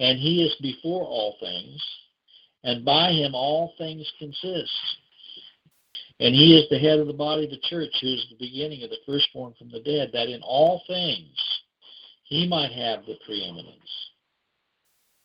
and 0.00 0.18
he 0.18 0.42
is 0.42 0.54
before 0.60 1.04
all 1.04 1.36
things, 1.40 1.82
and 2.64 2.84
by 2.84 3.12
him 3.12 3.34
all 3.34 3.74
things 3.78 4.10
consist. 4.18 4.72
And 6.20 6.34
he 6.34 6.56
is 6.56 6.68
the 6.68 6.78
head 6.78 6.98
of 6.98 7.06
the 7.06 7.12
body 7.12 7.44
of 7.44 7.50
the 7.50 7.68
church, 7.68 7.90
who 8.00 8.14
is 8.14 8.26
the 8.30 8.36
beginning 8.38 8.82
of 8.82 8.90
the 8.90 8.98
firstborn 9.06 9.54
from 9.58 9.70
the 9.70 9.80
dead, 9.80 10.10
that 10.12 10.28
in 10.28 10.40
all 10.42 10.82
things 10.86 11.36
he 12.24 12.46
might 12.46 12.72
have 12.72 13.04
the 13.06 13.18
preeminence. 13.26 13.76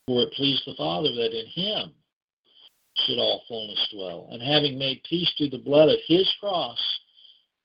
For 0.07 0.23
it 0.23 0.33
pleased 0.33 0.63
the 0.65 0.75
Father 0.75 1.09
that 1.13 1.37
in 1.37 1.45
him 1.47 1.91
should 3.05 3.19
all 3.19 3.43
fullness 3.47 3.87
dwell. 3.91 4.27
And 4.31 4.41
having 4.41 4.77
made 4.77 5.03
peace 5.03 5.31
through 5.37 5.49
the 5.49 5.57
blood 5.57 5.89
of 5.89 5.99
his 6.07 6.27
cross, 6.39 6.79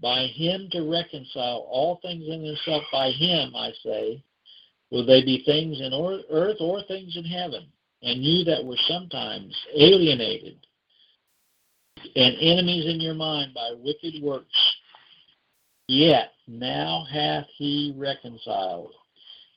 by 0.00 0.26
him 0.26 0.68
to 0.72 0.90
reconcile 0.90 1.66
all 1.70 2.00
things 2.02 2.24
in 2.26 2.44
himself, 2.44 2.82
by 2.92 3.10
him, 3.10 3.54
I 3.54 3.72
say, 3.84 4.22
will 4.90 5.06
they 5.06 5.22
be 5.22 5.42
things 5.44 5.80
in 5.80 5.92
earth 5.94 6.56
or 6.60 6.82
things 6.82 7.16
in 7.16 7.24
heaven. 7.24 7.66
And 8.02 8.22
you 8.22 8.44
that 8.44 8.64
were 8.64 8.78
sometimes 8.88 9.56
alienated 9.76 10.58
and 12.16 12.34
enemies 12.40 12.86
in 12.86 13.00
your 13.00 13.14
mind 13.14 13.54
by 13.54 13.72
wicked 13.78 14.20
works, 14.20 14.74
yet 15.86 16.32
now 16.48 17.06
hath 17.10 17.46
he 17.56 17.94
reconciled 17.96 18.92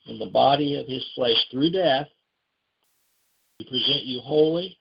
in 0.06 0.20
the 0.20 0.28
body 0.28 0.80
of 0.80 0.86
his 0.88 1.04
flesh 1.16 1.38
through 1.50 1.72
death 1.72 2.08
to 3.60 3.66
present 3.66 4.04
you 4.04 4.20
holy 4.20 4.78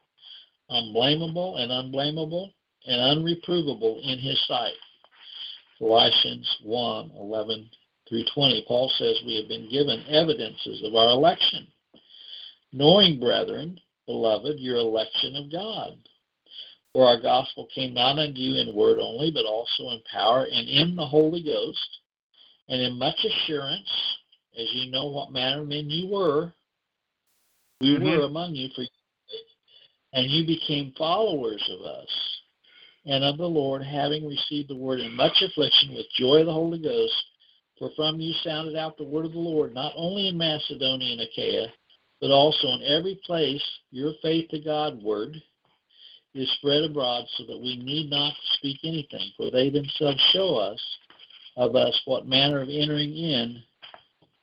unblameable 0.71 1.57
and 1.57 1.71
unblameable 1.71 2.53
and 2.87 3.01
unreprovable 3.01 4.01
in 4.03 4.19
his 4.19 4.43
sight. 4.47 4.75
Colossians 5.79 6.49
1 6.63 7.11
11 7.19 7.71
through 8.09 8.25
20. 8.35 8.65
Paul 8.69 8.91
says 8.97 9.21
we 9.25 9.37
have 9.37 9.49
been 9.49 9.71
given 9.71 10.05
evidences 10.09 10.83
of 10.85 10.95
our 10.95 11.11
election, 11.11 11.67
knowing, 12.73 13.19
brethren, 13.19 13.79
beloved, 14.07 14.59
your 14.59 14.77
election 14.77 15.37
of 15.37 15.51
God. 15.51 15.97
For 16.93 17.07
our 17.07 17.21
gospel 17.21 17.67
came 17.75 17.93
not 17.93 18.19
unto 18.19 18.39
you 18.39 18.61
in 18.61 18.75
word 18.75 18.99
only, 19.01 19.31
but 19.31 19.47
also 19.47 19.91
in 19.91 20.01
power 20.13 20.45
and 20.45 20.69
in 20.69 20.95
the 20.95 21.07
Holy 21.07 21.43
Ghost, 21.43 21.99
and 22.69 22.81
in 22.81 22.99
much 22.99 23.19
assurance, 23.25 23.91
as 24.59 24.69
you 24.73 24.91
know 24.91 25.07
what 25.07 25.33
manner 25.33 25.63
of 25.63 25.69
men 25.69 25.91
you 25.91 26.09
were. 26.09 26.53
We 27.81 27.97
mm-hmm. 27.97 28.07
were 28.07 28.25
among 28.25 28.55
you 28.55 28.69
for 28.77 28.85
and 30.15 30.31
you 30.31 30.47
became 30.47 30.95
followers 30.97 31.63
of 31.71 31.85
us 31.85 32.09
and 33.05 33.23
of 33.23 33.37
the 33.37 33.47
Lord, 33.47 33.83
having 33.83 34.27
received 34.27 34.71
the 34.71 34.77
word 34.77 35.01
in 35.01 35.15
much 35.15 35.43
affliction 35.43 35.95
with 35.95 36.07
joy 36.17 36.41
of 36.41 36.47
the 36.47 36.53
Holy 36.53 36.79
Ghost. 36.79 37.13
For 37.79 37.91
from 37.97 38.21
you 38.21 38.33
sounded 38.45 38.77
out 38.77 38.97
the 38.97 39.05
word 39.05 39.27
of 39.27 39.33
the 39.33 39.39
Lord, 39.39 39.75
not 39.75 39.93
only 39.97 40.29
in 40.29 40.39
Macedonia 40.39 41.13
and 41.13 41.21
Achaia, 41.21 41.67
but 42.21 42.31
also 42.31 42.69
in 42.69 42.83
every 42.87 43.21
place 43.27 43.63
your 43.91 44.13
faith 44.23 44.49
to 44.51 44.61
God 44.61 45.03
word 45.03 45.35
is 46.35 46.51
spread 46.53 46.85
abroad, 46.85 47.25
so 47.37 47.45
that 47.47 47.61
we 47.61 47.77
need 47.77 48.11
not 48.11 48.33
speak 48.55 48.79
anything, 48.85 49.33
for 49.37 49.51
they 49.51 49.71
themselves 49.71 50.21
show 50.33 50.57
us 50.57 50.81
of 51.57 51.77
us 51.77 52.01
what 52.07 52.27
manner 52.27 52.61
of 52.61 52.69
entering 52.69 53.17
in 53.17 53.63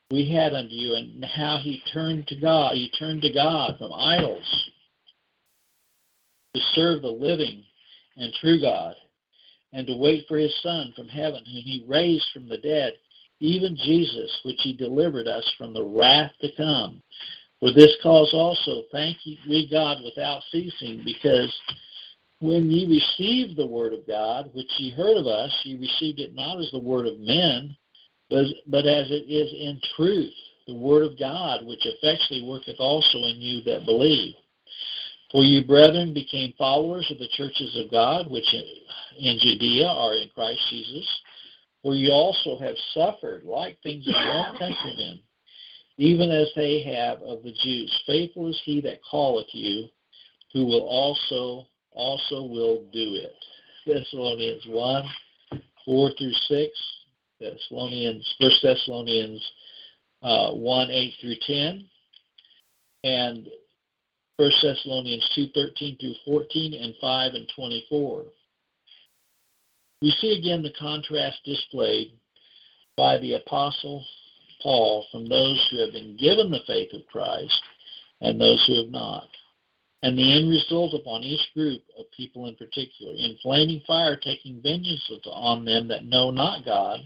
we 0.10 0.30
had 0.30 0.54
unto 0.54 0.74
you, 0.74 0.96
and 0.96 1.24
how 1.24 1.58
he 1.58 1.82
turned 1.94 2.28
to 2.28 2.36
God, 2.36 2.76
he 2.76 2.90
turned 2.92 3.22
to 3.22 3.34
God 3.34 3.78
from 3.78 3.94
idols 3.94 4.70
to 6.54 6.62
serve 6.74 7.02
the 7.02 7.08
living 7.08 7.64
and 8.18 8.34
true 8.42 8.60
God, 8.60 8.96
and 9.74 9.88
to 9.88 9.96
wait 9.96 10.26
for 10.28 10.38
his 10.38 10.54
Son 10.62 10.94
from 10.96 11.08
heaven, 11.08 11.44
whom 11.46 11.64
he 11.64 11.86
raised 11.88 12.26
from 12.34 12.50
the 12.50 12.58
dead, 12.58 12.94
even 13.40 13.76
Jesus, 13.76 14.30
which 14.44 14.60
he 14.62 14.74
delivered 14.74 15.28
us 15.28 15.50
from 15.58 15.74
the 15.74 15.84
wrath 15.84 16.32
to 16.42 16.50
come. 16.58 17.02
For 17.60 17.72
this 17.72 17.96
cause 18.04 18.32
also 18.34 18.84
thank 18.92 19.18
we 19.48 19.68
God 19.70 19.98
without 20.04 20.42
ceasing, 20.52 21.04
because 21.06 21.54
when 22.40 22.70
ye 22.70 22.88
received 22.88 23.56
the 23.56 23.66
word 23.66 23.94
of 23.94 24.06
God, 24.08 24.50
which 24.54 24.72
ye 24.78 24.92
heard 24.92 25.16
of 25.16 25.28
us, 25.28 25.52
ye 25.64 25.78
received 25.78 26.20
it 26.20 26.34
not 26.34 26.60
as 26.60 26.70
the 26.72 26.80
word 26.80 27.06
of 27.06 27.20
men, 27.20 27.76
but, 28.30 28.46
but 28.68 28.88
as 28.88 29.10
it 29.12 29.30
is 29.32 29.52
in 29.54 29.80
truth, 29.96 30.34
the 30.68 30.74
word 30.74 31.04
of 31.04 31.20
God, 31.20 31.66
which 31.66 31.86
effectually 31.86 32.44
worketh 32.44 32.78
also 32.80 33.20
in 33.20 33.38
you 33.38 33.64
that 33.64 33.86
believe. 33.86 34.34
For 35.32 35.44
you, 35.44 35.64
brethren, 35.64 36.14
became 36.14 36.54
followers 36.58 37.10
of 37.10 37.18
the 37.18 37.30
churches 37.30 37.78
of 37.78 37.90
God, 37.90 38.30
which 38.30 38.54
in 38.54 39.38
Judea 39.40 39.88
are 39.88 40.14
in 40.14 40.30
Christ 40.36 40.60
Jesus. 40.70 41.08
For 41.82 41.96
you 41.96 42.12
also 42.12 42.60
have 42.60 42.76
suffered 42.94 43.44
like 43.44 43.78
things 43.82 44.08
of 44.08 44.14
your 44.14 44.46
countrymen, 44.60 45.22
even 45.98 46.30
as 46.32 46.50
they 46.56 46.84
have 46.84 47.22
of 47.22 47.44
the 47.44 47.54
Jews. 47.64 48.02
Faithful 48.06 48.50
is 48.50 48.62
he 48.66 48.82
that 48.82 49.00
calleth 49.10 49.48
you, 49.54 49.88
who 50.54 50.66
will 50.66 50.82
also 50.82 51.66
also 51.94 52.44
will 52.44 52.84
do 52.94 53.16
it. 53.16 53.34
Thessalonians 53.86 54.64
1, 54.68 55.06
4 55.86 56.12
through 56.18 56.34
6, 56.34 56.72
Thessalonians, 57.40 58.36
1 58.40 58.52
Thessalonians 58.62 59.52
uh, 60.22 60.52
1 60.52 60.92
8 60.92 61.14
through 61.20 61.36
10, 61.48 61.86
and 63.04 63.48
1 64.38 64.52
Thessalonians 64.62 65.30
2 65.36 65.50
13 65.54 65.98
through 66.00 66.16
14, 66.26 66.74
and 66.74 66.94
5 67.00 67.34
and 67.34 67.52
24. 67.56 68.24
We 70.02 70.12
see 70.20 70.38
again 70.40 70.64
the 70.64 70.74
contrast 70.80 71.38
displayed 71.46 72.14
by 72.98 73.18
the 73.20 73.34
Apostle 73.34 74.04
Paul 74.62 75.06
from 75.12 75.28
those 75.28 75.68
who 75.70 75.80
have 75.80 75.94
been 75.94 76.18
given 76.18 76.50
the 76.50 76.62
faith 76.66 76.94
of 76.94 77.06
Christ 77.12 77.62
and 78.22 78.40
those 78.40 78.64
who 78.68 78.78
have 78.82 78.92
not. 78.92 79.28
And 80.04 80.18
the 80.18 80.34
end 80.34 80.50
result 80.50 80.96
upon 80.96 81.22
each 81.22 81.54
group 81.54 81.82
of 81.98 82.06
people 82.16 82.48
in 82.48 82.56
particular, 82.56 83.14
in 83.14 83.38
flaming 83.44 83.82
fire 83.86 84.16
taking 84.16 84.62
vengeance 84.62 85.08
on 85.26 85.64
them 85.64 85.88
that 85.90 86.06
know 86.06 86.32
not 86.32 86.66
God 86.66 87.02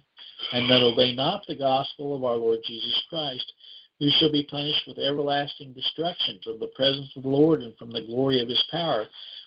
and 0.54 0.70
that 0.70 0.82
obey 0.82 1.14
not 1.14 1.46
the 1.48 1.56
gospel 1.56 2.16
of 2.16 2.24
our 2.24 2.36
Lord 2.36 2.60
Jesus 2.66 3.04
Christ, 3.10 3.52
who 4.00 4.10
shall 4.12 4.32
be 4.32 4.44
punished 4.44 4.88
with 4.88 4.98
everlasting 4.98 5.74
destruction 5.74 6.40
from 6.44 6.60
the 6.60 6.72
presence 6.76 7.10
of 7.16 7.24
the 7.24 7.30
Lord 7.30 7.62
and 7.62 7.76
from 7.78 7.92
the 7.92 8.06
glory 8.06 8.42
of 8.42 8.50
his 8.50 8.64
power, 8.72 9.06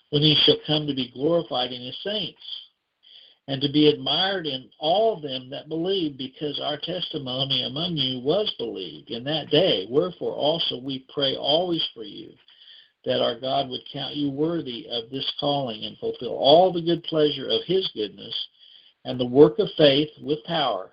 when 0.09 0.21
he 0.21 0.35
shall 0.43 0.57
come 0.65 0.87
to 0.87 0.95
be 0.95 1.11
glorified 1.11 1.71
in 1.71 1.81
his 1.81 1.97
saints 2.03 2.41
and 3.47 3.61
to 3.61 3.71
be 3.71 3.87
admired 3.87 4.45
in 4.45 4.69
all 4.79 5.19
them 5.19 5.49
that 5.49 5.69
believe, 5.69 6.17
because 6.17 6.59
our 6.59 6.77
testimony 6.77 7.63
among 7.63 7.97
you 7.97 8.19
was 8.19 8.53
believed 8.59 9.09
in 9.09 9.23
that 9.23 9.49
day. 9.49 9.87
Wherefore 9.89 10.33
also 10.33 10.79
we 10.79 11.05
pray 11.11 11.35
always 11.35 11.83
for 11.95 12.03
you, 12.03 12.29
that 13.05 13.23
our 13.23 13.39
God 13.39 13.69
would 13.69 13.81
count 13.91 14.15
you 14.15 14.29
worthy 14.29 14.87
of 14.91 15.09
this 15.09 15.31
calling 15.39 15.83
and 15.83 15.97
fulfill 15.97 16.35
all 16.35 16.71
the 16.71 16.81
good 16.81 17.03
pleasure 17.05 17.47
of 17.49 17.61
his 17.65 17.89
goodness 17.95 18.35
and 19.05 19.19
the 19.19 19.25
work 19.25 19.57
of 19.57 19.69
faith 19.77 20.09
with 20.21 20.43
power, 20.43 20.91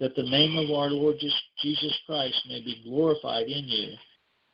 that 0.00 0.16
the 0.16 0.22
name 0.22 0.56
of 0.56 0.70
our 0.76 0.88
Lord 0.90 1.16
Jesus 1.60 1.98
Christ 2.06 2.40
may 2.48 2.60
be 2.60 2.82
glorified 2.84 3.46
in 3.46 3.64
you, 3.64 3.94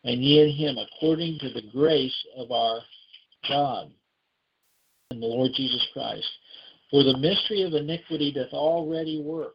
and 0.05 0.22
ye 0.22 0.41
in 0.43 0.51
him 0.51 0.76
according 0.78 1.38
to 1.41 1.51
the 1.51 1.62
grace 1.72 2.16
of 2.36 2.51
our 2.51 2.80
God 3.49 3.91
and 5.11 5.22
the 5.22 5.26
Lord 5.26 5.53
Jesus 5.55 5.86
Christ 5.93 6.28
for 6.91 7.05
the 7.05 7.16
mystery 7.16 7.62
of 7.62 7.74
iniquity 7.74 8.32
doth 8.32 8.53
already 8.53 9.22
work. 9.22 9.55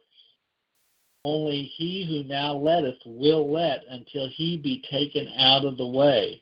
Only 1.24 1.64
he 1.76 2.06
who 2.06 2.28
now 2.28 2.54
letteth 2.54 2.98
will 3.04 3.52
let 3.52 3.84
until 3.90 4.28
he 4.28 4.56
be 4.56 4.82
taken 4.90 5.28
out 5.38 5.64
of 5.64 5.76
the 5.76 5.86
way. 5.86 6.40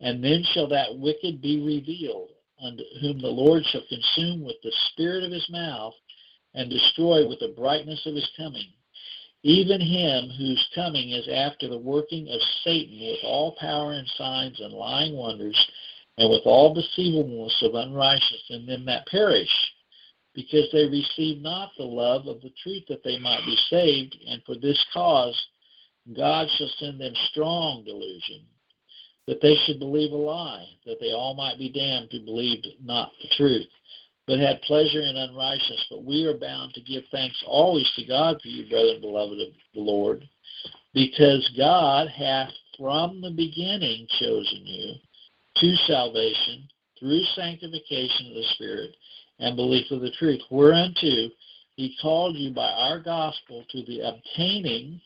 And 0.00 0.22
then 0.22 0.44
shall 0.52 0.68
that 0.68 0.96
wicked 0.98 1.40
be 1.40 1.62
revealed, 1.62 2.30
unto 2.62 2.84
whom 3.00 3.20
the 3.20 3.28
Lord 3.28 3.64
shall 3.64 3.82
consume 3.88 4.44
with 4.44 4.56
the 4.62 4.72
spirit 4.90 5.24
of 5.24 5.32
his 5.32 5.48
mouth, 5.50 5.94
and 6.54 6.70
destroy 6.70 7.26
with 7.26 7.40
the 7.40 7.54
brightness 7.56 8.04
of 8.06 8.14
his 8.14 8.28
coming. 8.36 8.66
Even 9.42 9.80
him 9.80 10.30
whose 10.30 10.68
coming 10.74 11.10
is 11.10 11.28
after 11.28 11.68
the 11.68 11.78
working 11.78 12.28
of 12.28 12.40
Satan 12.64 12.98
with 13.00 13.20
all 13.22 13.56
power 13.60 13.92
and 13.92 14.08
signs 14.16 14.60
and 14.60 14.72
lying 14.72 15.14
wonders, 15.14 15.56
and 16.18 16.30
with 16.30 16.42
all 16.46 16.74
deceivableness 16.74 17.62
of 17.62 17.74
unrighteousness 17.74 18.44
in 18.50 18.66
them 18.66 18.84
that 18.86 19.06
perish 19.06 19.50
because 20.34 20.68
they 20.70 20.84
received 20.84 21.42
not 21.42 21.70
the 21.76 21.84
love 21.84 22.26
of 22.26 22.40
the 22.42 22.52
truth 22.62 22.84
that 22.88 23.02
they 23.02 23.18
might 23.18 23.44
be 23.46 23.56
saved, 23.70 24.16
and 24.28 24.42
for 24.44 24.54
this 24.54 24.82
cause 24.92 25.46
God 26.14 26.46
shall 26.56 26.70
send 26.78 27.00
them 27.00 27.14
strong 27.30 27.82
delusion, 27.84 28.44
that 29.26 29.40
they 29.40 29.56
should 29.64 29.78
believe 29.78 30.12
a 30.12 30.16
lie, 30.16 30.66
that 30.84 31.00
they 31.00 31.12
all 31.12 31.34
might 31.34 31.58
be 31.58 31.70
damned 31.70 32.08
who 32.12 32.20
believed 32.20 32.68
not 32.84 33.10
the 33.22 33.28
truth, 33.36 33.66
but 34.26 34.38
had 34.38 34.60
pleasure 34.62 35.00
in 35.00 35.16
unrighteousness. 35.16 35.86
But 35.90 36.04
we 36.04 36.24
are 36.24 36.36
bound 36.36 36.74
to 36.74 36.80
give 36.80 37.04
thanks 37.10 37.42
always 37.46 37.90
to 37.96 38.04
God 38.04 38.40
for 38.42 38.48
you, 38.48 38.68
brethren, 38.68 39.00
beloved 39.00 39.40
of 39.40 39.48
the 39.74 39.80
Lord, 39.80 40.28
because 40.94 41.48
God 41.56 42.08
hath 42.08 42.50
from 42.78 43.20
the 43.20 43.30
beginning 43.30 44.06
chosen 44.18 44.62
you 44.64 44.94
to 45.56 45.76
salvation 45.86 46.68
through 46.98 47.22
sanctification 47.34 48.28
of 48.28 48.34
the 48.34 48.44
Spirit 48.54 48.96
and 49.38 49.56
belief 49.56 49.90
of 49.90 50.00
the 50.00 50.10
truth, 50.12 50.40
whereunto 50.50 51.30
he 51.76 51.96
called 52.00 52.36
you 52.36 52.50
by 52.50 52.70
our 52.70 52.98
gospel 52.98 53.64
to 53.70 53.84
the 53.84 54.00
obtaining 54.00 55.00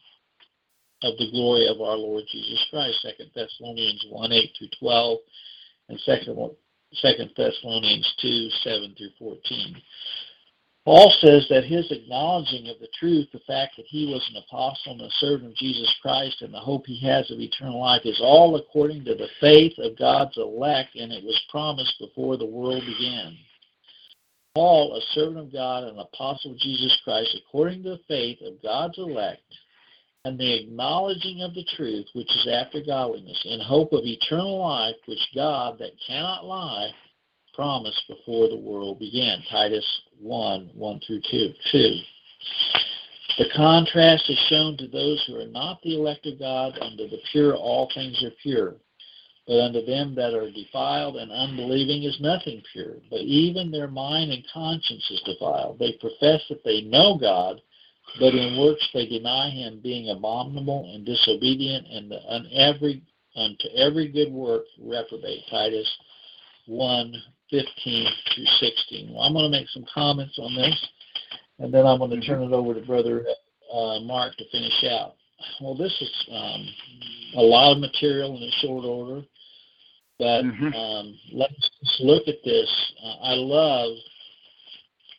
of 1.03 1.16
the 1.18 1.31
glory 1.33 1.66
of 1.66 1.81
our 1.81 1.97
Lord 1.97 2.25
Jesus 2.31 2.64
Christ. 2.71 3.03
Second 3.03 3.31
Thessalonians 3.35 4.05
1 4.09 4.33
8 4.33 4.51
through 4.57 4.68
12, 4.79 5.18
and 5.89 6.01
Second 6.95 7.30
Thessalonians 7.36 8.14
2 8.20 8.49
7 8.62 8.95
through 8.97 9.11
14. 9.18 9.82
Paul 10.84 11.12
says 11.20 11.47
that 11.51 11.64
his 11.64 11.91
acknowledging 11.93 12.68
of 12.68 12.78
the 12.80 12.88
truth, 12.99 13.28
the 13.32 13.41
fact 13.47 13.76
that 13.76 13.86
he 13.86 14.07
was 14.07 14.26
an 14.30 14.43
apostle 14.43 14.93
and 14.93 15.03
a 15.03 15.11
servant 15.18 15.51
of 15.51 15.57
Jesus 15.57 15.95
Christ, 16.01 16.41
and 16.41 16.53
the 16.53 16.59
hope 16.59 16.86
he 16.86 16.99
has 17.07 17.30
of 17.30 17.38
eternal 17.38 17.80
life 17.80 18.03
is 18.05 18.18
all 18.20 18.57
according 18.57 19.05
to 19.05 19.14
the 19.14 19.28
faith 19.41 19.74
of 19.78 19.99
God's 19.99 20.36
elect, 20.38 20.97
and 20.97 21.12
it 21.12 21.22
was 21.22 21.41
promised 21.51 21.95
before 22.01 22.36
the 22.36 22.47
world 22.47 22.82
began. 22.86 23.36
Paul, 24.55 24.97
a 24.97 25.14
servant 25.14 25.38
of 25.38 25.53
God 25.53 25.84
and 25.84 26.01
apostle 26.01 26.53
of 26.53 26.59
Jesus 26.59 26.99
Christ, 27.05 27.36
according 27.36 27.82
to 27.84 27.91
the 27.91 28.01
faith 28.09 28.38
of 28.41 28.61
God's 28.62 28.99
elect, 28.99 29.43
and 30.25 30.39
the 30.39 30.62
acknowledging 30.62 31.43
of 31.43 31.55
the 31.55 31.64
truth, 31.77 32.07
which 32.12 32.31
is 32.31 32.49
after 32.53 32.83
godliness, 32.83 33.41
in 33.47 33.61
hope 33.61 33.93
of 33.93 34.05
eternal 34.05 34.59
life, 34.59 34.97
which 35.07 35.29
God, 35.35 35.79
that 35.79 35.93
cannot 36.07 36.45
lie, 36.45 36.91
promised 37.55 38.03
before 38.09 38.49
the 38.49 38.57
world 38.57 38.99
began. 38.99 39.43
Titus 39.51 39.87
1 40.21 40.71
1 40.75 41.01
through 41.07 41.23
2. 41.31 41.53
2. 41.73 41.95
The 43.39 43.51
contrast 43.57 44.29
is 44.29 44.39
shown 44.49 44.77
to 44.77 44.89
those 44.89 45.23
who 45.27 45.41
are 45.41 45.47
not 45.47 45.81
the 45.83 45.97
elect 45.97 46.27
of 46.27 46.39
God. 46.39 46.79
Under 46.81 47.09
the 47.09 47.21
pure, 47.33 47.55
all 47.55 47.91
things 47.95 48.23
are 48.23 48.33
pure. 48.43 48.75
But 49.47 49.61
unto 49.61 49.85
them 49.85 50.14
that 50.16 50.35
are 50.35 50.51
defiled 50.51 51.16
and 51.16 51.33
unbelieving 51.33 52.03
is 52.03 52.21
nothing 52.21 52.62
pure, 52.73 52.97
but 53.11 53.21
even 53.21 53.71
their 53.71 53.89
mind 53.89 54.31
and 54.31 54.47
conscience 54.53 55.11
is 55.11 55.23
defiled. 55.23 55.79
They 55.79 55.93
profess 55.93 56.43
that 56.51 56.62
they 56.62 56.83
know 56.83 57.16
God, 57.18 57.61
but 58.18 58.34
in 58.34 58.58
works 58.58 58.86
they 58.92 59.06
deny 59.06 59.50
him, 59.50 59.80
being 59.82 60.11
abominable 60.11 60.90
and 60.94 61.06
disobedient, 61.06 61.86
and 61.86 62.12
every, 62.52 63.02
unto 63.36 63.68
every 63.76 64.08
good 64.08 64.32
work 64.32 64.64
reprobate. 64.80 65.44
Titus 65.50 65.88
1 66.66 67.14
15 67.50 68.08
through 68.34 68.44
16. 68.61 69.12
Well, 69.12 69.22
I'm 69.22 69.32
going 69.32 69.50
to 69.50 69.58
make 69.58 69.68
some 69.70 69.84
comments 69.92 70.38
on 70.38 70.54
this, 70.54 70.86
and 71.58 71.74
then 71.74 71.86
I'm 71.86 71.98
going 71.98 72.11
to 72.11 72.16
mm-hmm. 72.16 72.32
turn 72.32 72.42
it 72.42 72.52
over 72.52 72.74
to 72.74 72.80
Brother 72.80 73.24
uh, 73.72 74.00
Mark 74.00 74.36
to 74.36 74.44
finish 74.50 74.84
out. 74.90 75.14
Well, 75.61 75.74
this 75.74 75.94
is 76.00 76.26
um, 76.32 76.68
a 77.36 77.42
lot 77.42 77.72
of 77.72 77.78
material 77.78 78.36
in 78.36 78.42
a 78.42 78.50
short 78.61 78.84
order, 78.84 79.26
but 80.18 80.44
mm-hmm. 80.44 80.74
um, 80.74 81.18
let's 81.32 81.70
look 82.00 82.28
at 82.28 82.36
this. 82.44 82.92
Uh, 83.02 83.24
I 83.24 83.34
love 83.34 83.96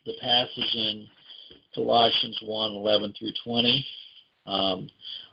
the 0.06 0.14
passage 0.20 0.74
in 0.74 1.06
Colossians 1.74 2.38
1 2.42 2.72
11 2.72 3.14
through 3.18 3.32
20. 3.44 3.86
Um, 4.46 4.90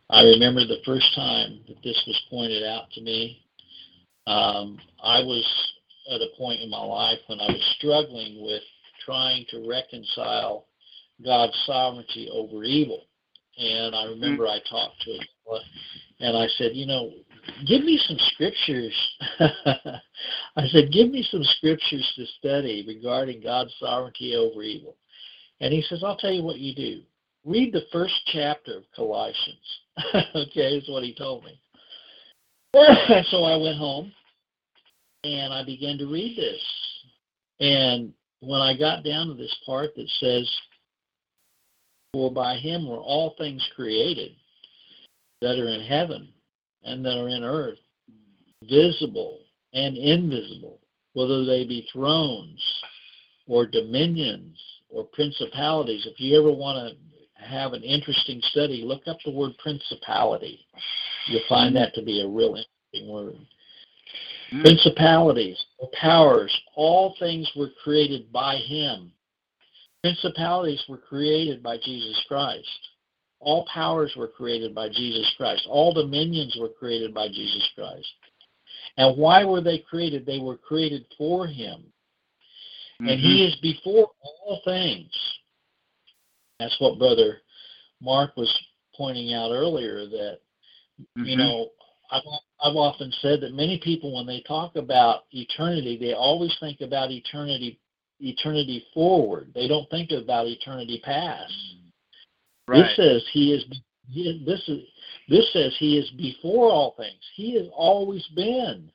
I 0.09 0.21
remember 0.21 0.65
the 0.65 0.81
first 0.85 1.13
time 1.15 1.59
that 1.67 1.81
this 1.83 2.01
was 2.07 2.21
pointed 2.29 2.63
out 2.63 2.89
to 2.91 3.01
me. 3.01 3.43
Um, 4.27 4.79
I 5.03 5.19
was 5.19 5.45
at 6.11 6.21
a 6.21 6.37
point 6.37 6.61
in 6.61 6.69
my 6.69 6.83
life 6.83 7.19
when 7.27 7.39
I 7.39 7.47
was 7.47 7.75
struggling 7.77 8.43
with 8.43 8.63
trying 9.05 9.45
to 9.49 9.67
reconcile 9.67 10.65
God's 11.23 11.57
sovereignty 11.65 12.29
over 12.31 12.63
evil. 12.63 13.03
And 13.57 13.95
I 13.95 14.05
remember. 14.05 14.47
I 14.47 14.59
talked 14.69 15.01
to 15.01 15.11
him 15.11 15.27
and 16.19 16.37
I 16.37 16.47
said, 16.57 16.71
you 16.73 16.85
know, 16.85 17.11
give 17.65 17.83
me 17.83 17.99
some 18.07 18.17
scriptures. 18.33 18.93
I 19.39 20.67
said, 20.67 20.91
give 20.91 21.09
me 21.09 21.27
some 21.29 21.43
scriptures 21.57 22.11
to 22.15 22.25
study 22.37 22.83
regarding 22.87 23.41
God's 23.41 23.73
sovereignty 23.79 24.35
over 24.35 24.61
evil. 24.63 24.95
And 25.61 25.73
he 25.73 25.81
says, 25.83 26.03
I'll 26.03 26.17
tell 26.17 26.31
you 26.31 26.43
what 26.43 26.59
you 26.59 26.73
do. 26.73 27.01
Read 27.45 27.73
the 27.73 27.85
first 27.91 28.13
chapter 28.27 28.77
of 28.77 28.83
Colossians. 28.95 29.57
okay, 30.35 30.77
is 30.77 30.89
what 30.89 31.03
he 31.03 31.13
told 31.13 31.43
me. 31.43 31.59
so 33.29 33.43
I 33.43 33.57
went 33.57 33.77
home 33.77 34.11
and 35.23 35.53
I 35.53 35.63
began 35.63 35.97
to 35.97 36.07
read 36.07 36.37
this. 36.37 36.61
And 37.59 38.13
when 38.41 38.61
I 38.61 38.77
got 38.77 39.03
down 39.03 39.27
to 39.27 39.33
this 39.33 39.55
part 39.65 39.95
that 39.95 40.09
says, 40.19 40.49
For 42.13 42.31
by 42.31 42.55
him 42.55 42.87
were 42.87 42.99
all 42.99 43.35
things 43.37 43.67
created 43.75 44.31
that 45.41 45.59
are 45.59 45.69
in 45.69 45.81
heaven 45.81 46.29
and 46.83 47.03
that 47.05 47.17
are 47.17 47.29
in 47.29 47.43
earth, 47.43 47.79
visible 48.63 49.39
and 49.73 49.97
invisible, 49.97 50.79
whether 51.13 51.45
they 51.45 51.65
be 51.65 51.87
thrones 51.91 52.61
or 53.47 53.65
dominions 53.65 54.57
or 54.89 55.05
principalities. 55.05 56.05
If 56.05 56.19
you 56.19 56.39
ever 56.39 56.51
want 56.51 56.77
to 56.77 57.43
have 57.43 57.73
an 57.73 57.83
interesting 57.83 58.41
study, 58.51 58.83
look 58.83 59.03
up 59.07 59.17
the 59.23 59.31
word 59.31 59.51
principality. 59.61 60.59
You'll 61.27 61.41
find 61.47 61.75
that 61.75 61.93
to 61.95 62.01
be 62.03 62.21
a 62.21 62.27
real 62.27 62.55
interesting 62.55 63.13
word. 63.13 63.35
Mm. 64.53 64.61
Principalities, 64.61 65.63
powers, 65.93 66.55
all 66.75 67.15
things 67.19 67.49
were 67.55 67.69
created 67.83 68.31
by 68.31 68.55
Him. 68.55 69.11
Principalities 70.01 70.83
were 70.89 70.97
created 70.97 71.61
by 71.61 71.77
Jesus 71.77 72.23
Christ. 72.27 72.67
all 73.41 73.65
powers 73.73 74.13
were 74.17 74.27
created 74.27 74.75
by 74.75 74.89
Jesus 74.89 75.33
Christ. 75.37 75.65
All 75.69 75.93
dominions 75.93 76.57
were 76.59 76.67
created 76.67 77.13
by 77.13 77.29
Jesus 77.29 77.69
Christ. 77.73 78.07
And 78.97 79.17
why 79.17 79.45
were 79.45 79.61
they 79.61 79.77
created? 79.89 80.25
They 80.25 80.39
were 80.39 80.57
created 80.57 81.05
for 81.17 81.47
him. 81.47 81.85
Mm-hmm. 83.01 83.09
And 83.09 83.19
he 83.19 83.27
mm-hmm. 83.27 83.53
is 83.53 83.55
before 83.61 84.09
all 84.23 84.61
things. 84.65 85.11
That's 86.59 86.75
what 86.79 86.99
Brother 86.99 87.37
Mark 88.01 88.35
was 88.35 88.53
pointing 88.95 89.33
out 89.33 89.51
earlier 89.51 90.05
that, 90.07 90.39
mm-hmm. 90.99 91.23
you 91.23 91.37
know, 91.37 91.69
I've, 92.11 92.23
I've 92.61 92.75
often 92.75 93.13
said 93.21 93.41
that 93.41 93.53
many 93.53 93.79
people, 93.83 94.15
when 94.15 94.25
they 94.25 94.41
talk 94.47 94.75
about 94.75 95.25
eternity, 95.31 95.97
they 95.99 96.13
always 96.13 96.55
think 96.59 96.81
about 96.81 97.11
eternity 97.11 97.79
eternity 98.19 98.85
forward. 98.93 99.51
They 99.55 99.67
don't 99.67 99.89
think 99.89 100.11
about 100.11 100.47
eternity 100.47 101.01
past. 101.03 101.53
Right. 102.67 102.83
This 102.83 102.95
says 102.95 103.23
he 103.31 103.53
is. 103.53 103.65
He, 104.09 104.43
this 104.45 104.61
is. 104.67 104.83
This 105.27 105.51
says 105.53 105.75
he 105.79 105.97
is 105.97 106.09
before 106.17 106.71
all 106.71 106.95
things. 106.97 107.21
He 107.35 107.55
has 107.55 107.67
always 107.73 108.25
been. 108.35 108.91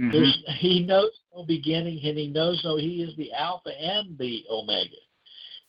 Mm-hmm. 0.00 0.52
he 0.58 0.84
knows 0.84 1.10
no 1.34 1.44
beginning, 1.44 2.00
and 2.04 2.16
he 2.16 2.28
knows 2.28 2.60
no. 2.64 2.76
He 2.76 3.02
is 3.02 3.16
the 3.16 3.32
Alpha 3.32 3.70
and 3.70 4.16
the 4.18 4.44
Omega. 4.50 4.96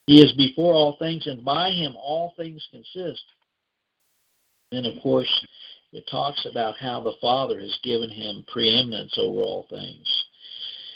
He 0.08 0.22
is 0.22 0.32
before 0.34 0.74
all 0.74 0.98
things, 0.98 1.28
and 1.28 1.44
by 1.44 1.70
him 1.72 1.96
all 1.96 2.34
things 2.38 2.66
consist. 2.72 3.24
Then, 4.72 4.86
of 4.86 5.02
course, 5.04 5.30
it 5.92 6.06
talks 6.10 6.48
about 6.50 6.78
how 6.78 7.02
the 7.02 7.14
Father 7.20 7.60
has 7.60 7.78
given 7.84 8.10
him 8.10 8.46
preeminence 8.52 9.14
over 9.18 9.42
all 9.42 9.68
things. 9.70 10.26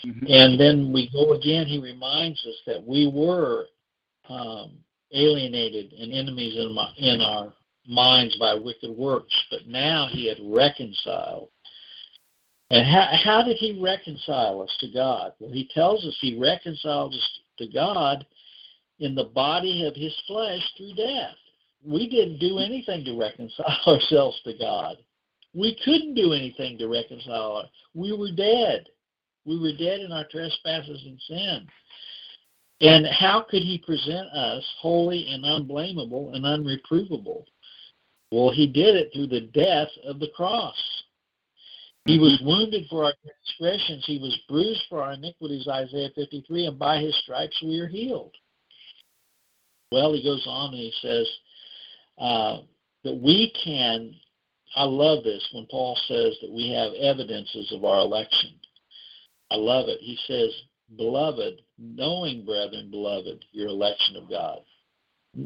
Mm-hmm. 0.05 0.25
And 0.29 0.59
then 0.59 0.93
we 0.93 1.09
go 1.11 1.33
again, 1.33 1.65
he 1.67 1.79
reminds 1.79 2.45
us 2.45 2.55
that 2.67 2.86
we 2.86 3.11
were 3.13 3.65
um, 4.29 4.77
alienated 5.11 5.93
and 5.93 6.13
enemies 6.13 6.55
in, 6.57 6.73
my, 6.73 6.89
in 6.97 7.21
our 7.21 7.53
minds 7.88 8.38
by 8.38 8.53
wicked 8.53 8.95
works, 8.95 9.33
but 9.49 9.67
now 9.67 10.07
he 10.11 10.27
had 10.27 10.38
reconciled. 10.41 11.49
And 12.72 12.86
how, 12.86 13.07
how 13.24 13.43
did 13.43 13.57
he 13.57 13.80
reconcile 13.82 14.61
us 14.61 14.76
to 14.80 14.88
God? 14.91 15.34
Well, 15.39 15.51
he 15.51 15.70
tells 15.74 16.03
us 16.05 16.18
he 16.20 16.38
reconciled 16.39 17.13
us 17.13 17.39
to 17.59 17.68
God 17.68 18.26
in 18.99 19.13
the 19.13 19.26
body 19.26 19.86
of 19.86 19.95
his 19.95 20.16
flesh 20.28 20.61
through 20.78 20.95
death 20.95 21.36
we 21.86 22.09
didn't 22.09 22.39
do 22.39 22.59
anything 22.59 23.05
to 23.05 23.18
reconcile 23.18 23.80
ourselves 23.88 24.39
to 24.43 24.53
God. 24.57 24.97
We 25.53 25.78
couldn't 25.86 26.16
do 26.16 26.34
anything 26.34 26.78
to 26.80 26.88
reconcile. 26.88 27.70
We 27.93 28.11
were 28.11 28.32
dead. 28.32 28.88
We 29.45 29.59
were 29.59 29.72
dead 29.72 30.01
in 30.01 30.11
our 30.11 30.26
trespasses 30.30 31.01
and 31.05 31.22
sin. 31.28 31.68
And 32.82 33.07
how 33.07 33.45
could 33.49 33.61
he 33.61 33.78
present 33.78 34.28
us 34.30 34.63
holy 34.80 35.28
and 35.32 35.45
unblameable 35.45 36.34
and 36.34 36.43
unreprovable? 36.43 37.45
Well, 38.32 38.51
he 38.51 38.68
did 38.68 38.95
it 38.95 39.11
through 39.13 39.28
the 39.28 39.49
death 39.53 39.88
of 40.05 40.20
the 40.20 40.30
cross. 40.36 40.76
He 42.06 42.20
was 42.20 42.39
wounded 42.43 42.86
for 42.89 43.06
our 43.06 43.14
transgressions. 43.24 44.06
He 44.06 44.20
was 44.20 44.38
bruised 44.47 44.84
for 44.89 45.01
our 45.01 45.14
iniquities, 45.14 45.68
Isaiah 45.68 46.12
53, 46.16 46.68
and 46.68 46.80
by 46.80 46.99
his 46.99 47.18
stripes 47.24 47.60
we 47.64 47.80
are 47.80 47.88
healed. 47.88 48.36
Well, 49.91 50.14
he 50.14 50.24
goes 50.24 50.45
on 50.47 50.74
and 50.74 50.80
he 50.80 50.93
says, 51.01 51.28
uh, 52.20 52.62
that 53.03 53.20
we 53.22 53.51
can, 53.64 54.14
I 54.76 54.84
love 54.84 55.24
this 55.24 55.47
when 55.51 55.68
Paul 55.70 55.97
says 56.08 56.38
that 56.41 56.51
we 56.51 56.70
have 56.72 56.93
evidences 56.93 57.72
of 57.72 57.84
our 57.86 57.99
election. 57.99 58.51
I 59.51 59.56
love 59.56 59.89
it. 59.89 59.99
He 60.01 60.18
says, 60.28 60.51
Beloved, 60.97 61.62
knowing, 61.80 62.45
brethren, 62.45 62.91
beloved, 62.91 63.43
your 63.51 63.68
election 63.68 64.16
of 64.16 64.30
God. 64.30 64.60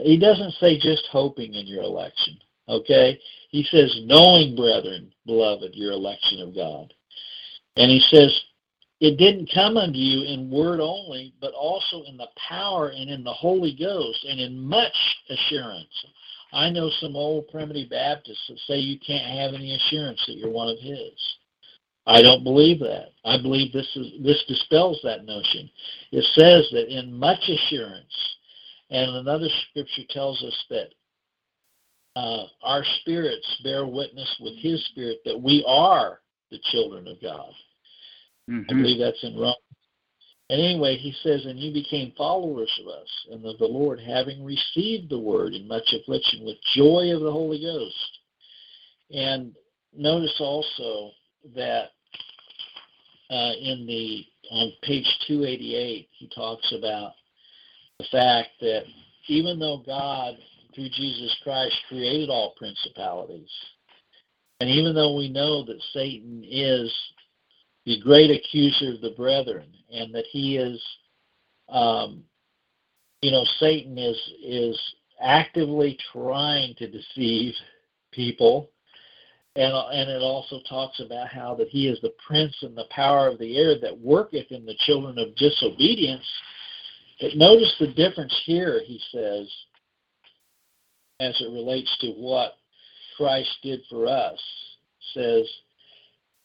He 0.01 0.17
doesn't 0.17 0.51
say 0.53 0.77
just 0.77 1.07
hoping 1.11 1.53
in 1.53 1.65
your 1.65 1.83
election, 1.83 2.37
okay? 2.69 3.19
He 3.49 3.63
says, 3.63 3.93
knowing, 4.03 4.55
brethren, 4.55 5.11
beloved, 5.25 5.71
your 5.73 5.91
election 5.91 6.41
of 6.41 6.55
God. 6.55 6.93
And 7.75 7.89
he 7.89 7.99
says, 8.11 8.39
it 8.99 9.17
didn't 9.17 9.51
come 9.53 9.77
unto 9.77 9.97
you 9.97 10.25
in 10.25 10.51
word 10.51 10.79
only, 10.81 11.33
but 11.39 11.53
also 11.53 12.03
in 12.03 12.17
the 12.17 12.27
power 12.47 12.89
and 12.89 13.09
in 13.09 13.23
the 13.23 13.33
Holy 13.33 13.75
Ghost 13.79 14.25
and 14.25 14.39
in 14.39 14.59
much 14.59 14.95
assurance. 15.29 16.05
I 16.51 16.69
know 16.69 16.89
some 16.99 17.15
old 17.15 17.47
primitive 17.47 17.89
Baptists 17.89 18.45
that 18.49 18.59
say 18.67 18.77
you 18.79 18.99
can't 19.05 19.39
have 19.39 19.53
any 19.53 19.75
assurance 19.75 20.21
that 20.27 20.35
you're 20.35 20.49
one 20.49 20.67
of 20.67 20.79
his. 20.79 21.13
I 22.07 22.21
don't 22.21 22.43
believe 22.43 22.79
that. 22.79 23.11
I 23.23 23.37
believe 23.37 23.71
this 23.71 23.89
is 23.95 24.07
this 24.23 24.43
dispels 24.47 24.99
that 25.03 25.25
notion. 25.25 25.69
It 26.11 26.25
says 26.33 26.67
that 26.71 26.89
in 26.89 27.13
much 27.13 27.47
assurance, 27.47 28.35
and 28.89 29.15
another 29.17 29.47
scripture 29.69 30.01
tells 30.09 30.41
us 30.43 30.65
that 30.71 30.89
uh, 32.19 32.45
our 32.63 32.83
spirits 33.01 33.47
bear 33.63 33.85
witness 33.85 34.33
with 34.39 34.55
His 34.57 34.83
Spirit 34.87 35.19
that 35.25 35.39
we 35.39 35.63
are 35.67 36.19
the 36.51 36.59
children 36.71 37.07
of 37.07 37.21
God. 37.21 37.51
Mm-hmm. 38.49 38.69
I 38.69 38.73
believe 38.73 38.99
that's 38.99 39.23
in 39.23 39.35
Romans 39.35 39.55
and 40.49 40.59
anyway, 40.61 40.97
he 40.97 41.13
says, 41.21 41.45
And 41.45 41.59
you 41.59 41.71
became 41.71 42.11
followers 42.17 42.71
of 42.81 42.87
us 42.87 43.07
and 43.31 43.45
of 43.45 43.59
the 43.59 43.65
Lord, 43.65 43.99
having 43.99 44.43
received 44.43 45.09
the 45.09 45.19
word 45.19 45.53
in 45.53 45.67
much 45.67 45.93
affliction 45.93 46.43
with 46.43 46.57
joy 46.75 47.13
of 47.13 47.21
the 47.21 47.31
Holy 47.31 47.61
Ghost. 47.61 48.17
And 49.11 49.53
notice 49.95 50.35
also 50.39 51.11
that 51.55 51.89
uh, 53.29 53.53
in 53.61 53.85
the 53.85 54.25
on 54.51 54.71
page 54.81 55.05
288, 55.27 56.07
he 56.17 56.29
talks 56.33 56.73
about 56.75 57.11
the 57.99 58.05
fact 58.11 58.49
that 58.61 58.85
even 59.27 59.59
though 59.59 59.83
God, 59.85 60.35
through 60.73 60.89
Jesus 60.89 61.35
Christ, 61.43 61.75
created 61.87 62.29
all 62.29 62.53
principalities, 62.57 63.49
and 64.59 64.69
even 64.69 64.93
though 64.93 65.15
we 65.15 65.29
know 65.29 65.63
that 65.63 65.81
Satan 65.93 66.43
is 66.47 66.93
the 67.85 67.99
great 68.01 68.29
accuser 68.29 68.93
of 68.93 69.01
the 69.01 69.15
brethren, 69.15 69.67
and 69.91 70.13
that 70.13 70.25
he 70.31 70.57
is, 70.57 70.81
um, 71.69 72.23
you 73.21 73.31
know, 73.31 73.45
Satan 73.59 73.97
is 73.97 74.17
is 74.43 74.79
actively 75.21 75.97
trying 76.11 76.75
to 76.75 76.89
deceive 76.89 77.53
people, 78.11 78.69
and 79.55 79.73
and 79.73 80.09
it 80.09 80.21
also 80.21 80.59
talks 80.67 80.99
about 80.99 81.29
how 81.29 81.55
that 81.55 81.69
he 81.69 81.87
is 81.87 81.99
the 82.01 82.13
prince 82.25 82.55
and 82.61 82.77
the 82.77 82.87
power 82.91 83.27
of 83.27 83.39
the 83.39 83.57
air 83.57 83.79
that 83.79 83.97
worketh 83.97 84.51
in 84.51 84.65
the 84.65 84.75
children 84.85 85.17
of 85.17 85.35
disobedience. 85.35 86.25
But 87.21 87.35
notice 87.35 87.73
the 87.79 87.87
difference 87.87 88.33
here. 88.45 88.81
He 88.85 88.99
says, 89.11 89.49
as 91.19 91.39
it 91.41 91.51
relates 91.51 91.95
to 91.99 92.11
what 92.11 92.53
Christ 93.17 93.49
did 93.63 93.81
for 93.89 94.07
us, 94.07 94.39
says 95.13 95.45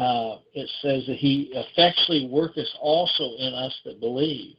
uh, 0.01 0.39
it 0.55 0.69
says 0.83 1.07
that 1.07 1.17
he 1.17 1.53
effectually 1.55 2.29
worketh 2.31 2.69
also 2.81 3.37
in 3.39 3.55
us 3.55 3.75
that 3.85 4.01
believe. 4.01 4.57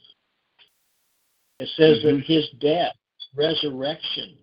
It 1.60 1.70
says 1.76 2.00
mm-hmm. 2.00 2.18
that 2.18 2.26
his 2.26 2.50
death, 2.62 2.96
resurrection, 3.36 4.36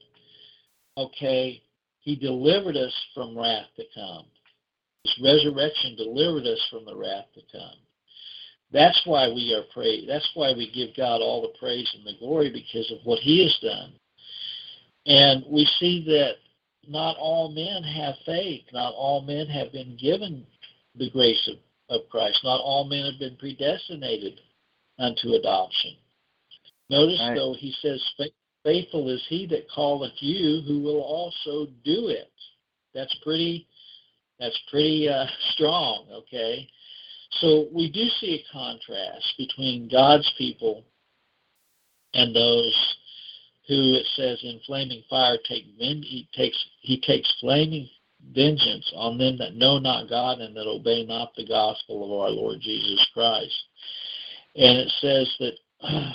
okay, 0.98 1.62
he 2.00 2.16
delivered 2.16 2.76
us 2.76 2.94
from 3.14 3.38
wrath 3.38 3.66
to 3.76 3.84
come. 3.94 4.26
His 5.04 5.18
resurrection 5.22 5.96
delivered 5.96 6.46
us 6.46 6.60
from 6.70 6.84
the 6.84 6.96
wrath 6.96 7.26
to 7.34 7.40
come. 7.50 7.76
That's 8.72 9.00
why 9.04 9.28
we 9.28 9.54
are 9.54 9.64
praised. 9.72 10.08
That's 10.08 10.30
why 10.34 10.52
we 10.52 10.70
give 10.70 10.96
God 10.96 11.20
all 11.20 11.42
the 11.42 11.58
praise 11.58 11.90
and 11.94 12.06
the 12.06 12.18
glory 12.18 12.50
because 12.50 12.90
of 12.90 12.98
what 13.04 13.18
He 13.18 13.42
has 13.42 13.56
done. 13.60 13.92
And 15.06 15.44
we 15.48 15.64
see 15.78 16.04
that 16.06 16.34
not 16.86 17.16
all 17.16 17.50
men 17.50 17.82
have 17.82 18.14
faith. 18.24 18.62
Not 18.72 18.94
all 18.94 19.22
men 19.22 19.46
have 19.46 19.72
been 19.72 19.96
given 20.00 20.46
the 20.96 21.10
grace 21.10 21.48
of, 21.48 21.56
of 21.94 22.08
Christ. 22.08 22.38
Not 22.44 22.60
all 22.60 22.84
men 22.84 23.06
have 23.06 23.18
been 23.18 23.36
predestinated 23.36 24.40
unto 24.98 25.34
adoption. 25.34 25.96
Notice, 26.90 27.20
right. 27.20 27.34
though, 27.34 27.54
he 27.58 27.74
says, 27.80 28.02
Faithful 28.64 29.08
is 29.08 29.22
he 29.28 29.46
that 29.46 29.66
calleth 29.74 30.12
you, 30.20 30.62
who 30.66 30.80
will 30.82 31.00
also 31.00 31.66
do 31.84 32.08
it. 32.08 32.30
That's 32.94 33.14
pretty. 33.24 33.66
That's 34.38 34.58
pretty 34.70 35.08
uh, 35.08 35.26
strong. 35.52 36.06
Okay, 36.12 36.68
so 37.40 37.68
we 37.72 37.90
do 37.90 38.04
see 38.20 38.34
a 38.34 38.52
contrast 38.52 39.34
between 39.38 39.88
God's 39.90 40.30
people 40.36 40.84
and 42.14 42.34
those 42.34 42.96
who 43.76 43.94
it 43.94 44.06
says 44.16 44.38
in 44.42 44.60
flaming 44.66 45.02
fire 45.08 45.38
take 45.48 45.64
he 45.78 46.28
takes 46.34 46.58
he 46.80 47.00
takes 47.00 47.32
flaming 47.40 47.88
vengeance 48.34 48.90
on 48.94 49.18
them 49.18 49.36
that 49.38 49.54
know 49.54 49.78
not 49.78 50.08
God 50.08 50.40
and 50.40 50.56
that 50.56 50.66
obey 50.66 51.04
not 51.04 51.34
the 51.34 51.46
gospel 51.46 52.04
of 52.04 52.20
our 52.20 52.30
Lord 52.30 52.60
Jesus 52.60 53.04
Christ. 53.12 53.54
And 54.54 54.78
it 54.78 54.92
says 55.00 55.34
that 55.40 55.54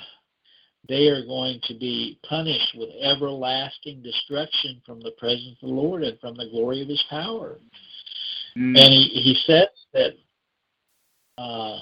they 0.87 1.07
are 1.07 1.25
going 1.25 1.59
to 1.63 1.73
be 1.73 2.19
punished 2.27 2.75
with 2.75 2.89
everlasting 3.01 4.01
destruction 4.01 4.81
from 4.85 5.01
the 5.01 5.11
presence 5.17 5.57
of 5.61 5.69
the 5.69 5.75
Lord 5.75 6.03
and 6.03 6.19
from 6.19 6.35
the 6.35 6.49
glory 6.49 6.81
of 6.81 6.87
his 6.87 7.03
power. 7.09 7.59
Mm. 8.57 8.77
And 8.77 8.93
he, 8.93 9.09
he 9.09 9.37
says 9.45 9.67
that, 9.93 10.13
uh, 11.37 11.79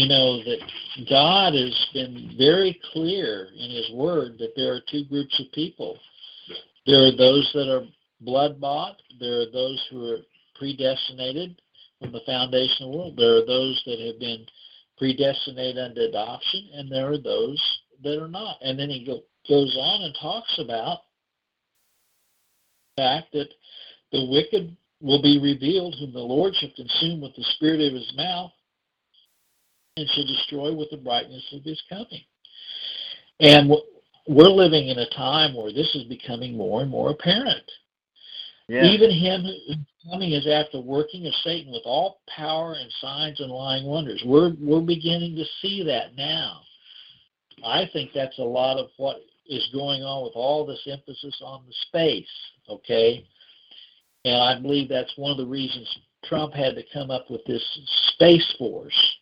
you 0.00 0.08
know, 0.08 0.42
that 0.44 0.58
God 1.08 1.54
has 1.54 1.86
been 1.92 2.34
very 2.38 2.80
clear 2.92 3.48
in 3.56 3.70
his 3.70 3.90
word 3.92 4.36
that 4.38 4.52
there 4.56 4.72
are 4.74 4.80
two 4.90 5.04
groups 5.04 5.38
of 5.38 5.52
people 5.52 5.98
there 6.86 7.06
are 7.06 7.16
those 7.16 7.50
that 7.54 7.70
are 7.70 7.86
blood 8.20 8.60
bought. 8.60 8.96
There 9.18 9.42
are 9.42 9.50
those 9.52 9.80
who 9.90 10.12
are 10.12 10.18
predestinated 10.58 11.60
from 12.00 12.12
the 12.12 12.20
foundation 12.26 12.86
of 12.86 12.92
the 12.92 12.96
world. 12.96 13.16
There 13.16 13.36
are 13.36 13.46
those 13.46 13.82
that 13.86 14.00
have 14.00 14.18
been 14.18 14.46
predestinated 14.98 15.78
unto 15.78 16.00
adoption, 16.00 16.68
and 16.74 16.90
there 16.90 17.12
are 17.12 17.18
those 17.18 17.62
that 18.02 18.22
are 18.22 18.28
not. 18.28 18.56
And 18.62 18.78
then 18.78 18.90
he 18.90 19.04
go, 19.04 19.20
goes 19.48 19.76
on 19.78 20.02
and 20.02 20.16
talks 20.20 20.58
about 20.58 21.00
the 22.96 23.02
fact 23.02 23.32
that 23.32 23.48
the 24.12 24.26
wicked 24.30 24.76
will 25.00 25.22
be 25.22 25.38
revealed, 25.38 25.94
whom 25.98 26.12
the 26.12 26.18
Lord 26.18 26.54
shall 26.54 26.70
consume 26.76 27.20
with 27.20 27.34
the 27.36 27.44
spirit 27.56 27.80
of 27.80 27.92
his 27.92 28.12
mouth, 28.16 28.52
and 29.96 30.08
to 30.08 30.24
destroy 30.24 30.74
with 30.74 30.90
the 30.90 30.96
brightness 30.96 31.44
of 31.52 31.62
his 31.64 31.82
coming. 31.88 32.22
And 33.40 33.70
we're 34.26 34.48
living 34.48 34.88
in 34.88 34.98
a 34.98 35.10
time 35.10 35.54
where 35.54 35.72
this 35.72 35.94
is 35.94 36.04
becoming 36.04 36.56
more 36.56 36.82
and 36.82 36.90
more 36.90 37.10
apparent. 37.10 37.70
Yeah. 38.68 38.84
Even 38.84 39.10
him 39.10 39.44
coming 40.08 40.32
is 40.32 40.46
after 40.46 40.80
working 40.80 41.26
of 41.26 41.34
Satan 41.42 41.72
with 41.72 41.82
all 41.84 42.20
power 42.34 42.74
and 42.74 42.90
signs 43.00 43.40
and 43.40 43.50
lying 43.50 43.84
wonders. 43.84 44.22
We're 44.24 44.52
we're 44.60 44.80
beginning 44.80 45.34
to 45.36 45.44
see 45.60 45.82
that 45.84 46.14
now. 46.16 46.60
I 47.64 47.90
think 47.92 48.12
that's 48.14 48.38
a 48.38 48.42
lot 48.42 48.78
of 48.78 48.90
what 48.96 49.16
is 49.48 49.68
going 49.72 50.02
on 50.02 50.22
with 50.22 50.34
all 50.36 50.64
this 50.64 50.86
emphasis 50.86 51.36
on 51.44 51.64
the 51.66 51.74
space, 51.88 52.30
okay? 52.68 53.26
And 54.24 54.36
I 54.36 54.60
believe 54.60 54.88
that's 54.88 55.12
one 55.16 55.32
of 55.32 55.36
the 55.36 55.46
reasons 55.46 55.88
Trump 56.24 56.54
had 56.54 56.76
to 56.76 56.82
come 56.92 57.10
up 57.10 57.30
with 57.30 57.44
this 57.46 57.64
space 58.14 58.54
force. 58.58 59.16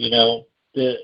You 0.00 0.08
know, 0.08 0.46
the 0.74 0.94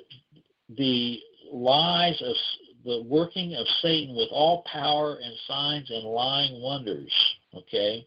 the 0.75 1.19
lies 1.53 2.19
of 2.23 2.35
the 2.83 3.03
working 3.07 3.55
of 3.55 3.67
Satan 3.83 4.17
with 4.17 4.31
all 4.31 4.65
power 4.73 5.19
and 5.23 5.35
signs 5.47 5.91
and 5.91 6.05
lying 6.05 6.63
wonders. 6.63 7.13
Okay? 7.55 8.07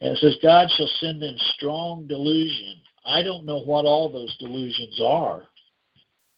And 0.00 0.12
it 0.12 0.18
says, 0.18 0.38
God 0.42 0.68
shall 0.74 0.88
send 1.00 1.22
in 1.22 1.36
strong 1.56 2.06
delusion. 2.06 2.76
I 3.04 3.22
don't 3.22 3.44
know 3.44 3.58
what 3.58 3.84
all 3.84 4.10
those 4.10 4.34
delusions 4.38 4.98
are. 5.04 5.42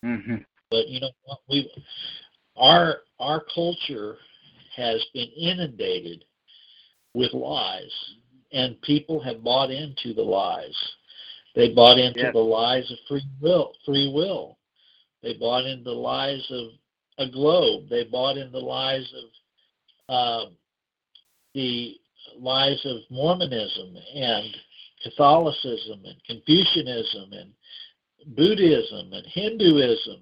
Mm-hmm. 0.05 0.37
But 0.73 0.89
you 0.89 0.99
know 0.99 1.11
what 1.23 1.39
we 1.49 1.71
our 2.57 3.03
our 3.21 3.45
culture 3.55 4.17
has 4.75 5.05
been 5.15 5.29
inundated 5.37 6.25
with 7.15 7.33
lies 7.33 7.95
and 8.51 8.83
people 8.83 9.23
have 9.23 9.45
bought 9.45 9.71
into 9.71 10.15
the 10.15 10.23
lies. 10.23 10.77
They 11.59 11.75
bought 11.75 11.99
into 11.99 12.21
yes. 12.21 12.33
the 12.33 12.39
lies 12.39 12.89
of 12.89 12.99
free 13.09 13.27
will 13.41 13.73
free 13.85 14.13
will. 14.15 14.59
They 15.25 15.35
bought 15.35 15.67
into 15.67 15.83
the 15.83 15.91
lies 15.91 16.47
of 16.51 16.69
a 17.19 17.29
globe. 17.29 17.89
They 17.91 18.05
bought 18.05 18.37
into 18.37 18.53
the 18.53 18.61
lies 18.61 19.13
of 20.09 20.15
uh, 20.15 20.51
the 21.55 21.97
lies 22.39 22.81
of 22.85 22.99
Mormonism 23.11 23.97
and 24.15 24.57
Catholicism 25.03 26.01
and 26.05 26.15
Confucianism 26.29 27.33
and 27.33 27.51
Buddhism 28.37 29.13
and 29.13 29.27
Hinduism 29.27 30.21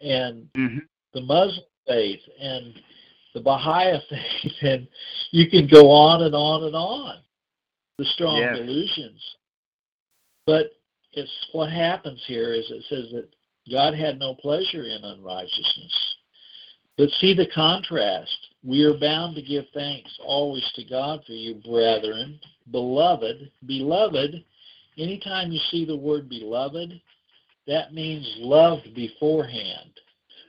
and 0.00 0.48
mm-hmm. 0.56 0.78
the 1.12 1.20
Muslim 1.20 1.66
faith 1.86 2.20
and 2.40 2.74
the 3.32 3.40
Baha'i 3.40 3.96
faith, 4.10 4.52
and 4.62 4.88
you 5.30 5.48
can 5.48 5.68
go 5.68 5.88
on 5.88 6.24
and 6.24 6.34
on 6.34 6.64
and 6.64 6.74
on. 6.74 7.18
The 7.98 8.06
strong 8.06 8.38
yes. 8.38 8.56
delusions. 8.56 9.22
But 10.46 10.72
it's 11.12 11.30
what 11.52 11.70
happens 11.70 12.22
here 12.26 12.52
is 12.52 12.64
it 12.70 12.84
says 12.88 13.10
that 13.12 13.28
God 13.70 13.94
had 13.94 14.18
no 14.18 14.34
pleasure 14.34 14.84
in 14.84 15.04
unrighteousness. 15.04 16.16
But 16.96 17.10
see 17.20 17.34
the 17.34 17.48
contrast. 17.54 18.36
We 18.62 18.84
are 18.84 18.98
bound 18.98 19.34
to 19.36 19.42
give 19.42 19.64
thanks 19.74 20.16
always 20.24 20.64
to 20.76 20.84
God 20.84 21.22
for 21.26 21.32
you, 21.32 21.56
brethren, 21.56 22.38
beloved. 22.70 23.50
Beloved, 23.66 24.44
anytime 24.96 25.50
you 25.50 25.60
see 25.70 25.84
the 25.84 25.96
word 25.96 26.28
beloved, 26.28 27.00
that 27.66 27.94
means 27.94 28.26
loved 28.38 28.94
beforehand. 28.94 29.90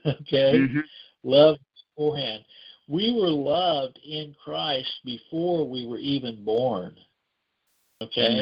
Okay? 0.06 0.52
Mm-hmm. 0.54 0.80
Loved 1.24 1.58
beforehand. 1.96 2.44
We 2.86 3.12
were 3.12 3.28
loved 3.28 3.98
in 4.06 4.36
Christ 4.44 4.92
before 5.04 5.68
we 5.68 5.84
were 5.84 5.98
even 5.98 6.44
born. 6.44 6.94
Okay? 8.00 8.36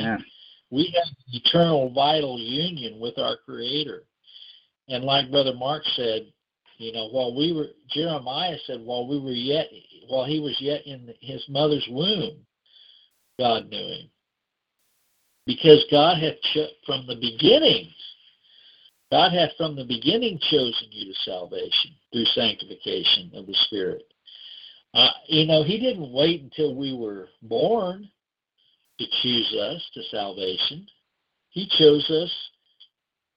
We 0.75 0.93
have 0.97 1.15
eternal 1.33 1.89
vital 1.91 2.37
union 2.37 2.99
with 2.99 3.17
our 3.17 3.37
Creator. 3.37 4.03
And 4.89 5.05
like 5.05 5.31
Brother 5.31 5.55
Mark 5.55 5.85
said, 5.95 6.27
you 6.79 6.93
know, 6.93 7.07
while 7.11 7.33
we 7.33 7.53
were, 7.53 7.69
Jeremiah 7.91 8.57
said, 8.67 8.81
while 8.81 9.07
we 9.07 9.21
were 9.21 9.31
yet, 9.31 9.71
while 10.09 10.25
he 10.25 10.41
was 10.41 10.57
yet 10.59 10.85
in 10.85 11.15
his 11.21 11.45
mother's 11.49 11.87
womb, 11.89 12.45
God 13.39 13.71
knew 13.71 13.87
him. 13.87 14.11
Because 15.47 15.85
God 15.93 16.19
had 16.19 16.39
cho- 16.53 16.75
from 16.85 17.07
the 17.07 17.17
beginning, 17.21 17.91
God 19.13 19.33
had 19.33 19.51
from 19.57 19.77
the 19.77 19.85
beginning 19.85 20.41
chosen 20.51 20.89
you 20.91 21.13
to 21.13 21.21
salvation 21.21 21.93
through 22.13 22.25
sanctification 22.35 23.31
of 23.35 23.47
the 23.47 23.55
Spirit. 23.67 24.03
Uh, 24.93 25.11
you 25.29 25.47
know, 25.47 25.63
He 25.63 25.79
didn't 25.79 26.13
wait 26.13 26.43
until 26.43 26.75
we 26.75 26.93
were 26.93 27.29
born 27.43 28.09
to 28.99 29.07
choose 29.23 29.57
us 29.61 29.91
to 29.95 30.03
salvation. 30.11 30.87
He 31.51 31.69
chose 31.79 32.09
us 32.11 32.31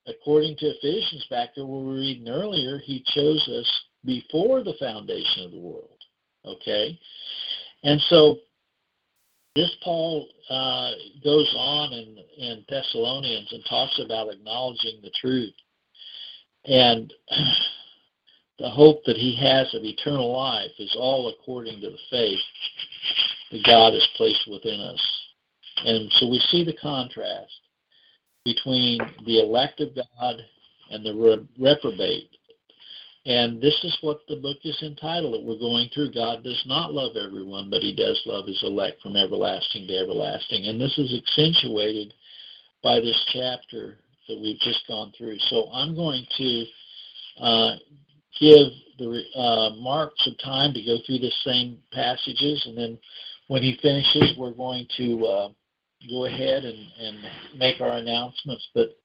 according 0.08 0.56
to 0.58 0.68
Ephesians 0.68 1.26
back 1.30 1.50
there 1.56 1.66
we 1.66 1.84
were 1.84 1.96
reading 1.96 2.30
earlier, 2.30 2.80
he 2.80 3.04
chose 3.14 3.48
us 3.48 3.82
before 4.06 4.64
the 4.64 4.76
foundation 4.80 5.44
of 5.46 5.52
the 5.52 5.60
world. 5.60 6.00
Okay? 6.46 6.98
And 7.84 8.02
so 8.10 8.38
this 9.56 9.76
Paul 9.84 10.28
uh, 10.50 10.92
goes 11.24 11.54
on 11.58 11.94
in, 11.94 12.18
in 12.38 12.66
Thessalonians 12.70 13.52
and 13.52 13.64
talks 13.70 14.00
about 14.04 14.32
acknowledging 14.32 15.00
the 15.02 15.12
truth 15.20 15.54
and 16.66 17.14
the 18.60 18.70
hope 18.70 19.04
that 19.06 19.18
he 19.18 19.36
has 19.36 19.74
of 19.74 19.84
eternal 19.84 20.32
life 20.32 20.72
is 20.80 20.96
all 20.98 21.30
according 21.30 21.82
to 21.82 21.90
the 21.90 21.98
faith 22.10 22.40
that 23.52 23.66
God 23.66 23.94
has 23.94 24.08
placed 24.16 24.48
within 24.50 24.80
us. 24.80 25.27
And 25.86 26.12
so 26.14 26.28
we 26.28 26.40
see 26.52 26.64
the 26.64 26.78
contrast 26.82 27.52
between 28.46 29.00
the 29.26 29.40
elect 29.40 29.82
of 29.82 29.90
God 29.96 30.36
and 30.92 31.06
the 31.06 31.48
reprobate. 31.60 32.30
And 33.26 33.62
this 33.62 33.78
is 33.84 33.98
what 34.02 34.22
the 34.30 34.38
book 34.38 34.58
is 34.64 34.82
entitled 34.82 35.46
we're 35.46 35.60
going 35.60 35.90
through. 35.94 36.14
God 36.14 36.44
does 36.44 36.64
not 36.66 36.94
love 36.94 37.18
everyone, 37.18 37.70
but 37.70 37.82
he 37.82 37.94
does 37.94 38.22
love 38.26 38.48
his 38.48 38.62
elect 38.64 39.02
from 39.02 39.18
everlasting 39.18 39.86
to 39.88 39.98
everlasting. 39.98 40.68
And 40.68 40.80
this 40.80 40.98
is 40.98 41.14
accentuated 41.14 42.14
by 42.82 43.02
this 43.02 43.22
chapter 43.34 43.98
that 44.30 44.40
we've 44.40 44.60
just 44.60 44.88
gone 44.88 45.12
through. 45.18 45.38
So 45.50 45.70
I'm 45.74 45.94
going 45.94 46.26
to 46.38 46.66
uh, 47.42 47.76
give 48.40 48.68
the 48.98 49.24
uh, 49.36 49.70
Mark 49.76 50.14
some 50.20 50.36
time 50.36 50.74
to 50.74 50.82
go 50.82 50.98
through 51.06 51.20
the 51.20 51.32
same 51.44 51.80
passages, 51.92 52.64
and 52.66 52.78
then 52.78 52.98
when 53.48 53.62
he 53.62 53.78
finishes, 53.82 54.38
we're 54.38 54.52
going 54.52 54.88
to 54.98 55.26
uh, 55.26 55.50
go 56.10 56.26
ahead 56.26 56.64
and, 56.64 56.88
and 57.00 57.18
make 57.58 57.82
our 57.82 57.98
announcements. 57.98 58.68
But 58.74 58.98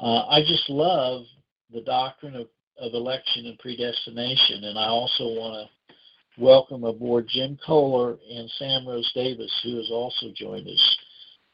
uh, 0.00 0.26
I 0.26 0.40
just 0.46 0.68
love 0.68 1.24
the 1.72 1.82
doctrine 1.82 2.36
of, 2.36 2.46
of 2.80 2.94
election 2.94 3.46
and 3.46 3.58
predestination, 3.58 4.64
and 4.64 4.78
I 4.78 4.86
also 4.86 5.24
want 5.24 5.68
to 5.68 6.42
welcome 6.42 6.84
aboard 6.84 7.26
Jim 7.28 7.58
Kohler 7.64 8.16
and 8.32 8.50
Sam 8.58 8.86
Rose 8.86 9.10
Davis, 9.14 9.52
who 9.62 9.76
has 9.76 9.90
also 9.90 10.26
joined 10.34 10.68
us. 10.68 10.96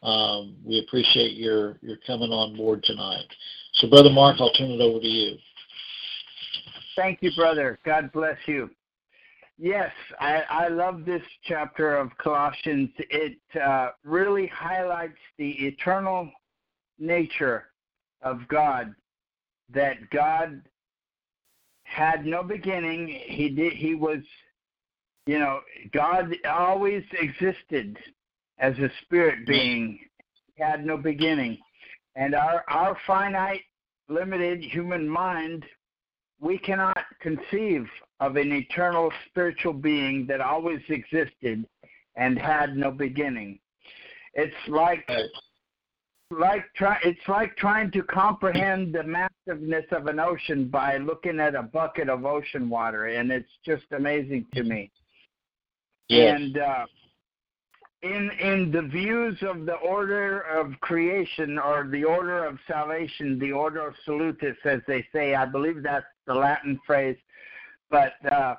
Um, 0.02 0.56
we 0.64 0.80
appreciate 0.80 1.36
your 1.36 1.78
your 1.80 1.96
coming 2.06 2.30
on 2.30 2.56
board 2.56 2.82
tonight. 2.84 3.24
So, 3.74 3.88
Brother 3.88 4.10
Mark, 4.10 4.36
I'll 4.38 4.52
turn 4.52 4.70
it 4.70 4.80
over 4.80 5.00
to 5.00 5.06
you. 5.06 5.38
Thank 6.94 7.20
you, 7.22 7.32
brother. 7.34 7.78
God 7.84 8.12
bless 8.12 8.36
you. 8.46 8.70
Yes, 9.58 9.92
I, 10.18 10.42
I 10.50 10.68
love 10.68 11.04
this 11.04 11.22
chapter 11.44 11.96
of 11.96 12.10
Colossians. 12.18 12.90
It 12.98 13.38
uh, 13.62 13.90
really 14.04 14.48
highlights 14.48 15.18
the 15.38 15.50
eternal 15.50 16.30
nature 16.98 17.66
of 18.22 18.40
God. 18.48 18.94
That 19.72 20.10
God 20.10 20.60
had 21.84 22.26
no 22.26 22.42
beginning. 22.42 23.08
He 23.26 23.48
did. 23.48 23.72
He 23.72 23.94
was, 23.94 24.18
you 25.26 25.38
know, 25.38 25.60
God 25.92 26.34
always 26.48 27.02
existed 27.18 27.96
as 28.58 28.76
a 28.78 28.90
spirit 29.02 29.46
being. 29.46 29.98
He 30.54 30.62
had 30.62 30.84
no 30.84 30.96
beginning, 30.96 31.58
and 32.14 32.34
our 32.34 32.62
our 32.68 32.96
finite, 33.06 33.62
limited 34.08 34.62
human 34.62 35.08
mind 35.08 35.64
we 36.40 36.58
cannot 36.58 36.98
conceive 37.20 37.86
of 38.20 38.36
an 38.36 38.52
eternal 38.52 39.12
spiritual 39.28 39.72
being 39.72 40.26
that 40.26 40.40
always 40.40 40.80
existed 40.88 41.66
and 42.16 42.38
had 42.38 42.76
no 42.76 42.90
beginning. 42.90 43.58
It's 44.34 44.54
like 44.68 45.08
like 46.30 46.64
try 46.74 46.98
it's 47.04 47.28
like 47.28 47.56
trying 47.56 47.90
to 47.92 48.02
comprehend 48.02 48.94
the 48.94 49.02
massiveness 49.02 49.84
of 49.92 50.06
an 50.06 50.18
ocean 50.18 50.68
by 50.68 50.96
looking 50.96 51.38
at 51.38 51.54
a 51.54 51.62
bucket 51.62 52.08
of 52.08 52.24
ocean 52.24 52.68
water 52.68 53.06
and 53.06 53.30
it's 53.30 53.50
just 53.64 53.84
amazing 53.92 54.46
to 54.54 54.64
me. 54.64 54.90
Yes. 56.08 56.38
And 56.38 56.58
uh, 56.58 56.86
in 58.02 58.30
in 58.40 58.70
the 58.70 58.82
views 58.82 59.38
of 59.42 59.64
the 59.64 59.74
order 59.74 60.40
of 60.40 60.78
creation 60.80 61.58
or 61.58 61.88
the 61.90 62.04
order 62.04 62.44
of 62.44 62.58
salvation, 62.66 63.38
the 63.38 63.52
order 63.52 63.86
of 63.86 63.94
salutis, 64.04 64.56
as 64.64 64.80
they 64.86 65.06
say, 65.12 65.34
I 65.34 65.46
believe 65.46 65.82
that's 65.82 66.04
the 66.26 66.34
Latin 66.34 66.80
phrase, 66.86 67.16
but 67.90 68.14
uh, 68.30 68.54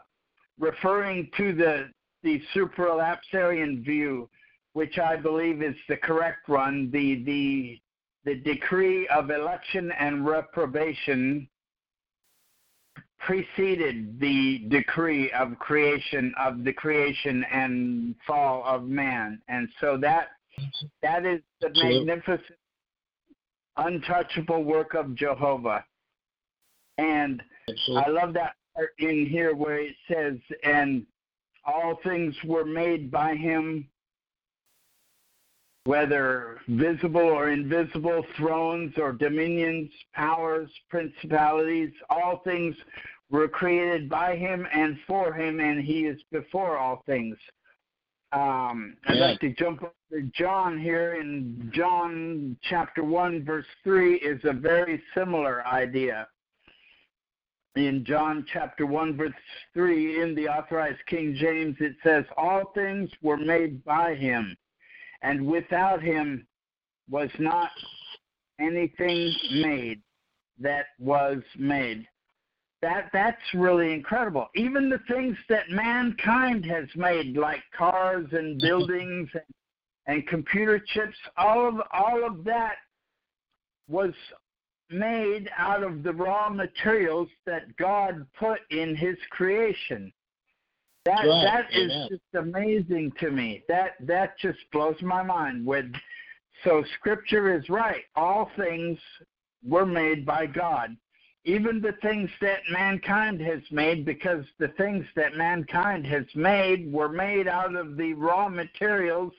referring 0.60 1.30
to 1.38 1.54
the 1.54 1.90
the 2.24 2.42
supralapsarian 2.56 3.86
view, 3.86 4.28
which 4.74 4.98
I 4.98 5.16
believe 5.16 5.62
is 5.62 5.76
the 5.88 5.98
correct 5.98 6.50
one, 6.50 6.90
the 6.92 7.24
the 7.24 7.80
the 8.26 8.36
decree 8.42 9.08
of 9.10 9.30
election 9.30 9.92
and 10.00 10.26
reprobation 10.26 11.48
preceded 13.20 14.20
the 14.20 14.66
decree 14.70 15.32
of 15.32 15.58
creation 15.60 16.34
of 16.40 16.64
the 16.64 16.74
creation 16.74 17.44
and 17.52 18.16
fall 18.26 18.64
of 18.66 18.84
man 18.84 19.42
and 19.48 19.68
so 19.80 19.98
that 19.98 20.28
that 21.02 21.26
is 21.26 21.42
the 21.62 21.70
magnificent 21.70 22.42
untouchable 23.78 24.64
work 24.64 24.94
of 24.94 25.16
jehovah 25.16 25.84
and. 26.98 27.42
I 27.70 28.10
love 28.10 28.34
that 28.34 28.56
part 28.76 28.92
in 29.00 29.26
here 29.26 29.56
where 29.56 29.80
it 29.80 29.96
says 30.08 30.38
and 30.64 31.06
all 31.66 32.00
things 32.04 32.36
were 32.46 32.66
made 32.66 33.10
by 33.10 33.36
him 33.36 33.88
whether 35.86 36.60
visible 36.68 37.22
or 37.22 37.50
invisible, 37.52 38.26
thrones 38.38 38.92
or 38.98 39.14
dominions, 39.14 39.90
powers, 40.14 40.70
principalities, 40.90 41.92
all 42.10 42.42
things 42.44 42.76
were 43.30 43.48
created 43.48 44.10
by 44.10 44.36
him 44.36 44.68
and 44.74 44.98
for 45.08 45.32
him, 45.34 45.60
and 45.60 45.84
he 45.84 46.02
is 46.06 46.20
before 46.32 46.78
all 46.78 47.04
things. 47.06 47.38
Um, 48.32 48.98
I'd 49.08 49.18
like 49.18 49.40
to 49.42 49.54
jump 49.54 49.84
up 49.84 49.96
to 50.12 50.24
John 50.34 50.80
here 50.80 51.16
in 51.22 51.72
John 51.74 52.58
chapter 52.64 53.04
1, 53.04 53.46
verse 53.46 53.66
3 53.84 54.16
is 54.16 54.42
a 54.44 54.54
very 54.54 55.02
similar 55.16 55.66
idea. 55.68 56.28
In 57.76 58.06
John 58.06 58.46
chapter 58.54 58.86
1, 58.86 59.18
verse 59.18 59.34
3, 59.74 60.22
in 60.22 60.36
the 60.36 60.48
authorized 60.48 61.06
King 61.08 61.36
James, 61.38 61.76
it 61.82 61.96
says, 62.04 62.24
All 62.38 62.72
things 62.74 63.10
were 63.22 63.36
made 63.38 63.84
by 63.84 64.16
him 64.16 64.56
and 65.22 65.46
without 65.46 66.02
him 66.02 66.48
was 67.10 67.30
not 67.40 67.70
anything 68.60 69.34
made 69.56 70.02
that 70.60 70.86
was 71.00 71.40
made. 71.58 72.08
That 72.82 73.10
that's 73.12 73.42
really 73.54 73.92
incredible. 73.94 74.48
Even 74.56 74.90
the 74.90 75.02
things 75.10 75.36
that 75.50 75.70
mankind 75.70 76.66
has 76.66 76.86
made, 76.96 77.36
like 77.36 77.64
cars 77.76 78.28
and 78.32 78.60
buildings 78.62 79.28
and, 79.34 79.44
and 80.08 80.28
computer 80.28 80.80
chips, 80.94 81.18
all 81.38 81.68
of 81.68 81.76
all 81.92 82.26
of 82.26 82.44
that 82.44 82.76
was 83.90 84.14
made 84.90 85.50
out 85.58 85.84
of 85.84 86.04
the 86.04 86.14
raw 86.14 86.50
materials 86.50 87.30
that 87.46 87.76
God 87.78 88.26
put 88.38 88.60
in 88.70 88.96
his 88.96 89.18
creation. 89.32 90.12
That 91.06 91.26
Right. 91.26 91.44
that 91.44 91.74
is 91.74 91.92
Amen. 91.92 92.08
just 92.10 92.36
amazing 92.36 93.12
to 93.20 93.30
me. 93.32 93.64
That 93.68 93.96
that 94.08 94.38
just 94.40 94.60
blows 94.72 95.02
my 95.02 95.22
mind. 95.22 95.66
With 95.66 95.94
so 96.64 96.84
Scripture 96.98 97.54
is 97.54 97.70
right. 97.70 98.06
All 98.16 98.46
things 98.56 99.00
were 99.64 99.86
made 99.86 100.26
by 100.26 100.46
God, 100.48 100.96
even 101.44 101.82
the 101.82 101.94
things 102.02 102.30
that 102.42 102.62
mankind 102.72 103.40
has 103.42 103.62
made, 103.72 104.06
because 104.06 104.46
the 104.58 104.70
things 104.70 105.06
that 105.16 105.36
mankind 105.36 106.06
has 106.08 106.26
made 106.36 106.92
were 106.92 107.10
made 107.10 107.48
out 107.48 107.76
of 107.76 107.98
the 107.98 108.14
raw 108.14 108.50
materials 108.50 109.34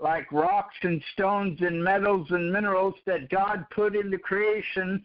like 0.00 0.30
rocks 0.30 0.76
and 0.82 1.02
stones 1.12 1.58
and 1.60 1.82
metals 1.82 2.28
and 2.30 2.52
minerals 2.52 2.94
that 3.06 3.28
God 3.30 3.64
put 3.74 3.96
into 3.96 4.18
creation 4.18 5.02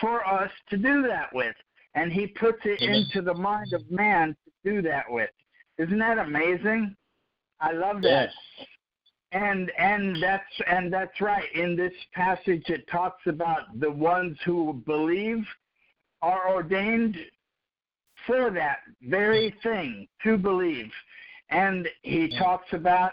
for 0.00 0.26
us 0.26 0.50
to 0.70 0.76
do 0.76 1.02
that 1.02 1.34
with. 1.34 1.54
And 1.94 2.12
He 2.12 2.26
puts 2.26 2.58
it 2.64 2.82
Amen. 2.82 2.96
into 2.96 3.22
the 3.22 3.34
mind 3.34 3.72
of 3.72 3.88
man 3.90 4.36
to 4.44 4.72
do 4.72 4.82
that 4.82 5.04
with. 5.08 5.30
Isn't 5.78 5.98
that 5.98 6.18
amazing? 6.18 6.94
I 7.60 7.72
love 7.72 8.02
that. 8.02 8.30
Yes. 8.58 8.66
And 9.32 9.72
and 9.78 10.22
that's 10.22 10.44
and 10.68 10.92
that's 10.92 11.20
right. 11.20 11.52
In 11.54 11.74
this 11.74 11.92
passage 12.12 12.64
it 12.66 12.86
talks 12.88 13.26
about 13.26 13.80
the 13.80 13.90
ones 13.90 14.36
who 14.44 14.82
believe 14.86 15.44
are 16.22 16.48
ordained 16.52 17.16
for 18.26 18.50
that 18.50 18.78
very 19.02 19.54
thing, 19.62 20.06
to 20.22 20.36
believe. 20.36 20.90
And 21.50 21.88
he 22.02 22.28
talks 22.38 22.72
about 22.72 23.12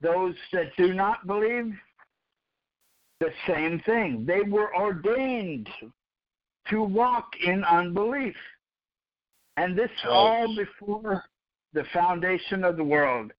those 0.00 0.34
that 0.52 0.76
do 0.76 0.94
not 0.94 1.26
believe 1.26 1.72
the 3.20 3.32
same 3.46 3.80
thing. 3.80 4.24
They 4.26 4.42
were 4.42 4.74
ordained 4.76 5.68
to 6.68 6.82
walk 6.82 7.28
in 7.42 7.64
unbelief. 7.64 8.36
And 9.56 9.76
this 9.76 9.90
Right. 10.04 10.12
all 10.12 10.54
before 10.54 11.24
the 11.72 11.84
foundation 11.84 12.64
of 12.64 12.76
the 12.76 12.84
world 12.84 13.32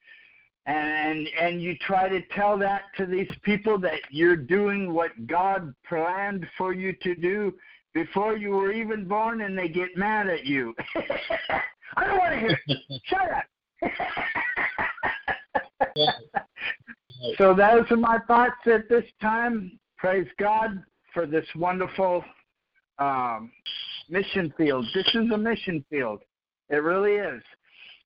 and 0.68 1.28
and 1.40 1.62
you 1.62 1.76
try 1.78 2.10
to 2.10 2.22
tell 2.36 2.58
that 2.58 2.84
to 2.98 3.06
these 3.06 3.30
people 3.42 3.80
that 3.80 4.02
you're 4.10 4.36
doing 4.36 4.94
what 4.94 5.12
God 5.26 5.74
planned 5.88 6.46
for 6.58 6.74
you 6.74 6.94
to 7.02 7.16
do 7.16 7.54
before 7.94 8.38
you 8.38 8.52
were 8.52 8.72
even 8.72 9.08
born 9.08 9.42
and 9.42 9.58
they 9.58 9.70
get 9.70 9.96
mad 9.98 10.28
at 10.28 10.46
you. 10.46 10.76
I 11.96 12.06
don't 12.06 12.18
want 12.18 12.34
to 12.34 12.40
hear 12.40 12.60
it. 12.68 13.02
Shut 13.06 13.32
up. 13.32 13.46
so 17.38 17.54
those 17.54 17.86
are 17.90 17.98
my 17.98 18.20
thoughts 18.28 18.56
at 18.66 18.90
this 18.90 19.06
time. 19.22 19.80
Praise 19.98 20.28
God 20.40 20.84
for 21.14 21.26
this 21.26 21.46
wonderful 21.56 22.24
um, 23.00 23.52
mission 24.10 24.54
field. 24.58 24.86
This 24.94 25.08
is 25.14 25.32
a 25.32 25.38
mission 25.38 25.84
field. 25.90 26.22
It 26.70 26.78
really 26.78 27.14
is. 27.14 27.42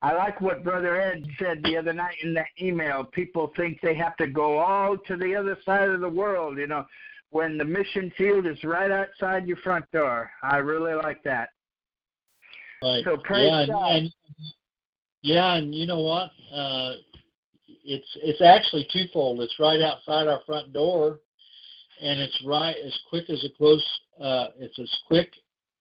I 0.02 0.14
like 0.14 0.42
what 0.42 0.64
Brother 0.64 1.00
Ed 1.00 1.24
said 1.38 1.62
the 1.64 1.78
other 1.78 1.94
night 1.94 2.16
in 2.24 2.34
that 2.34 2.48
email. 2.60 3.04
People 3.04 3.52
think 3.56 3.80
they 3.82 3.94
have 3.96 4.18
to 4.18 4.28
go 4.28 4.58
all 4.58 4.98
to 4.98 5.16
the 5.16 5.36
other 5.36 5.58
side 5.64 5.90
of 5.90 6.02
the 6.02 6.10
world, 6.10 6.58
you 6.58 6.68
know, 6.68 6.86
when 7.30 7.58
the 7.58 7.66
mission 7.66 8.12
field 8.18 8.48
is 8.48 8.64
right 8.64 8.90
outside 8.90 9.48
your 9.48 9.58
front 9.58 9.86
door. 9.92 10.32
I 10.42 10.58
really 10.58 10.96
like 10.96 11.24
that. 11.24 11.50
Right. 12.82 13.04
So 13.04 13.18
praise 13.18 13.48
yeah, 13.52 13.60
and, 13.60 13.72
God. 13.72 13.96
and 13.96 14.14
yeah, 15.22 15.54
and 15.54 15.76
you 15.76 15.86
know 15.86 16.00
what? 16.00 16.32
Uh, 16.52 16.94
it's 17.84 18.08
it's 18.16 18.42
actually 18.42 18.88
twofold. 18.92 19.42
It's 19.42 19.60
right 19.60 19.82
outside 19.82 20.28
our 20.28 20.42
front 20.46 20.74
door, 20.74 21.20
and 22.02 22.20
it's 22.20 22.44
right 22.46 22.76
as 22.86 22.98
quick 23.10 23.30
as 23.30 23.44
a 23.44 23.50
close. 23.58 23.86
Uh, 24.22 24.48
it's 24.60 24.78
as 24.80 24.92
quick. 25.08 25.32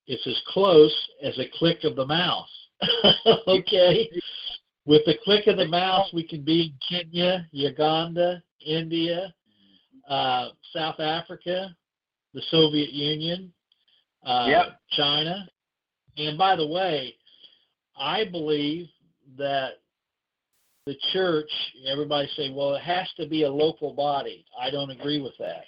It's 0.07 0.27
as 0.27 0.41
close 0.49 0.95
as 1.23 1.39
a 1.39 1.47
click 1.59 1.85
of 1.85 1.97
the 1.97 2.07
mouse. 2.07 2.49
okay. 3.47 4.11
With 4.87 5.03
the 5.05 5.19
click 5.23 5.47
of 5.47 5.57
the 5.57 5.69
mouse, 5.69 6.09
we 6.13 6.27
can 6.27 6.43
be 6.43 6.75
in 6.91 7.05
Kenya, 7.13 7.47
Uganda, 7.53 8.43
India, 8.65 9.33
uh, 10.09 10.49
South 10.73 10.99
Africa, 10.99 11.75
the 12.35 12.43
Soviet 12.51 12.91
Union, 12.91 13.53
uh, 14.25 14.47
Yep. 14.49 14.81
China. 14.93 15.49
And 16.17 16.37
by 16.37 16.57
the 16.57 16.67
way, 16.67 17.15
I 17.97 18.25
believe 18.25 18.89
that 19.37 19.81
the 20.91 20.97
church, 21.13 21.51
everybody 21.87 22.29
say, 22.35 22.51
well, 22.51 22.75
it 22.75 22.83
has 22.83 23.09
to 23.17 23.25
be 23.25 23.45
a 23.45 23.49
local 23.49 23.93
body. 23.93 24.45
I 24.61 24.71
don't 24.71 24.91
agree 24.91 25.21
with 25.21 25.35
that. 25.39 25.65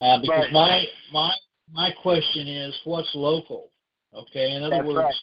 Uh, 0.00 0.20
because 0.20 0.44
Right. 0.44 0.52
my 0.52 0.88
my 1.12 1.34
my 1.72 1.90
question 1.90 2.46
is, 2.46 2.72
what's 2.84 3.12
local? 3.16 3.72
Okay, 4.14 4.52
in 4.52 4.62
other 4.62 4.76
That's 4.76 4.86
words, 4.86 5.22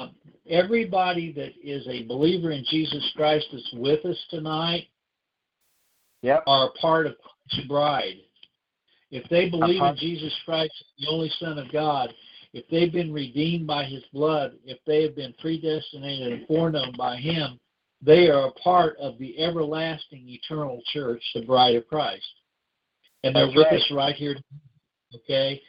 right. 0.00 0.08
um, 0.08 0.16
everybody 0.48 1.30
that 1.32 1.52
is 1.62 1.86
a 1.86 2.02
believer 2.02 2.50
in 2.50 2.64
Jesus 2.64 3.08
Christ 3.14 3.46
that's 3.52 3.72
with 3.74 4.04
us 4.04 4.18
tonight 4.30 4.88
Yep. 6.22 6.42
are 6.48 6.66
a 6.66 6.72
part 6.72 7.06
of 7.06 7.14
Christ's 7.20 7.68
bride. 7.68 8.16
If 9.12 9.28
they 9.28 9.48
believe 9.48 9.80
in 9.80 9.96
Jesus 9.96 10.34
Christ, 10.44 10.72
the 10.98 11.06
only 11.06 11.30
Son 11.38 11.56
of 11.56 11.70
God, 11.70 12.12
if 12.52 12.66
they've 12.68 12.92
been 12.92 13.12
redeemed 13.12 13.68
by 13.68 13.84
His 13.84 14.02
blood, 14.12 14.58
if 14.64 14.78
they 14.86 15.04
have 15.04 15.14
been 15.14 15.34
predestinated 15.34 16.32
and 16.32 16.46
foreknown 16.48 16.94
by 16.98 17.16
Him, 17.16 17.60
they 18.02 18.28
are 18.28 18.46
a 18.48 18.52
part 18.52 18.96
of 18.98 19.18
the 19.18 19.38
everlasting 19.38 20.28
eternal 20.28 20.80
church, 20.92 21.22
the 21.34 21.42
bride 21.42 21.76
of 21.76 21.86
Christ. 21.88 22.26
And 23.24 23.34
they're 23.34 23.46
That's 23.46 23.56
with 23.56 23.66
right. 23.66 23.80
us 23.80 23.92
right 23.92 24.14
here. 24.14 24.36
Okay? 25.14 25.60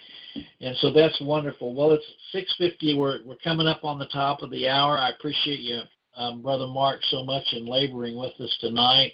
And 0.61 0.75
so 0.77 0.91
that's 0.91 1.19
wonderful. 1.21 1.73
Well, 1.73 1.91
it's 1.91 2.05
6:50. 2.33 2.95
We're 2.95 3.23
we're 3.25 3.35
coming 3.37 3.67
up 3.67 3.83
on 3.83 3.97
the 3.97 4.05
top 4.07 4.41
of 4.41 4.51
the 4.51 4.67
hour. 4.69 4.97
I 4.97 5.09
appreciate 5.09 5.59
you, 5.59 5.81
um, 6.15 6.41
brother 6.41 6.67
Mark, 6.67 7.03
so 7.05 7.23
much 7.23 7.43
in 7.53 7.65
laboring 7.65 8.15
with 8.15 8.39
us 8.39 8.55
tonight. 8.61 9.13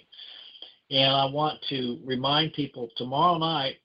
And 0.90 1.10
I 1.10 1.24
want 1.24 1.60
to 1.70 1.98
remind 2.04 2.52
people 2.52 2.90
tomorrow 2.96 3.38
night. 3.38 3.76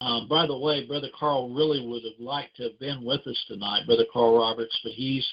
Um, 0.00 0.28
by 0.28 0.46
the 0.46 0.56
way, 0.56 0.86
brother 0.86 1.10
Carl 1.18 1.52
really 1.52 1.86
would 1.86 2.04
have 2.04 2.18
liked 2.18 2.56
to 2.56 2.62
have 2.64 2.78
been 2.78 3.04
with 3.04 3.26
us 3.26 3.44
tonight, 3.48 3.84
brother 3.86 4.06
Carl 4.10 4.38
Roberts, 4.38 4.78
but 4.82 4.92
he's 4.92 5.26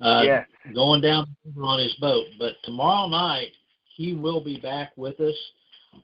uh, 0.00 0.22
yes. 0.24 0.46
going 0.74 1.00
down 1.00 1.26
on 1.60 1.78
his 1.78 1.94
boat. 1.94 2.26
But 2.38 2.54
tomorrow 2.64 3.08
night 3.08 3.52
he 3.96 4.14
will 4.14 4.42
be 4.42 4.60
back 4.60 4.92
with 4.96 5.18
us. 5.20 5.36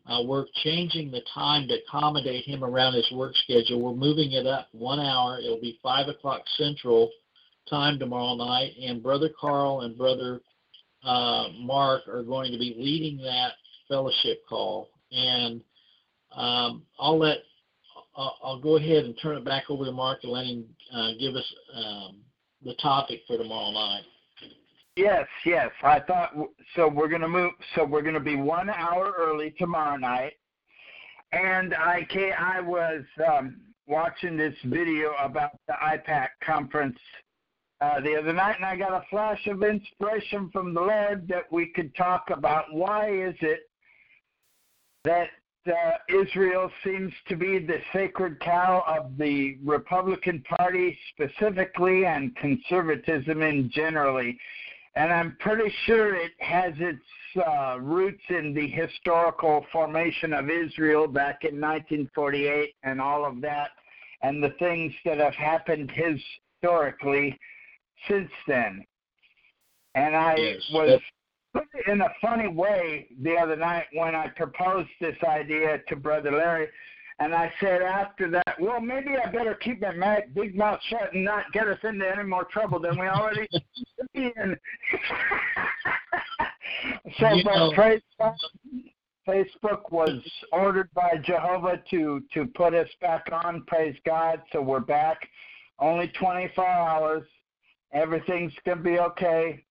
Uh, 0.06 0.22
we're 0.24 0.46
changing 0.64 1.10
the 1.10 1.20
time 1.34 1.68
to 1.68 1.74
accommodate 1.74 2.44
him 2.46 2.64
around 2.64 2.94
his 2.94 3.10
work 3.12 3.34
schedule. 3.36 3.82
We're 3.82 3.94
moving 3.94 4.32
it 4.32 4.46
up 4.46 4.68
one 4.72 4.98
hour. 4.98 5.38
It'll 5.38 5.60
be 5.60 5.78
five 5.82 6.08
o'clock 6.08 6.42
Central 6.56 7.10
time 7.68 7.98
tomorrow 7.98 8.34
night, 8.34 8.72
and 8.82 9.02
Brother 9.02 9.28
Carl 9.38 9.82
and 9.82 9.96
Brother 9.96 10.40
uh, 11.04 11.48
Mark 11.58 12.08
are 12.08 12.22
going 12.22 12.52
to 12.52 12.58
be 12.58 12.74
leading 12.78 13.22
that 13.22 13.52
fellowship 13.88 14.42
call. 14.48 14.88
And 15.10 15.60
um, 16.34 16.82
I'll 16.98 17.18
let 17.18 17.38
I'll, 18.16 18.36
I'll, 18.42 18.60
go 18.60 18.76
ahead 18.76 19.04
and 19.04 19.18
turn 19.22 19.36
it 19.36 19.44
back 19.44 19.64
over 19.68 19.84
to 19.84 19.92
Mark 19.92 20.20
and 20.22 20.32
let 20.32 20.46
him 20.46 20.64
uh, 20.94 21.10
give 21.18 21.34
us 21.34 21.54
um, 21.74 22.16
the 22.64 22.74
topic 22.74 23.20
for 23.26 23.36
tomorrow 23.36 23.72
night. 23.72 24.02
Yes, 24.96 25.26
yes. 25.46 25.70
I 25.82 26.00
thought 26.00 26.32
so. 26.76 26.88
We're 26.88 27.08
gonna 27.08 27.28
move. 27.28 27.52
So 27.74 27.84
we're 27.84 28.02
gonna 28.02 28.20
be 28.20 28.36
one 28.36 28.68
hour 28.68 29.14
early 29.18 29.54
tomorrow 29.58 29.96
night. 29.96 30.34
And 31.32 31.74
I 31.74 32.06
came, 32.10 32.32
I 32.38 32.60
was 32.60 33.02
um, 33.26 33.56
watching 33.86 34.36
this 34.36 34.54
video 34.66 35.12
about 35.22 35.52
the 35.66 35.72
AIPAC 35.82 36.28
conference 36.44 36.98
uh, 37.80 38.00
the 38.00 38.14
other 38.14 38.34
night, 38.34 38.56
and 38.56 38.66
I 38.66 38.76
got 38.76 38.92
a 38.92 39.04
flash 39.08 39.44
of 39.46 39.62
inspiration 39.62 40.50
from 40.52 40.74
the 40.74 40.80
Lord 40.80 41.26
that 41.28 41.50
we 41.50 41.66
could 41.66 41.94
talk 41.96 42.28
about 42.30 42.66
why 42.70 43.10
is 43.10 43.34
it 43.40 43.60
that 45.04 45.28
uh, 45.66 45.92
Israel 46.08 46.70
seems 46.84 47.12
to 47.28 47.36
be 47.36 47.58
the 47.58 47.78
sacred 47.92 48.40
cow 48.40 48.84
of 48.86 49.16
the 49.16 49.58
Republican 49.64 50.42
Party 50.58 50.98
specifically 51.12 52.04
and 52.06 52.34
conservatism 52.36 53.42
in 53.42 53.70
generally. 53.70 54.38
And 54.94 55.12
I'm 55.12 55.36
pretty 55.40 55.72
sure 55.86 56.14
it 56.14 56.32
has 56.38 56.74
its 56.76 57.02
uh, 57.46 57.78
roots 57.80 58.22
in 58.28 58.52
the 58.52 58.68
historical 58.68 59.64
formation 59.72 60.32
of 60.32 60.50
Israel 60.50 61.06
back 61.06 61.44
in 61.44 61.60
1948 61.60 62.74
and 62.82 63.00
all 63.00 63.24
of 63.24 63.40
that, 63.40 63.70
and 64.22 64.42
the 64.42 64.54
things 64.58 64.92
that 65.04 65.18
have 65.18 65.34
happened 65.34 65.90
historically 65.90 67.38
since 68.08 68.30
then. 68.46 68.84
And 69.94 70.14
I 70.14 70.36
yes. 70.36 70.70
was 70.72 71.00
put 71.52 71.64
it 71.74 71.90
in 71.90 72.00
a 72.00 72.08
funny 72.20 72.48
way 72.48 73.08
the 73.22 73.34
other 73.36 73.56
night 73.56 73.84
when 73.92 74.14
I 74.14 74.28
proposed 74.28 74.88
this 75.00 75.16
idea 75.26 75.78
to 75.88 75.96
Brother 75.96 76.30
Larry. 76.32 76.68
And 77.18 77.34
I 77.34 77.52
said 77.60 77.82
after 77.82 78.28
that, 78.30 78.56
well, 78.58 78.80
maybe 78.80 79.10
I 79.22 79.30
better 79.30 79.54
keep 79.54 79.80
my 79.80 79.92
mouth, 79.92 80.22
big 80.34 80.56
mouth 80.56 80.80
shut 80.88 81.12
and 81.14 81.24
not 81.24 81.44
get 81.52 81.68
us 81.68 81.78
into 81.84 82.08
any 82.10 82.24
more 82.24 82.44
trouble 82.44 82.80
than 82.80 82.98
we 82.98 83.06
already 83.06 83.46
in. 84.14 84.56
so, 87.18 87.28
You 87.34 87.44
but 87.44 87.54
know- 87.54 87.72
praise 87.74 88.00
God, 88.18 88.34
Facebook 89.28 89.90
was 89.92 90.20
ordered 90.52 90.88
by 90.94 91.12
Jehovah 91.24 91.80
to 91.90 92.22
to 92.34 92.46
put 92.56 92.74
us 92.74 92.88
back 93.00 93.26
on. 93.30 93.62
Praise 93.68 93.96
God. 94.04 94.42
So 94.52 94.60
we're 94.60 94.80
back. 94.80 95.18
Only 95.78 96.08
24 96.18 96.66
hours. 96.66 97.22
Everything's 97.92 98.52
gonna 98.66 98.80
be 98.82 98.98
okay. 98.98 99.62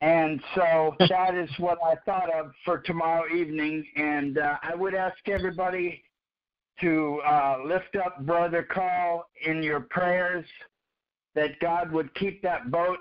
And 0.00 0.40
so 0.54 0.94
that 1.08 1.34
is 1.34 1.50
what 1.58 1.78
I 1.84 1.94
thought 2.04 2.32
of 2.32 2.52
for 2.64 2.78
tomorrow 2.78 3.24
evening. 3.34 3.84
And 3.96 4.38
uh, 4.38 4.56
I 4.62 4.74
would 4.74 4.94
ask 4.94 5.16
everybody 5.26 6.02
to 6.80 7.20
uh, 7.26 7.58
lift 7.64 7.96
up 8.04 8.24
Brother 8.26 8.66
Carl 8.70 9.26
in 9.46 9.62
your 9.62 9.80
prayers 9.80 10.44
that 11.34 11.58
God 11.60 11.92
would 11.92 12.12
keep 12.14 12.42
that 12.42 12.70
boat 12.70 12.98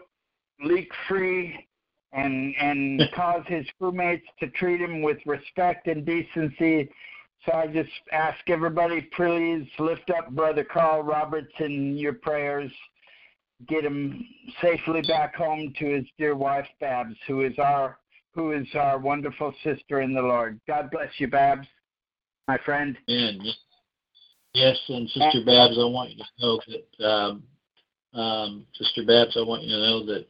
leak 0.63 0.89
free 1.07 1.67
and 2.13 2.53
and 2.59 3.01
cause 3.15 3.43
his 3.47 3.65
crewmates 3.81 4.21
to 4.39 4.47
treat 4.49 4.79
him 4.79 5.01
with 5.01 5.17
respect 5.25 5.87
and 5.87 6.05
decency. 6.05 6.89
So 7.45 7.53
I 7.53 7.67
just 7.67 7.89
ask 8.11 8.37
everybody, 8.47 9.01
please 9.15 9.67
lift 9.77 10.09
up 10.11 10.29
Brother 10.31 10.63
Carl 10.63 11.03
Roberts 11.03 11.51
in 11.59 11.97
your 11.97 12.13
prayers 12.13 12.71
get 13.67 13.83
him 13.83 14.25
safely 14.61 15.01
back 15.01 15.35
home 15.35 15.73
to 15.79 15.85
his 15.85 16.05
dear 16.17 16.35
wife 16.35 16.67
Babs, 16.79 17.15
who 17.27 17.41
is 17.41 17.57
our 17.59 17.97
who 18.33 18.51
is 18.51 18.67
our 18.73 18.97
wonderful 18.97 19.53
sister 19.63 20.01
in 20.01 20.13
the 20.13 20.21
Lord. 20.21 20.59
God 20.67 20.89
bless 20.89 21.09
you, 21.17 21.27
Babs, 21.27 21.67
my 22.47 22.57
friend. 22.65 22.97
And 23.07 23.41
yes, 24.53 24.77
and 24.89 25.07
Sister 25.09 25.43
Babs, 25.45 25.77
I 25.77 25.85
want 25.85 26.11
you 26.11 26.17
to 26.17 26.45
know 26.45 26.59
that, 26.67 27.07
um, 27.07 27.43
um, 28.19 28.65
Sister 28.75 29.03
Babs, 29.05 29.37
I 29.37 29.41
want 29.41 29.63
you 29.63 29.75
to 29.75 29.81
know 29.81 30.05
that 30.07 30.25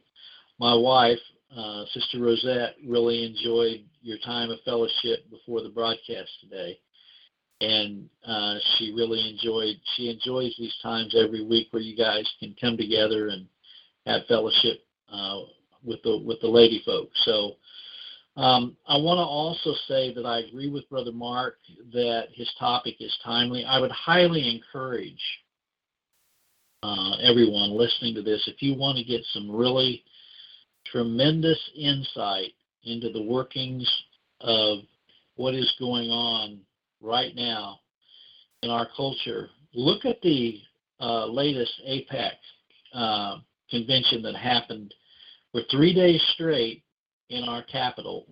my 0.58 0.74
wife, 0.74 1.18
uh, 1.56 1.84
Sister 1.92 2.20
Rosette, 2.20 2.76
really 2.86 3.24
enjoyed 3.24 3.84
your 4.02 4.18
time 4.18 4.50
of 4.50 4.58
fellowship 4.66 5.30
before 5.30 5.62
the 5.62 5.70
broadcast 5.70 6.30
today. 6.42 6.78
And 7.60 8.08
uh, 8.26 8.56
she 8.76 8.92
really 8.92 9.30
enjoyed. 9.30 9.76
She 9.96 10.10
enjoys 10.10 10.54
these 10.58 10.74
times 10.82 11.14
every 11.16 11.44
week 11.44 11.68
where 11.70 11.82
you 11.82 11.96
guys 11.96 12.28
can 12.40 12.54
come 12.60 12.76
together 12.76 13.28
and 13.28 13.46
have 14.06 14.26
fellowship 14.26 14.84
uh, 15.10 15.40
with 15.84 16.02
the 16.02 16.18
with 16.24 16.40
the 16.40 16.48
lady 16.48 16.82
folk. 16.84 17.10
So 17.24 17.52
um, 18.36 18.76
I 18.88 18.96
want 18.96 19.18
to 19.18 19.22
also 19.22 19.72
say 19.86 20.12
that 20.14 20.26
I 20.26 20.40
agree 20.40 20.68
with 20.68 20.88
Brother 20.90 21.12
Mark 21.12 21.58
that 21.92 22.26
his 22.32 22.50
topic 22.58 22.96
is 23.00 23.16
timely. 23.24 23.64
I 23.64 23.78
would 23.78 23.92
highly 23.92 24.48
encourage 24.54 25.22
uh, 26.84 27.16
everyone 27.22 27.70
listening 27.70 28.14
to 28.14 28.22
this, 28.22 28.46
if 28.46 28.60
you 28.60 28.74
want 28.76 28.98
to 28.98 29.04
get 29.04 29.24
some 29.32 29.50
really 29.50 30.04
tremendous 30.84 31.58
insight 31.74 32.52
into 32.84 33.10
the 33.10 33.22
workings 33.22 33.90
of 34.40 34.80
what 35.36 35.54
is 35.54 35.74
going 35.78 36.10
on 36.10 36.58
right 37.04 37.34
now 37.36 37.80
in 38.62 38.70
our 38.70 38.88
culture, 38.96 39.48
look 39.74 40.04
at 40.04 40.20
the 40.22 40.60
uh, 41.00 41.26
latest 41.26 41.72
AIPAC 41.88 42.32
uh, 42.94 43.36
convention 43.70 44.22
that 44.22 44.34
happened 44.34 44.94
for 45.52 45.62
three 45.70 45.94
days 45.94 46.22
straight 46.34 46.82
in 47.30 47.44
our 47.44 47.62
capital 47.64 48.26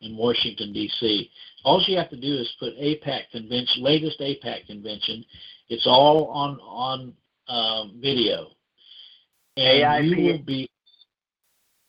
in 0.00 0.16
Washington 0.16 0.72
D.C. 0.72 1.30
All 1.64 1.82
you 1.86 1.96
have 1.96 2.10
to 2.10 2.20
do 2.20 2.34
is 2.34 2.52
put 2.58 2.76
AIPAC 2.76 3.30
convention, 3.30 3.82
latest 3.82 4.20
AIPAC 4.20 4.66
convention. 4.66 5.24
It's 5.68 5.86
all 5.86 6.26
on 6.26 6.58
on 6.60 7.14
um, 7.48 7.98
video, 8.00 8.48
and 9.56 9.84
AIP. 9.84 10.04
you 10.04 10.32
will 10.32 10.42
be, 10.44 10.70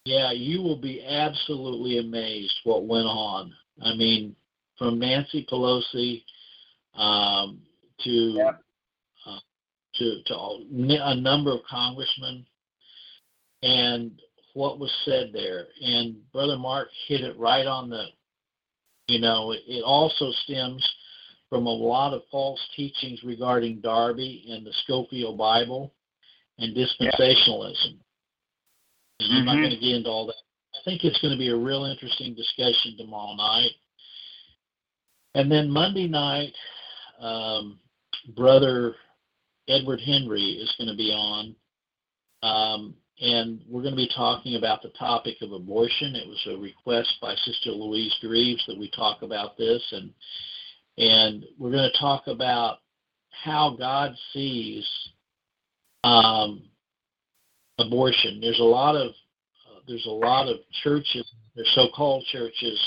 yeah, 0.06 0.32
you 0.32 0.62
will 0.62 0.80
be 0.80 1.04
absolutely 1.06 2.00
amazed 2.00 2.56
what 2.64 2.86
went 2.86 3.08
on. 3.08 3.52
I 3.84 3.96
mean, 3.96 4.36
from 4.78 5.00
Nancy 5.00 5.46
Pelosi 5.50 6.24
um, 6.96 7.62
to 8.04 8.10
Yep. 8.10 8.64
uh, 9.26 9.40
to 9.96 10.24
to 10.26 10.36
all, 10.36 10.64
a 10.72 11.16
number 11.16 11.52
of 11.52 11.64
congressmen, 11.70 12.46
and 13.62 14.20
what 14.54 14.80
was 14.80 14.92
said 15.06 15.32
there. 15.34 15.68
And 15.82 16.16
Brother 16.32 16.58
Mark 16.58 16.90
hit 17.08 17.22
it 17.22 17.38
right 17.38 17.66
on 17.66 17.90
the, 17.90 18.06
you 19.08 19.20
know, 19.20 19.52
it, 19.52 19.62
it 19.68 19.84
also 19.84 20.32
stems 20.44 20.88
from 21.50 21.66
a 21.66 21.72
lot 21.72 22.14
of 22.14 22.22
false 22.32 22.60
teachings 22.76 23.24
regarding 23.24 23.82
Darby 23.82 24.46
and 24.50 24.66
the 24.66 24.74
Scofield 24.84 25.38
Bible 25.38 25.94
and 26.58 26.76
dispensationalism. 26.76 27.98
And 29.20 29.34
I'm 29.34 29.46
not 29.46 29.58
Mhm. 29.58 29.62
going 29.62 29.74
to 29.74 29.80
get 29.80 29.96
into 29.96 30.10
all 30.10 30.26
that. 30.28 30.36
I 30.76 30.84
think 30.84 31.04
it's 31.04 31.20
going 31.20 31.32
to 31.34 31.38
be 31.38 31.50
a 31.50 31.56
real 31.56 31.86
interesting 31.86 32.34
discussion 32.34 32.98
tomorrow 32.98 33.36
night. 33.36 33.72
And 35.36 35.52
then 35.52 35.70
Monday 35.70 36.08
night, 36.08 36.54
um, 37.20 37.80
Brother 38.36 38.96
Edward 39.68 40.00
Henry 40.02 40.60
is 40.62 40.74
going 40.78 40.90
to 40.90 40.96
be 40.96 41.12
on. 41.12 41.56
Um, 42.44 42.96
and 43.22 43.62
we're 43.70 43.82
going 43.82 43.94
to 43.94 43.98
be 43.98 44.10
talking 44.16 44.56
about 44.56 44.82
the 44.82 44.90
topic 44.90 45.38
of 45.42 45.52
abortion. 45.52 46.16
It 46.16 46.28
was 46.28 46.48
a 46.48 46.58
request 46.58 47.16
by 47.22 47.36
Sister 47.36 47.72
Louise 47.72 48.16
Greaves 48.22 48.64
that 48.68 48.78
we 48.78 48.90
talk 48.92 49.22
about 49.22 49.58
this, 49.58 49.82
and 49.92 50.12
and 50.98 51.46
we're 51.58 51.72
going 51.72 51.90
to 51.90 52.00
talk 52.00 52.28
about 52.28 52.80
how 53.44 53.76
God 53.78 54.14
sees 54.34 54.88
um, 56.04 56.64
abortion. 57.80 58.42
There's 58.42 58.60
a 58.60 58.64
lot 58.64 58.96
of 58.96 59.10
uh, 59.10 59.80
there's 59.88 60.06
a 60.06 60.12
lot 60.12 60.48
of 60.48 60.58
churches, 60.84 61.26
there's 61.56 61.72
so-called 61.76 62.26
churches, 62.32 62.80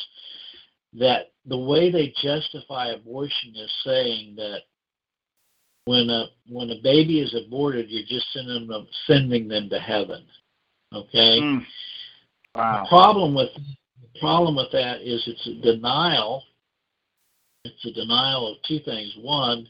that 0.94 1.32
the 1.46 1.58
way 1.58 1.90
they 1.90 2.12
justify 2.22 2.88
abortion 2.88 3.54
is 3.54 3.72
saying 3.84 4.34
that 4.36 4.60
when 5.84 6.10
a 6.10 6.26
when 6.48 6.70
a 6.70 6.82
baby 6.82 7.20
is 7.20 7.34
aborted, 7.34 7.86
you're 7.88 8.06
just 8.06 8.32
sending 8.32 8.66
them 8.66 8.86
sending 9.06 9.48
them 9.48 9.68
to 9.70 9.78
heaven. 9.78 10.24
Okay. 10.92 11.40
Mm. 11.40 11.64
The 12.54 12.86
problem 12.88 13.34
with 13.34 13.50
the 13.54 14.20
problem 14.20 14.56
with 14.56 14.72
that 14.72 15.02
is 15.02 15.22
it's 15.26 15.46
a 15.46 15.62
denial. 15.62 16.42
It's 17.64 17.84
a 17.84 17.92
denial 17.92 18.52
of 18.52 18.62
two 18.66 18.80
things. 18.84 19.12
One, 19.20 19.68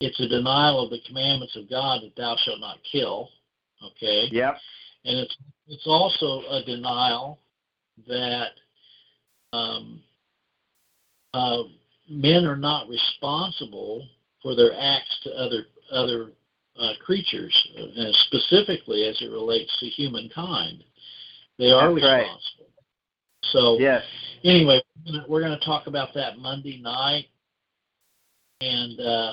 it's 0.00 0.20
a 0.20 0.28
denial 0.28 0.84
of 0.84 0.90
the 0.90 1.00
commandments 1.06 1.56
of 1.56 1.70
God 1.70 2.02
that 2.02 2.16
thou 2.16 2.36
shalt 2.44 2.60
not 2.60 2.78
kill. 2.90 3.28
Okay. 3.84 4.28
Yep. 4.32 4.56
And 5.04 5.18
it's 5.18 5.36
it's 5.68 5.86
also 5.86 6.42
a 6.50 6.62
denial 6.64 7.38
that 8.08 8.50
um, 9.52 10.00
uh, 11.34 11.62
men 12.08 12.44
are 12.44 12.56
not 12.56 12.88
responsible 12.88 14.06
for 14.42 14.54
their 14.54 14.72
acts 14.78 15.20
to 15.24 15.30
other 15.30 15.66
other 15.92 16.32
uh, 16.78 16.92
creatures, 17.04 17.54
uh, 17.76 18.12
specifically 18.26 19.04
as 19.04 19.20
it 19.20 19.30
relates 19.30 19.76
to 19.80 19.86
humankind. 19.86 20.84
They 21.58 21.70
are 21.70 21.92
That's 21.92 22.04
responsible. 22.04 22.66
Right. 22.66 23.52
So 23.52 23.78
yes. 23.78 24.02
anyway, 24.44 24.80
we're 25.28 25.40
going 25.40 25.58
to 25.58 25.64
talk 25.64 25.86
about 25.86 26.14
that 26.14 26.38
Monday 26.38 26.80
night, 26.80 27.26
and 28.60 29.00
uh, 29.00 29.32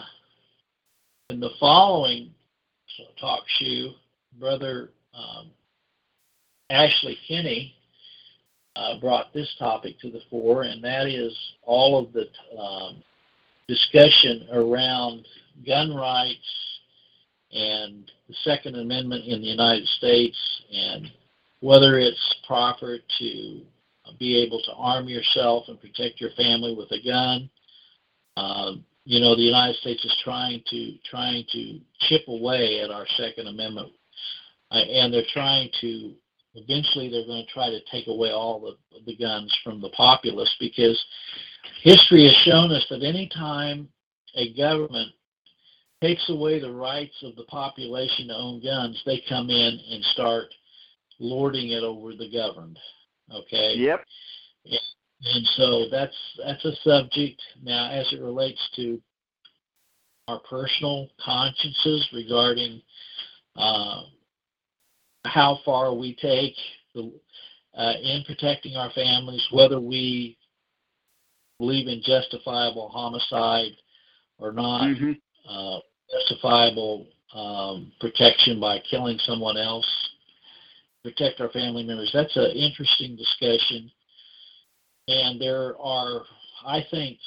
in 1.29 1.39
the 1.39 1.51
following 1.59 2.31
talk 3.19 3.43
show, 3.59 3.91
brother 4.39 4.91
um, 5.13 5.51
Ashley 6.69 7.17
Kinney 7.27 7.74
uh, 8.75 8.99
brought 8.99 9.33
this 9.33 9.53
topic 9.57 9.99
to 9.99 10.11
the 10.11 10.21
fore, 10.29 10.63
and 10.63 10.83
that 10.83 11.07
is 11.07 11.35
all 11.63 11.97
of 11.97 12.13
the 12.13 12.27
um, 12.59 13.03
discussion 13.67 14.47
around 14.51 15.25
gun 15.65 15.93
rights 15.95 16.79
and 17.51 18.11
the 18.27 18.35
Second 18.43 18.75
Amendment 18.75 19.25
in 19.25 19.41
the 19.41 19.47
United 19.47 19.87
States 19.87 20.37
and 20.73 21.09
whether 21.61 21.97
it's 21.97 22.35
proper 22.45 22.97
to 23.19 23.61
be 24.19 24.37
able 24.37 24.61
to 24.61 24.73
arm 24.73 25.07
yourself 25.07 25.65
and 25.67 25.79
protect 25.79 26.21
your 26.21 26.31
family 26.31 26.75
with 26.75 26.91
a 26.91 27.03
gun. 27.03 27.49
Uh, 28.37 28.73
you 29.05 29.19
know, 29.19 29.35
the 29.35 29.41
United 29.41 29.75
States 29.77 30.03
is 30.03 30.15
trying 30.23 30.61
to 30.69 30.93
trying 31.09 31.45
to 31.51 31.79
chip 32.07 32.27
away 32.27 32.81
at 32.81 32.91
our 32.91 33.05
Second 33.17 33.47
Amendment, 33.47 33.91
uh, 34.71 34.75
and 34.75 35.13
they're 35.13 35.23
trying 35.31 35.69
to 35.81 36.13
eventually 36.55 37.09
they're 37.09 37.25
going 37.25 37.45
to 37.45 37.53
try 37.53 37.69
to 37.69 37.79
take 37.91 38.07
away 38.07 38.31
all 38.31 38.59
the 38.59 39.01
the 39.05 39.15
guns 39.17 39.55
from 39.63 39.81
the 39.81 39.89
populace 39.89 40.53
because 40.59 41.03
history 41.83 42.23
has 42.25 42.35
shown 42.43 42.71
us 42.71 42.85
that 42.89 43.03
any 43.03 43.29
time 43.35 43.87
a 44.35 44.53
government 44.53 45.11
takes 46.01 46.29
away 46.29 46.59
the 46.59 46.71
rights 46.71 47.15
of 47.23 47.35
the 47.35 47.43
population 47.43 48.27
to 48.27 48.35
own 48.35 48.61
guns, 48.63 49.01
they 49.05 49.23
come 49.27 49.49
in 49.49 49.79
and 49.91 50.03
start 50.05 50.45
lording 51.19 51.69
it 51.69 51.83
over 51.83 52.11
the 52.13 52.31
governed. 52.31 52.77
Okay. 53.33 53.73
Yep. 53.75 54.01
And 55.23 55.45
so 55.55 55.85
that's 55.89 56.15
that's 56.45 56.65
a 56.65 56.75
subject 56.83 57.41
now 57.63 57.89
as 57.89 58.05
it 58.11 58.21
relates 58.21 58.59
to 58.75 59.01
our 60.27 60.39
personal 60.39 61.07
consciences 61.23 62.07
regarding 62.13 62.81
uh, 63.55 64.01
how 65.25 65.59
far 65.65 65.93
we 65.93 66.15
take 66.15 66.55
the, 66.93 67.11
uh, 67.77 67.93
in 68.01 68.23
protecting 68.25 68.75
our 68.75 68.91
families, 68.91 69.45
whether 69.51 69.79
we 69.79 70.37
believe 71.59 71.87
in 71.87 72.01
justifiable 72.03 72.89
homicide 72.89 73.71
or 74.37 74.51
not, 74.51 74.81
Mm-hmm. 74.81 75.11
uh, 75.49 75.79
justifiable 76.11 77.07
um, 77.33 77.91
protection 77.99 78.59
by 78.59 78.79
killing 78.89 79.17
someone 79.19 79.57
else, 79.57 79.87
protect 81.03 81.41
our 81.41 81.49
family 81.49 81.83
members. 81.83 82.11
That's 82.13 82.35
an 82.35 82.51
interesting 82.51 83.15
discussion, 83.15 83.91
and 85.07 85.39
there 85.39 85.75
are, 85.79 86.23
I 86.65 86.83
think, 86.91 87.17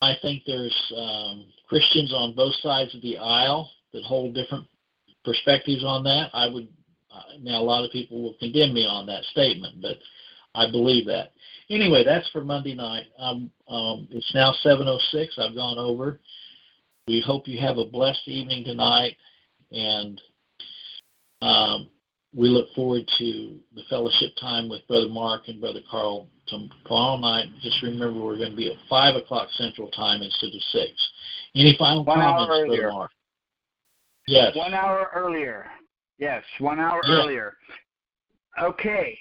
I 0.00 0.14
think 0.20 0.42
there's 0.46 0.92
um, 0.96 1.46
Christians 1.68 2.12
on 2.12 2.34
both 2.34 2.54
sides 2.56 2.94
of 2.94 3.02
the 3.02 3.18
aisle 3.18 3.70
that 3.92 4.02
hold 4.04 4.34
different 4.34 4.66
perspectives 5.24 5.84
on 5.84 6.04
that. 6.04 6.30
I 6.32 6.46
would 6.46 6.68
uh, 7.12 7.38
now 7.40 7.60
a 7.60 7.62
lot 7.62 7.84
of 7.84 7.90
people 7.90 8.22
will 8.22 8.34
condemn 8.38 8.72
me 8.74 8.86
on 8.86 9.06
that 9.06 9.24
statement, 9.24 9.82
but 9.82 9.96
I 10.54 10.70
believe 10.70 11.06
that. 11.06 11.32
Anyway, 11.70 12.04
that's 12.04 12.28
for 12.30 12.44
Monday 12.44 12.74
night. 12.74 13.04
Um, 13.18 13.50
um, 13.68 14.08
it's 14.10 14.34
now 14.34 14.54
7:06. 14.64 15.38
I've 15.38 15.54
gone 15.54 15.78
over. 15.78 16.20
We 17.08 17.20
hope 17.20 17.48
you 17.48 17.58
have 17.60 17.78
a 17.78 17.84
blessed 17.84 18.26
evening 18.26 18.64
tonight, 18.64 19.16
and 19.72 20.20
um, 21.40 21.88
we 22.34 22.48
look 22.48 22.72
forward 22.74 23.08
to 23.18 23.58
the 23.74 23.82
fellowship 23.90 24.30
time 24.40 24.68
with 24.68 24.86
Brother 24.86 25.08
Mark 25.08 25.48
and 25.48 25.60
Brother 25.60 25.80
Carl 25.90 26.28
tomorrow 26.46 27.16
night. 27.18 27.46
Just 27.60 27.82
remember, 27.82 28.20
we're 28.20 28.36
going 28.36 28.50
to 28.50 28.56
be 28.56 28.70
at 28.70 28.76
five 28.88 29.16
o'clock 29.16 29.48
Central 29.54 29.90
Time 29.90 30.22
instead 30.22 30.48
of 30.48 30.62
six. 30.70 30.92
Any 31.54 31.76
final 31.78 32.04
One 32.04 32.18
comments. 32.18 32.68
Brother 32.68 32.92
Mark? 32.92 33.10
Yes. 34.26 34.54
One 34.54 34.74
hour 34.74 35.10
earlier. 35.14 35.66
Yes, 36.18 36.44
one 36.58 36.78
hour 36.78 37.02
earlier. 37.08 37.56
Okay. 38.60 39.18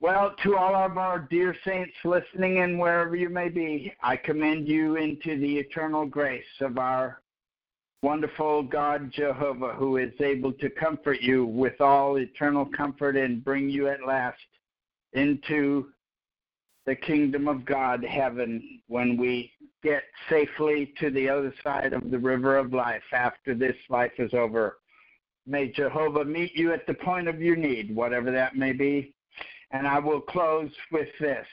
Well, 0.00 0.34
to 0.42 0.56
all 0.56 0.74
of 0.74 0.96
our 0.96 1.18
dear 1.18 1.54
saints 1.64 1.92
listening 2.04 2.58
in 2.58 2.78
wherever 2.78 3.16
you 3.16 3.28
may 3.28 3.48
be, 3.48 3.92
I 4.02 4.16
commend 4.16 4.68
you 4.68 4.96
into 4.96 5.38
the 5.38 5.58
eternal 5.58 6.06
grace 6.06 6.44
of 6.60 6.78
our 6.78 7.20
wonderful 8.02 8.62
God 8.62 9.10
Jehovah, 9.12 9.74
who 9.74 9.96
is 9.96 10.12
able 10.20 10.52
to 10.54 10.70
comfort 10.70 11.20
you 11.20 11.46
with 11.46 11.80
all 11.80 12.18
eternal 12.18 12.64
comfort 12.64 13.16
and 13.16 13.44
bring 13.44 13.68
you 13.68 13.88
at 13.88 14.06
last 14.06 14.38
into 15.14 15.88
the 16.86 16.94
kingdom 16.94 17.48
of 17.48 17.64
God, 17.64 18.04
heaven, 18.04 18.80
when 18.86 19.16
we 19.16 19.52
get 19.82 20.02
safely 20.28 20.92
to 21.00 21.10
the 21.10 21.28
other 21.28 21.54
side 21.62 21.92
of 21.92 22.10
the 22.10 22.18
river 22.18 22.56
of 22.56 22.72
life 22.72 23.02
after 23.12 23.54
this 23.54 23.76
life 23.88 24.12
is 24.18 24.34
over. 24.34 24.78
May 25.46 25.68
Jehovah 25.68 26.24
meet 26.24 26.54
you 26.54 26.72
at 26.72 26.86
the 26.86 26.94
point 26.94 27.28
of 27.28 27.40
your 27.40 27.56
need, 27.56 27.94
whatever 27.94 28.30
that 28.30 28.56
may 28.56 28.72
be. 28.72 29.14
And 29.70 29.86
I 29.86 29.98
will 29.98 30.20
close 30.20 30.70
with 30.92 31.08
this 31.20 31.46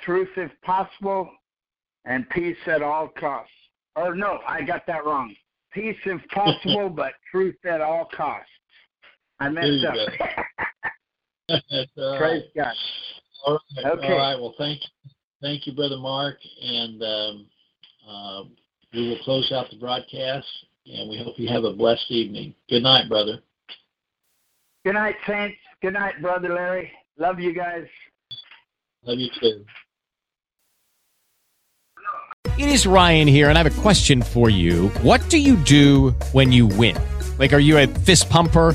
truth 0.00 0.28
if 0.36 0.50
possible, 0.62 1.30
and 2.04 2.28
peace 2.30 2.56
at 2.66 2.82
all 2.82 3.08
costs. 3.08 3.52
Or 3.96 4.14
no, 4.14 4.38
I 4.46 4.62
got 4.62 4.86
that 4.86 5.04
wrong. 5.04 5.34
Peace 5.72 5.96
if 6.06 6.20
possible, 6.28 6.88
but 6.94 7.12
truth 7.30 7.56
at 7.68 7.80
all 7.80 8.08
costs. 8.16 8.50
I 9.40 9.48
messed 9.48 9.84
up. 9.84 9.94
you 9.94 10.26
That's 11.70 11.90
all 11.96 12.12
right. 12.12 12.18
Praise 12.18 12.42
God. 12.56 12.74
All 13.46 13.60
right. 13.76 13.92
Okay. 13.92 14.12
All 14.12 14.18
right. 14.18 14.40
Well, 14.40 14.54
thank 14.58 14.80
you, 14.80 15.10
thank 15.42 15.66
you, 15.66 15.72
brother 15.72 15.98
Mark, 15.98 16.36
and 16.62 17.02
um, 17.02 17.46
uh, 18.08 18.42
we 18.92 19.08
will 19.08 19.18
close 19.24 19.50
out 19.52 19.70
the 19.70 19.78
broadcast. 19.78 20.46
And 20.90 21.10
we 21.10 21.18
hope 21.18 21.38
you 21.38 21.48
have 21.48 21.64
a 21.64 21.72
blessed 21.74 22.10
evening. 22.10 22.54
Good 22.70 22.82
night, 22.82 23.10
brother. 23.10 23.40
Good 24.86 24.94
night, 24.94 25.16
Saints. 25.26 25.58
Good 25.82 25.92
night, 25.92 26.22
Brother 26.22 26.48
Larry. 26.48 26.90
Love 27.18 27.38
you 27.38 27.52
guys. 27.52 27.86
Love 29.04 29.18
you 29.18 29.28
too. 29.38 29.64
It 32.58 32.68
is 32.68 32.86
Ryan 32.86 33.28
here, 33.28 33.50
and 33.50 33.58
I 33.58 33.62
have 33.62 33.72
a 33.72 33.80
question 33.82 34.22
for 34.22 34.48
you. 34.48 34.88
What 35.02 35.28
do 35.28 35.38
you 35.38 35.56
do 35.56 36.10
when 36.32 36.52
you 36.52 36.66
win? 36.66 36.96
Like, 37.38 37.52
are 37.52 37.60
you 37.60 37.78
a 37.78 37.86
fist 37.86 38.30
pumper? 38.30 38.74